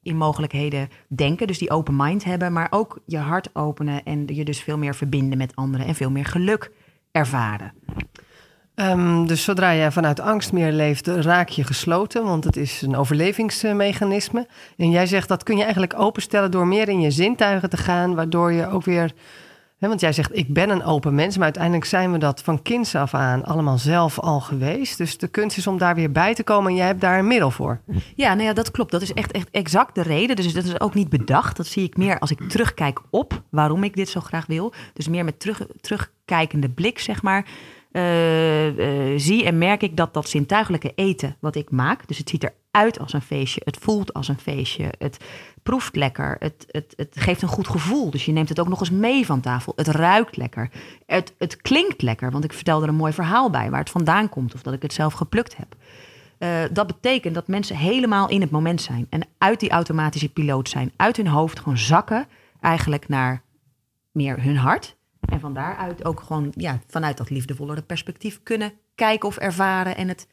in 0.01 0.17
mogelijkheden 0.17 0.89
denken. 1.07 1.47
Dus 1.47 1.57
die 1.57 1.69
open 1.69 1.95
mind 1.95 2.23
hebben, 2.23 2.53
maar 2.53 2.67
ook 2.69 2.99
je 3.05 3.17
hart 3.17 3.55
openen 3.55 4.03
en 4.03 4.27
je 4.27 4.45
dus 4.45 4.61
veel 4.61 4.77
meer 4.77 4.95
verbinden 4.95 5.37
met 5.37 5.55
anderen 5.55 5.85
en 5.85 5.95
veel 5.95 6.11
meer 6.11 6.25
geluk 6.25 6.71
ervaren. 7.11 7.73
Um, 8.75 9.27
dus 9.27 9.43
zodra 9.43 9.69
je 9.69 9.91
vanuit 9.91 10.19
angst 10.19 10.51
meer 10.51 10.71
leeft, 10.71 11.07
raak 11.07 11.49
je 11.49 11.63
gesloten, 11.63 12.23
want 12.23 12.43
het 12.43 12.57
is 12.57 12.81
een 12.81 12.95
overlevingsmechanisme. 12.95 14.47
En 14.77 14.89
jij 14.89 15.05
zegt 15.05 15.27
dat 15.27 15.43
kun 15.43 15.57
je 15.57 15.63
eigenlijk 15.63 15.99
openstellen 15.99 16.51
door 16.51 16.67
meer 16.67 16.89
in 16.89 17.01
je 17.01 17.11
zintuigen 17.11 17.69
te 17.69 17.77
gaan, 17.77 18.15
waardoor 18.15 18.51
je 18.51 18.67
ook 18.67 18.83
weer. 18.83 19.11
Hè, 19.77 19.87
want 19.87 19.99
jij 19.99 20.13
zegt, 20.13 20.37
ik 20.37 20.53
ben 20.53 20.69
een 20.69 20.83
open 20.83 21.15
mens, 21.15 21.35
maar 21.35 21.43
uiteindelijk 21.43 21.85
zijn 21.85 22.11
we 22.11 22.17
dat 22.17 22.41
van 22.41 22.61
kinds 22.61 22.95
af 22.95 23.13
aan 23.13 23.45
allemaal 23.45 23.77
zelf 23.77 24.19
al 24.19 24.39
geweest. 24.39 24.97
Dus 24.97 25.17
de 25.17 25.27
kunst 25.27 25.57
is 25.57 25.67
om 25.67 25.77
daar 25.77 25.95
weer 25.95 26.11
bij 26.11 26.33
te 26.33 26.43
komen 26.43 26.71
en 26.71 26.77
jij 26.77 26.85
hebt 26.85 27.01
daar 27.01 27.19
een 27.19 27.27
middel 27.27 27.51
voor. 27.51 27.81
Ja, 28.15 28.33
nou 28.33 28.47
ja, 28.47 28.53
dat 28.53 28.71
klopt. 28.71 28.91
Dat 28.91 29.01
is 29.01 29.13
echt, 29.13 29.31
echt 29.31 29.49
exact 29.51 29.95
de 29.95 30.01
reden. 30.01 30.35
Dus 30.35 30.53
dat 30.53 30.63
is 30.63 30.79
ook 30.79 30.93
niet 30.93 31.09
bedacht. 31.09 31.57
Dat 31.57 31.67
zie 31.67 31.83
ik 31.83 31.97
meer 31.97 32.19
als 32.19 32.31
ik 32.31 32.49
terugkijk 32.49 33.01
op 33.09 33.41
waarom 33.49 33.83
ik 33.83 33.95
dit 33.95 34.09
zo 34.09 34.19
graag 34.19 34.45
wil. 34.45 34.73
Dus 34.93 35.07
meer 35.07 35.23
met 35.23 35.39
terug, 35.39 35.61
terugkijkende 35.81 36.69
blik, 36.69 36.99
zeg 36.99 37.21
maar 37.21 37.45
zie 39.15 39.45
en 39.45 39.57
merk 39.57 39.81
ik 39.81 39.97
dat 39.97 40.13
dat 40.13 40.29
zintuigelijke 40.29 40.91
eten 40.95 41.35
wat 41.39 41.55
ik 41.55 41.71
maak, 41.71 42.07
dus 42.07 42.17
het 42.17 42.29
ziet 42.29 42.43
eruit 42.71 42.99
als 42.99 43.13
een 43.13 43.21
feestje, 43.21 43.61
het 43.63 43.77
voelt 43.77 44.13
als 44.13 44.27
een 44.27 44.39
feestje, 44.39 44.93
het 44.97 45.17
proeft 45.63 45.95
lekker, 45.95 46.35
het, 46.39 46.65
het, 46.71 46.93
het 46.95 47.15
geeft 47.15 47.41
een 47.41 47.47
goed 47.47 47.67
gevoel. 47.67 48.09
Dus 48.09 48.25
je 48.25 48.31
neemt 48.31 48.49
het 48.49 48.59
ook 48.59 48.67
nog 48.67 48.79
eens 48.79 48.89
mee 48.89 49.25
van 49.25 49.41
tafel. 49.41 49.73
Het 49.75 49.87
ruikt 49.87 50.37
lekker, 50.37 50.69
het, 51.05 51.33
het 51.37 51.61
klinkt 51.61 52.01
lekker, 52.01 52.31
want 52.31 52.43
ik 52.43 52.53
vertel 52.53 52.81
er 52.81 52.87
een 52.87 52.95
mooi 52.95 53.13
verhaal 53.13 53.49
bij 53.49 53.69
waar 53.69 53.79
het 53.79 53.89
vandaan 53.89 54.29
komt 54.29 54.53
of 54.53 54.61
dat 54.61 54.73
ik 54.73 54.81
het 54.81 54.93
zelf 54.93 55.13
geplukt 55.13 55.57
heb. 55.57 55.75
Uh, 56.39 56.63
dat 56.71 56.87
betekent 56.87 57.35
dat 57.35 57.47
mensen 57.47 57.75
helemaal 57.75 58.29
in 58.29 58.41
het 58.41 58.51
moment 58.51 58.81
zijn 58.81 59.07
en 59.09 59.27
uit 59.37 59.59
die 59.59 59.69
automatische 59.69 60.29
piloot 60.29 60.69
zijn, 60.69 60.91
uit 60.95 61.17
hun 61.17 61.27
hoofd 61.27 61.59
gewoon 61.59 61.77
zakken 61.77 62.27
eigenlijk 62.61 63.07
naar 63.07 63.41
meer 64.11 64.43
hun 64.43 64.57
hart 64.57 64.95
en 65.25 65.39
van 65.39 65.53
daaruit 65.53 66.05
ook 66.05 66.19
gewoon 66.19 66.53
ja, 66.55 66.79
vanuit 66.87 67.17
dat 67.17 67.29
liefdevollere 67.29 67.81
perspectief 67.81 68.39
kunnen 68.43 68.73
kijken 68.95 69.27
of 69.27 69.37
ervaren 69.37 69.95
en 69.97 70.07
het 70.07 70.27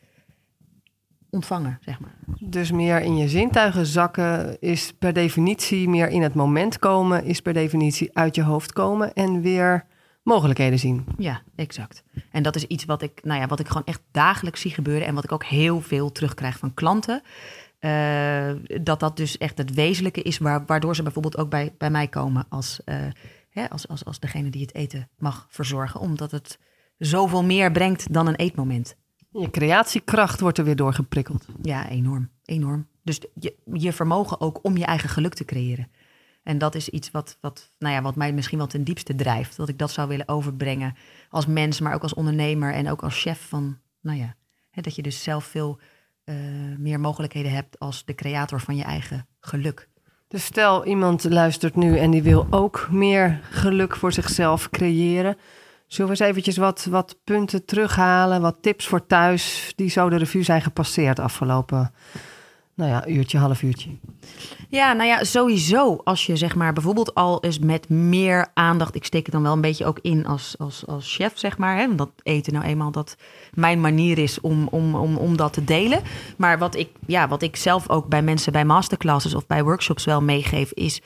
ontvangen, 1.30 1.78
zeg 1.80 2.00
maar. 2.00 2.14
Dus 2.40 2.70
meer 2.70 3.00
in 3.00 3.16
je 3.16 3.28
zintuigen 3.28 3.86
zakken 3.86 4.60
is 4.60 4.92
per 4.98 5.12
definitie 5.12 5.88
meer 5.88 6.08
in 6.08 6.22
het 6.22 6.34
moment 6.34 6.78
komen, 6.78 7.24
is 7.24 7.40
per 7.40 7.52
definitie 7.52 8.10
uit 8.18 8.34
je 8.34 8.42
hoofd 8.42 8.72
komen 8.72 9.12
en 9.14 9.40
weer 9.40 9.86
mogelijkheden 10.22 10.78
zien. 10.78 11.04
Ja, 11.18 11.42
exact. 11.56 12.02
En 12.30 12.42
dat 12.42 12.56
is 12.56 12.66
iets 12.66 12.84
wat 12.84 13.02
ik, 13.02 13.20
nou 13.22 13.40
ja, 13.40 13.46
wat 13.46 13.60
ik 13.60 13.66
gewoon 13.66 13.86
echt 13.86 14.02
dagelijks 14.10 14.60
zie 14.60 14.70
gebeuren 14.70 15.06
en 15.06 15.14
wat 15.14 15.24
ik 15.24 15.32
ook 15.32 15.44
heel 15.44 15.80
veel 15.80 16.12
terugkrijg 16.12 16.58
van 16.58 16.74
klanten. 16.74 17.22
Uh, 17.80 18.50
dat 18.82 19.00
dat 19.00 19.16
dus 19.16 19.38
echt 19.38 19.58
het 19.58 19.74
wezenlijke 19.74 20.22
is, 20.22 20.38
waardoor 20.38 20.96
ze 20.96 21.02
bijvoorbeeld 21.02 21.38
ook 21.38 21.50
bij, 21.50 21.74
bij 21.78 21.90
mij 21.90 22.08
komen 22.08 22.46
als 22.48 22.80
uh, 22.84 22.96
Hè, 23.52 23.70
als, 23.70 23.88
als, 23.88 24.04
als 24.04 24.20
degene 24.20 24.50
die 24.50 24.62
het 24.62 24.74
eten 24.74 25.08
mag 25.18 25.46
verzorgen. 25.48 26.00
Omdat 26.00 26.30
het 26.30 26.58
zoveel 26.98 27.44
meer 27.44 27.72
brengt 27.72 28.12
dan 28.12 28.26
een 28.26 28.36
eetmoment. 28.36 28.96
Je 29.30 29.50
creatiekracht 29.50 30.40
wordt 30.40 30.58
er 30.58 30.64
weer 30.64 30.76
doorgeprikkeld. 30.76 31.46
Ja, 31.62 31.88
enorm. 31.88 32.30
enorm. 32.44 32.88
Dus 33.02 33.20
je, 33.34 33.56
je 33.72 33.92
vermogen 33.92 34.40
ook 34.40 34.64
om 34.64 34.76
je 34.76 34.84
eigen 34.84 35.08
geluk 35.08 35.34
te 35.34 35.44
creëren. 35.44 35.90
En 36.42 36.58
dat 36.58 36.74
is 36.74 36.88
iets 36.88 37.10
wat, 37.10 37.38
wat, 37.40 37.70
nou 37.78 37.94
ja, 37.94 38.02
wat 38.02 38.16
mij 38.16 38.32
misschien 38.32 38.58
wel 38.58 38.66
ten 38.66 38.84
diepste 38.84 39.14
drijft. 39.14 39.56
Dat 39.56 39.68
ik 39.68 39.78
dat 39.78 39.90
zou 39.90 40.08
willen 40.08 40.28
overbrengen 40.28 40.94
als 41.28 41.46
mens, 41.46 41.80
maar 41.80 41.94
ook 41.94 42.02
als 42.02 42.14
ondernemer 42.14 42.74
en 42.74 42.90
ook 42.90 43.02
als 43.02 43.20
chef 43.20 43.48
van, 43.48 43.78
nou 44.00 44.18
ja, 44.18 44.36
hè, 44.70 44.82
dat 44.82 44.94
je 44.94 45.02
dus 45.02 45.22
zelf 45.22 45.44
veel 45.44 45.80
uh, 46.24 46.36
meer 46.78 47.00
mogelijkheden 47.00 47.52
hebt 47.52 47.78
als 47.78 48.04
de 48.04 48.14
creator 48.14 48.60
van 48.60 48.76
je 48.76 48.82
eigen 48.82 49.26
geluk. 49.40 49.88
Dus 50.32 50.44
stel 50.44 50.84
iemand 50.84 51.24
luistert 51.24 51.76
nu 51.76 51.98
en 51.98 52.10
die 52.10 52.22
wil 52.22 52.46
ook 52.50 52.88
meer 52.90 53.40
geluk 53.50 53.96
voor 53.96 54.12
zichzelf 54.12 54.70
creëren. 54.70 55.36
Zullen 55.86 56.12
we 56.12 56.18
eens 56.18 56.28
eventjes 56.30 56.56
wat, 56.56 56.86
wat 56.90 57.16
punten 57.24 57.64
terughalen, 57.64 58.40
wat 58.40 58.56
tips 58.60 58.86
voor 58.86 59.06
thuis 59.06 59.72
die 59.76 59.90
zo 59.90 60.08
de 60.08 60.16
revue 60.16 60.42
zijn 60.42 60.62
gepasseerd 60.62 61.18
afgelopen 61.18 61.92
nou 62.82 62.94
ja, 62.94 63.06
uurtje, 63.06 63.38
half 63.38 63.62
uurtje. 63.62 63.90
Ja, 64.68 64.92
nou 64.92 65.08
ja, 65.08 65.24
sowieso. 65.24 65.96
Als 66.04 66.26
je 66.26 66.36
zeg 66.36 66.54
maar 66.54 66.72
bijvoorbeeld 66.72 67.14
al 67.14 67.40
eens 67.40 67.58
met 67.58 67.88
meer 67.88 68.48
aandacht, 68.54 68.94
ik 68.94 69.04
steek 69.04 69.24
het 69.24 69.34
dan 69.34 69.42
wel 69.42 69.52
een 69.52 69.60
beetje 69.60 69.84
ook 69.84 69.98
in 70.02 70.26
als, 70.26 70.54
als, 70.58 70.86
als 70.86 71.14
chef, 71.14 71.32
zeg 71.34 71.58
maar. 71.58 71.76
Hè, 71.76 71.94
dat 71.94 72.10
eten 72.22 72.52
nou 72.52 72.64
eenmaal 72.64 72.90
dat 72.90 73.16
mijn 73.54 73.80
manier 73.80 74.18
is 74.18 74.40
om, 74.40 74.68
om, 74.68 74.94
om, 74.94 75.16
om 75.16 75.36
dat 75.36 75.52
te 75.52 75.64
delen. 75.64 76.02
Maar 76.36 76.58
wat 76.58 76.74
ik, 76.74 76.88
ja, 77.06 77.28
wat 77.28 77.42
ik 77.42 77.56
zelf 77.56 77.88
ook 77.88 78.08
bij 78.08 78.22
mensen 78.22 78.52
bij 78.52 78.64
masterclasses 78.64 79.34
of 79.34 79.46
bij 79.46 79.64
workshops 79.64 80.04
wel 80.04 80.22
meegeef, 80.22 80.72
is 80.72 81.00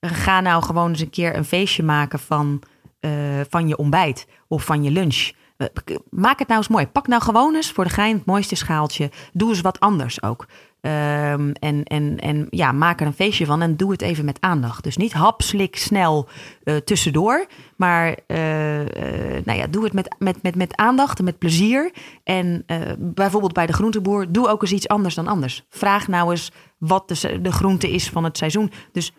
ga 0.00 0.40
nou 0.40 0.62
gewoon 0.62 0.88
eens 0.88 1.00
een 1.00 1.10
keer 1.10 1.36
een 1.36 1.44
feestje 1.44 1.82
maken 1.82 2.18
van, 2.18 2.62
uh, 3.00 3.10
van 3.48 3.68
je 3.68 3.76
ontbijt 3.76 4.26
of 4.48 4.64
van 4.64 4.82
je 4.82 4.90
lunch. 4.90 5.30
Eh, 5.60 5.96
maak 6.10 6.38
het 6.38 6.48
nou 6.48 6.60
eens 6.60 6.68
mooi. 6.68 6.86
Pak 6.86 7.06
nou 7.06 7.22
gewoon 7.22 7.54
eens 7.54 7.72
voor 7.72 7.84
de 7.84 7.90
gein 7.90 8.16
het 8.16 8.24
mooiste 8.24 8.54
schaaltje. 8.54 9.10
Doe 9.32 9.48
eens 9.48 9.60
wat 9.60 9.80
anders 9.80 10.22
ook. 10.22 10.46
Um, 10.82 11.52
en, 11.52 11.84
en, 11.84 12.18
en 12.18 12.46
ja, 12.50 12.72
maak 12.72 13.00
er 13.00 13.06
een 13.06 13.12
feestje 13.12 13.46
van 13.46 13.62
en 13.62 13.76
doe 13.76 13.90
het 13.90 14.02
even 14.02 14.24
met 14.24 14.40
aandacht. 14.40 14.84
Dus 14.84 14.96
niet 14.96 15.12
hap, 15.12 15.42
slik, 15.42 15.76
snel 15.76 16.28
uh, 16.64 16.76
tussendoor. 16.76 17.46
Maar 17.76 18.08
uh, 18.08 18.36
nou 19.44 19.58
ja, 19.58 19.66
doe 19.66 19.84
het 19.84 19.92
met, 19.92 20.14
met, 20.18 20.42
met, 20.42 20.54
met 20.54 20.76
aandacht 20.76 21.18
en 21.18 21.24
met 21.24 21.38
plezier. 21.38 21.92
En 22.24 22.64
bijvoorbeeld 22.98 23.52
bij 23.52 23.66
de 23.66 23.72
groenteboer, 23.72 24.32
doe 24.32 24.48
ook 24.48 24.62
eens 24.62 24.72
iets 24.72 24.88
anders 24.88 25.14
dan 25.14 25.26
anders. 25.26 25.64
Vraag 25.68 26.08
nou 26.08 26.30
eens 26.30 26.52
wat 26.78 27.08
de, 27.08 27.40
de 27.40 27.52
groente 27.52 27.90
is 27.90 28.08
van 28.08 28.24
het 28.24 28.36
seizoen. 28.36 28.72
Dus 28.92 29.12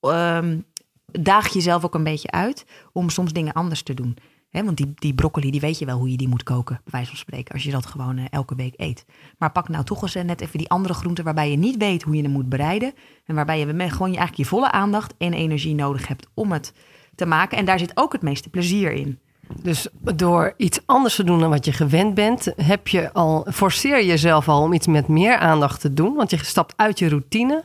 um, 0.00 0.64
daag 1.06 1.48
jezelf 1.48 1.84
ook 1.84 1.94
een 1.94 2.04
beetje 2.04 2.30
uit 2.30 2.66
om 2.92 3.10
soms 3.10 3.32
dingen 3.32 3.52
anders 3.52 3.82
te 3.82 3.94
doen 3.94 4.16
want 4.50 4.76
die, 4.76 4.92
die 4.94 5.14
broccoli, 5.14 5.50
die 5.50 5.60
weet 5.60 5.78
je 5.78 5.84
wel 5.84 5.98
hoe 5.98 6.10
je 6.10 6.16
die 6.16 6.28
moet 6.28 6.42
koken, 6.42 6.80
bij 6.82 6.92
wijze 6.92 7.08
van 7.08 7.18
spreken, 7.18 7.54
als 7.54 7.62
je 7.62 7.70
dat 7.70 7.86
gewoon 7.86 8.18
eh, 8.18 8.24
elke 8.30 8.54
week 8.54 8.74
eet. 8.76 9.04
Maar 9.38 9.52
pak 9.52 9.68
nou 9.68 9.84
toch 9.84 10.02
eens 10.02 10.16
uh, 10.16 10.22
net 10.22 10.40
even 10.40 10.58
die 10.58 10.68
andere 10.68 10.94
groenten 10.94 11.24
waarbij 11.24 11.50
je 11.50 11.56
niet 11.56 11.76
weet 11.76 12.02
hoe 12.02 12.16
je 12.16 12.22
hem 12.22 12.30
moet 12.30 12.48
bereiden. 12.48 12.92
En 13.24 13.34
waarbij 13.34 13.58
je 13.58 13.66
gewoon 13.66 14.10
je, 14.12 14.16
eigenlijk 14.16 14.36
je 14.36 14.44
volle 14.44 14.70
aandacht 14.70 15.14
en 15.18 15.32
energie 15.32 15.74
nodig 15.74 16.08
hebt 16.08 16.28
om 16.34 16.52
het 16.52 16.72
te 17.14 17.26
maken. 17.26 17.58
En 17.58 17.64
daar 17.64 17.78
zit 17.78 17.92
ook 17.94 18.12
het 18.12 18.22
meeste 18.22 18.50
plezier 18.50 18.92
in. 18.92 19.18
Dus 19.62 19.88
door 20.14 20.54
iets 20.56 20.80
anders 20.86 21.14
te 21.14 21.24
doen 21.24 21.38
dan 21.38 21.50
wat 21.50 21.64
je 21.64 21.72
gewend 21.72 22.14
bent, 22.14 22.52
heb 22.56 22.88
je 22.88 23.12
al, 23.12 23.46
forceer 23.52 24.04
jezelf 24.04 24.48
al 24.48 24.62
om 24.62 24.72
iets 24.72 24.86
met 24.86 25.08
meer 25.08 25.36
aandacht 25.36 25.80
te 25.80 25.92
doen. 25.92 26.14
Want 26.14 26.30
je 26.30 26.44
stapt 26.44 26.72
uit 26.76 26.98
je 26.98 27.08
routine. 27.08 27.64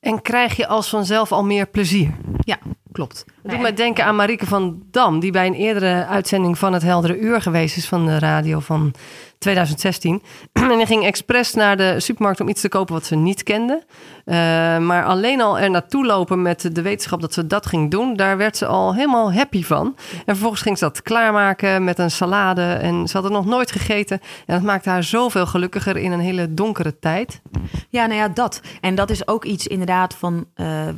En 0.00 0.22
krijg 0.22 0.56
je 0.56 0.66
als 0.66 0.88
vanzelf 0.88 1.32
al 1.32 1.44
meer 1.44 1.66
plezier. 1.66 2.14
Ja, 2.38 2.58
klopt. 2.92 3.24
Dat 3.42 3.52
doet 3.52 3.60
mij 3.60 3.74
denken 3.74 4.04
aan 4.04 4.16
Marieke 4.16 4.46
van 4.46 4.82
Dam, 4.90 5.20
die 5.20 5.30
bij 5.30 5.46
een 5.46 5.54
eerdere 5.54 6.06
uitzending 6.06 6.58
van 6.58 6.72
het 6.72 6.82
Heldere 6.82 7.18
Uur 7.18 7.40
geweest 7.40 7.76
is 7.76 7.88
van 7.88 8.06
de 8.06 8.18
radio 8.18 8.60
van 8.60 8.94
2016. 9.38 10.22
en 10.52 10.76
die 10.76 10.86
ging 10.86 11.04
expres 11.04 11.54
naar 11.54 11.76
de 11.76 12.00
supermarkt 12.00 12.40
om 12.40 12.48
iets 12.48 12.60
te 12.60 12.68
kopen 12.68 12.94
wat 12.94 13.04
ze 13.04 13.16
niet 13.16 13.42
kende. 13.42 13.82
Uh, 14.24 14.34
maar 14.78 15.04
alleen 15.04 15.40
al 15.40 15.58
er 15.58 15.70
naartoe 15.70 16.06
lopen 16.06 16.42
met 16.42 16.74
de 16.74 16.82
wetenschap 16.82 17.20
dat 17.20 17.32
ze 17.32 17.46
dat 17.46 17.66
ging 17.66 17.90
doen, 17.90 18.14
daar 18.14 18.36
werd 18.36 18.56
ze 18.56 18.66
al 18.66 18.94
helemaal 18.94 19.32
happy 19.32 19.64
van. 19.64 19.96
En 20.10 20.22
vervolgens 20.24 20.62
ging 20.62 20.78
ze 20.78 20.84
dat 20.84 21.02
klaarmaken 21.02 21.84
met 21.84 21.98
een 21.98 22.10
salade. 22.10 22.62
En 22.62 23.08
ze 23.08 23.16
had 23.16 23.24
het 23.24 23.32
nog 23.32 23.46
nooit 23.46 23.72
gegeten. 23.72 24.20
En 24.46 24.54
dat 24.54 24.64
maakte 24.64 24.90
haar 24.90 25.02
zoveel 25.02 25.46
gelukkiger 25.46 25.96
in 25.96 26.12
een 26.12 26.20
hele 26.20 26.54
donkere 26.54 26.98
tijd. 26.98 27.40
Ja, 27.88 28.06
nou 28.06 28.18
ja, 28.18 28.28
dat. 28.28 28.60
En 28.80 28.94
dat 28.94 29.10
is 29.10 29.28
ook 29.28 29.44
iets 29.44 29.66
inderdaad 29.66 30.14
van. 30.14 30.46
Uh, 30.56 30.86
uh, 30.86 30.94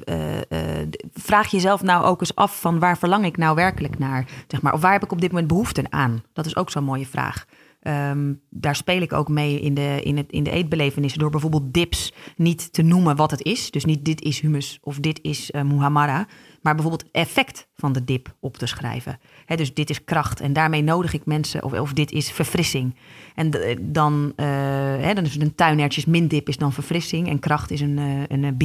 vraag 1.14 1.50
jezelf 1.50 1.82
nou 1.82 2.04
ook 2.04 2.20
eens 2.20 2.33
af 2.34 2.60
van 2.60 2.78
waar 2.78 2.98
verlang 2.98 3.24
ik 3.24 3.36
nou 3.36 3.54
werkelijk 3.54 3.98
naar? 3.98 4.24
Zeg 4.46 4.62
maar, 4.62 4.72
of 4.72 4.80
waar 4.80 4.92
heb 4.92 5.04
ik 5.04 5.12
op 5.12 5.20
dit 5.20 5.30
moment 5.30 5.48
behoefte 5.48 5.84
aan? 5.88 6.22
Dat 6.32 6.46
is 6.46 6.56
ook 6.56 6.70
zo'n 6.70 6.84
mooie 6.84 7.06
vraag. 7.06 7.46
Um, 7.86 8.40
daar 8.50 8.76
speel 8.76 9.00
ik 9.00 9.12
ook 9.12 9.28
mee 9.28 9.60
in 9.60 9.74
de, 9.74 10.00
in, 10.02 10.16
het, 10.16 10.32
in 10.32 10.42
de 10.42 10.50
eetbelevenissen 10.50 11.20
door 11.20 11.30
bijvoorbeeld 11.30 11.74
dips 11.74 12.12
niet 12.36 12.72
te 12.72 12.82
noemen 12.82 13.16
wat 13.16 13.30
het 13.30 13.42
is. 13.42 13.70
Dus 13.70 13.84
niet 13.84 14.04
dit 14.04 14.22
is 14.22 14.40
humus 14.40 14.78
of 14.82 14.98
dit 14.98 15.18
is 15.22 15.50
uh, 15.50 15.62
muhammara, 15.62 16.26
maar 16.62 16.74
bijvoorbeeld 16.74 17.10
effect 17.12 17.68
van 17.76 17.92
de 17.92 18.04
dip 18.04 18.34
op 18.40 18.56
te 18.56 18.66
schrijven. 18.66 19.18
dus 19.46 19.74
dit 19.74 19.90
is 19.90 20.04
kracht 20.04 20.40
en 20.40 20.52
daarmee 20.52 20.82
nodig 20.82 21.12
ik 21.12 21.26
mensen, 21.26 21.64
of, 21.64 21.72
of 21.72 21.92
dit 21.92 22.12
is 22.12 22.30
verfrissing. 22.30 22.94
En 23.34 23.50
dan, 23.80 24.32
uh, 24.36 25.14
dan 25.14 25.24
is 25.24 25.32
het 25.32 25.42
een 25.42 25.54
tuinertjes 25.54 26.04
dip 26.04 26.48
is 26.48 26.56
dan 26.56 26.72
verfrissing 26.72 27.28
en 27.28 27.38
kracht 27.38 27.70
is 27.70 27.80
een, 27.80 27.98
uh, 27.98 28.22
een 28.28 28.56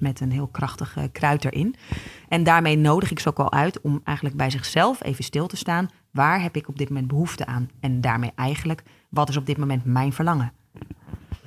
met 0.00 0.20
een 0.20 0.32
heel 0.32 0.46
krachtige 0.46 1.08
kruid 1.12 1.44
erin. 1.44 1.74
En 2.28 2.44
daarmee 2.44 2.76
nodig 2.76 3.10
ik 3.10 3.18
ze 3.18 3.28
ook 3.28 3.38
al 3.38 3.52
uit 3.52 3.80
om 3.80 4.00
eigenlijk 4.04 4.36
bij 4.36 4.50
zichzelf 4.50 5.02
even 5.02 5.24
stil 5.24 5.46
te 5.46 5.56
staan. 5.56 5.88
Waar 6.10 6.42
heb 6.42 6.56
ik 6.56 6.68
op 6.68 6.78
dit 6.78 6.88
moment 6.88 7.08
behoefte 7.08 7.46
aan? 7.46 7.70
En 7.80 8.00
daarmee 8.00 8.32
eigenlijk, 8.34 8.82
wat 9.08 9.28
is 9.28 9.36
op 9.36 9.46
dit 9.46 9.56
moment 9.56 9.84
mijn 9.84 10.12
verlangen? 10.12 10.52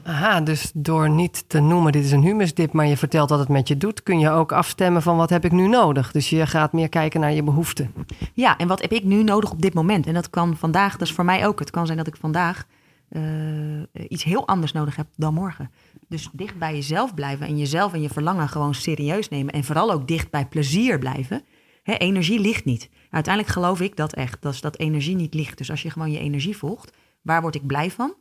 Aha, 0.04 0.41
dus 0.41 0.71
door 0.74 1.10
niet 1.10 1.50
te 1.50 1.60
noemen 1.60 1.91
dit 1.91 2.04
is 2.04 2.12
een 2.12 2.24
humusdip, 2.24 2.74
maar 2.74 2.88
je 2.88 2.97
vertelt 2.97 3.30
wat 3.30 3.39
het 3.39 3.47
met 3.47 3.67
je 3.67 3.78
doet, 3.78 4.04
kun 4.04 4.19
je 4.19 4.30
ook 4.30 4.52
afstemmen 4.52 5.02
van 5.02 5.17
wat 5.17 5.30
heb 5.30 5.45
ik 5.45 5.52
nu 5.52 5.67
nodig. 5.67 6.12
Dus 6.12 6.30
je 6.30 6.47
gaat 6.47 6.74
meer 6.74 6.89
kijken 6.89 7.19
naar 7.19 7.32
je 7.32 7.43
behoeften. 7.43 7.93
Ja, 8.34 8.58
en 8.58 8.67
wat 8.67 8.82
heb 8.82 8.91
ik 8.91 9.04
nu 9.04 9.24
nodig 9.24 9.52
op 9.52 9.62
dit 9.62 9.74
moment? 9.74 10.08
En 10.08 10.13
dat 10.13 10.30
kan 10.30 10.58
vandaag, 10.58 10.91
dat 10.91 11.08
is 11.08 11.13
voor 11.13 11.26
mij 11.26 11.47
ook. 11.47 11.60
Het 11.60 11.69
kan 11.69 11.86
zijn 11.86 11.97
dat 11.97 12.08
ik 12.08 12.15
vandaag 12.15 12.65
uh, 13.10 13.21
iets 14.08 14.24
heel 14.24 14.47
anders 14.47 14.71
nodig 14.71 14.95
heb 14.95 15.08
dan 15.15 15.34
morgen. 15.34 15.71
Dus 16.08 16.30
dicht 16.34 16.58
bij 16.58 16.74
jezelf 16.74 17.13
blijven 17.13 17.47
en 17.47 17.58
jezelf 17.58 17.93
en 17.93 18.02
je 18.02 18.10
verlangen 18.10 18.50
gewoon 18.50 18.74
serieus 18.74 19.30
nemen. 19.30 19.54
En 19.54 19.63
vooral 19.63 19.91
ook 19.91 20.08
dicht 20.08 20.32
bij 20.32 20.45
plezier 20.45 21.00
blijven. 21.00 21.43
He, 21.84 21.94
energie 21.94 22.39
ligt 22.39 22.65
niet. 22.65 22.89
Uiteindelijk 23.10 23.54
geloof 23.54 23.82
ik 23.82 23.96
dat 23.96 24.13
echt, 24.13 24.41
dat, 24.41 24.58
dat 24.62 24.78
energie 24.78 25.15
niet 25.15 25.34
ligt. 25.34 25.58
Dus 25.58 25.70
als 25.70 25.82
je 25.82 25.89
gewoon 25.89 26.12
je 26.12 26.20
energie 26.20 26.58
volgt, 26.58 26.94
waar 27.22 27.41
word 27.41 27.56
ik 27.56 27.65
blij 27.65 27.91
van? 27.91 28.15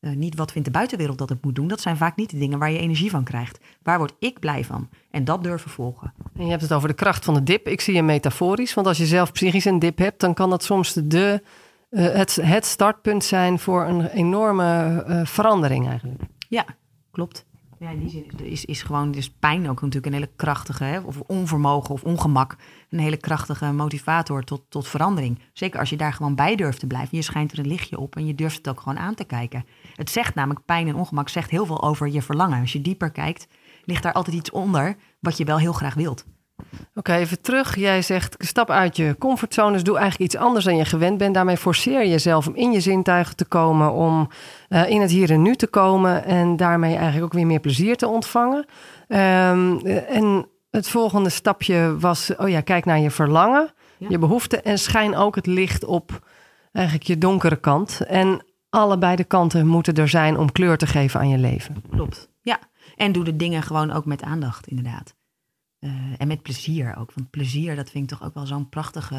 Uh, 0.00 0.16
niet 0.16 0.36
wat 0.36 0.52
vindt 0.52 0.66
de 0.66 0.74
buitenwereld 0.74 1.18
dat 1.18 1.30
ik 1.30 1.38
moet 1.40 1.54
doen. 1.54 1.68
Dat 1.68 1.80
zijn 1.80 1.96
vaak 1.96 2.16
niet 2.16 2.30
de 2.30 2.38
dingen 2.38 2.58
waar 2.58 2.70
je 2.70 2.78
energie 2.78 3.10
van 3.10 3.24
krijgt. 3.24 3.58
Waar 3.82 3.98
word 3.98 4.14
ik 4.18 4.38
blij 4.38 4.64
van? 4.64 4.88
En 5.10 5.24
dat 5.24 5.42
durven 5.42 5.70
volgen. 5.70 6.12
En 6.36 6.44
je 6.44 6.50
hebt 6.50 6.62
het 6.62 6.72
over 6.72 6.88
de 6.88 6.94
kracht 6.94 7.24
van 7.24 7.34
de 7.34 7.42
dip. 7.42 7.68
Ik 7.68 7.80
zie 7.80 7.94
je 7.94 8.02
metaforisch. 8.02 8.74
Want 8.74 8.86
als 8.86 8.98
je 8.98 9.06
zelf 9.06 9.32
psychisch 9.32 9.64
een 9.64 9.78
dip 9.78 9.98
hebt, 9.98 10.20
dan 10.20 10.34
kan 10.34 10.50
dat 10.50 10.64
soms 10.64 10.92
de, 10.92 11.42
uh, 11.90 12.12
het, 12.12 12.34
het 12.34 12.66
startpunt 12.66 13.24
zijn 13.24 13.58
voor 13.58 13.84
een 13.84 14.06
enorme 14.06 15.04
uh, 15.08 15.26
verandering 15.26 15.88
eigenlijk. 15.88 16.22
Ja, 16.48 16.64
klopt. 17.10 17.46
Ja, 17.82 17.90
in 17.90 17.98
die 17.98 18.08
zin 18.08 18.30
is, 18.42 18.64
is 18.64 18.82
gewoon 18.82 19.10
dus 19.10 19.30
pijn 19.30 19.68
ook 19.68 19.80
natuurlijk 19.80 20.06
een 20.06 20.12
hele 20.12 20.30
krachtige, 20.36 20.84
hè, 20.84 21.00
of 21.00 21.20
onvermogen 21.20 21.90
of 21.90 22.02
ongemak, 22.02 22.56
een 22.90 22.98
hele 22.98 23.16
krachtige 23.16 23.72
motivator 23.72 24.44
tot, 24.44 24.62
tot 24.68 24.88
verandering. 24.88 25.38
Zeker 25.52 25.80
als 25.80 25.90
je 25.90 25.96
daar 25.96 26.12
gewoon 26.12 26.34
bij 26.34 26.56
durft 26.56 26.80
te 26.80 26.86
blijven. 26.86 27.16
Je 27.16 27.22
schijnt 27.22 27.52
er 27.52 27.58
een 27.58 27.66
lichtje 27.66 27.98
op 27.98 28.16
en 28.16 28.26
je 28.26 28.34
durft 28.34 28.56
het 28.56 28.68
ook 28.68 28.80
gewoon 28.80 28.98
aan 28.98 29.14
te 29.14 29.24
kijken. 29.24 29.64
Het 29.94 30.10
zegt 30.10 30.34
namelijk, 30.34 30.64
pijn 30.64 30.88
en 30.88 30.94
ongemak 30.94 31.28
zegt 31.28 31.50
heel 31.50 31.66
veel 31.66 31.82
over 31.82 32.08
je 32.08 32.22
verlangen. 32.22 32.60
Als 32.60 32.72
je 32.72 32.80
dieper 32.80 33.10
kijkt, 33.10 33.48
ligt 33.84 34.02
daar 34.02 34.12
altijd 34.12 34.36
iets 34.36 34.50
onder 34.50 34.96
wat 35.20 35.36
je 35.36 35.44
wel 35.44 35.58
heel 35.58 35.72
graag 35.72 35.94
wilt. 35.94 36.24
Oké, 36.94 37.14
even 37.14 37.40
terug. 37.40 37.76
Jij 37.76 38.02
zegt 38.02 38.34
stap 38.38 38.70
uit 38.70 38.96
je 38.96 39.16
comfortzone. 39.18 39.72
Dus 39.72 39.82
doe 39.82 39.98
eigenlijk 39.98 40.32
iets 40.32 40.42
anders 40.42 40.64
dan 40.64 40.76
je 40.76 40.84
gewend 40.84 41.18
bent. 41.18 41.34
Daarmee 41.34 41.56
forceer 41.56 42.02
je 42.02 42.08
jezelf 42.08 42.46
om 42.46 42.54
in 42.54 42.72
je 42.72 42.80
zintuigen 42.80 43.36
te 43.36 43.44
komen. 43.44 43.92
Om 43.92 44.28
uh, 44.68 44.90
in 44.90 45.00
het 45.00 45.10
hier 45.10 45.30
en 45.30 45.42
nu 45.42 45.54
te 45.54 45.66
komen. 45.66 46.24
En 46.24 46.56
daarmee 46.56 46.94
eigenlijk 46.94 47.24
ook 47.24 47.32
weer 47.32 47.46
meer 47.46 47.60
plezier 47.60 47.96
te 47.96 48.08
ontvangen. 48.08 48.66
Um, 49.08 49.86
en 49.86 50.46
het 50.70 50.88
volgende 50.88 51.30
stapje 51.30 51.96
was: 51.98 52.36
oh 52.36 52.48
ja, 52.48 52.60
kijk 52.60 52.84
naar 52.84 52.98
je 52.98 53.10
verlangen, 53.10 53.70
ja. 53.98 54.06
je 54.08 54.18
behoeften. 54.18 54.64
En 54.64 54.78
schijn 54.78 55.16
ook 55.16 55.34
het 55.34 55.46
licht 55.46 55.84
op 55.84 56.26
eigenlijk 56.72 57.06
je 57.06 57.18
donkere 57.18 57.56
kant. 57.56 58.00
En 58.06 58.44
allebei 58.70 59.16
de 59.16 59.24
kanten 59.24 59.66
moeten 59.66 59.94
er 59.94 60.08
zijn 60.08 60.38
om 60.38 60.52
kleur 60.52 60.76
te 60.76 60.86
geven 60.86 61.20
aan 61.20 61.28
je 61.28 61.38
leven. 61.38 61.82
Klopt. 61.90 62.30
Ja. 62.40 62.58
En 62.96 63.12
doe 63.12 63.24
de 63.24 63.36
dingen 63.36 63.62
gewoon 63.62 63.90
ook 63.90 64.04
met 64.04 64.22
aandacht, 64.22 64.66
inderdaad. 64.66 65.14
Uh, 65.84 65.90
en 66.18 66.28
met 66.28 66.42
plezier 66.42 66.96
ook. 66.98 67.12
Want 67.14 67.30
plezier, 67.30 67.76
dat 67.76 67.90
vind 67.90 68.04
ik 68.04 68.18
toch 68.18 68.26
ook 68.28 68.34
wel 68.34 68.46
zo'n 68.46 68.68
prachtige. 68.68 69.14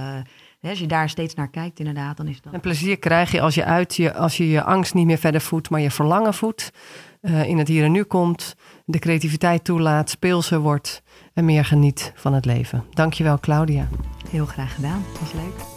Hè, 0.60 0.70
als 0.70 0.80
je 0.80 0.88
daar 0.88 1.10
steeds 1.10 1.34
naar 1.34 1.50
kijkt, 1.50 1.80
inderdaad, 1.80 2.18
dan 2.18 2.28
is 2.28 2.42
dat. 2.42 2.54
En 2.54 2.60
plezier 2.60 3.00
krijg 3.00 3.32
je 3.32 3.42
als 3.42 3.56
je 3.56 3.66
uit 3.66 3.96
je, 3.96 4.14
als 4.14 4.38
je 4.38 4.50
je 4.50 4.64
angst 4.64 4.94
niet 4.94 5.06
meer 5.06 5.18
verder 5.18 5.42
voedt, 5.42 5.70
maar 5.70 5.82
je 5.82 5.92
verlangen 5.92 6.34
voedt. 6.34 6.72
Uh, 7.22 7.48
in 7.48 7.58
het 7.58 7.68
hier 7.68 7.84
en 7.84 7.92
nu 7.92 8.04
komt, 8.04 8.56
de 8.86 9.00
creativiteit 9.00 9.64
toelaat, 9.64 10.10
speelser 10.10 10.60
wordt 10.60 11.04
en 11.34 11.46
meer 11.46 11.66
geniet 11.66 12.12
van 12.16 12.34
het 12.34 12.46
leven. 12.46 12.84
Dankjewel, 12.90 13.40
Claudia. 13.40 13.88
Heel 14.30 14.46
graag 14.46 14.76
gedaan. 14.76 15.04
Was 15.20 15.34
leuk. 15.34 15.73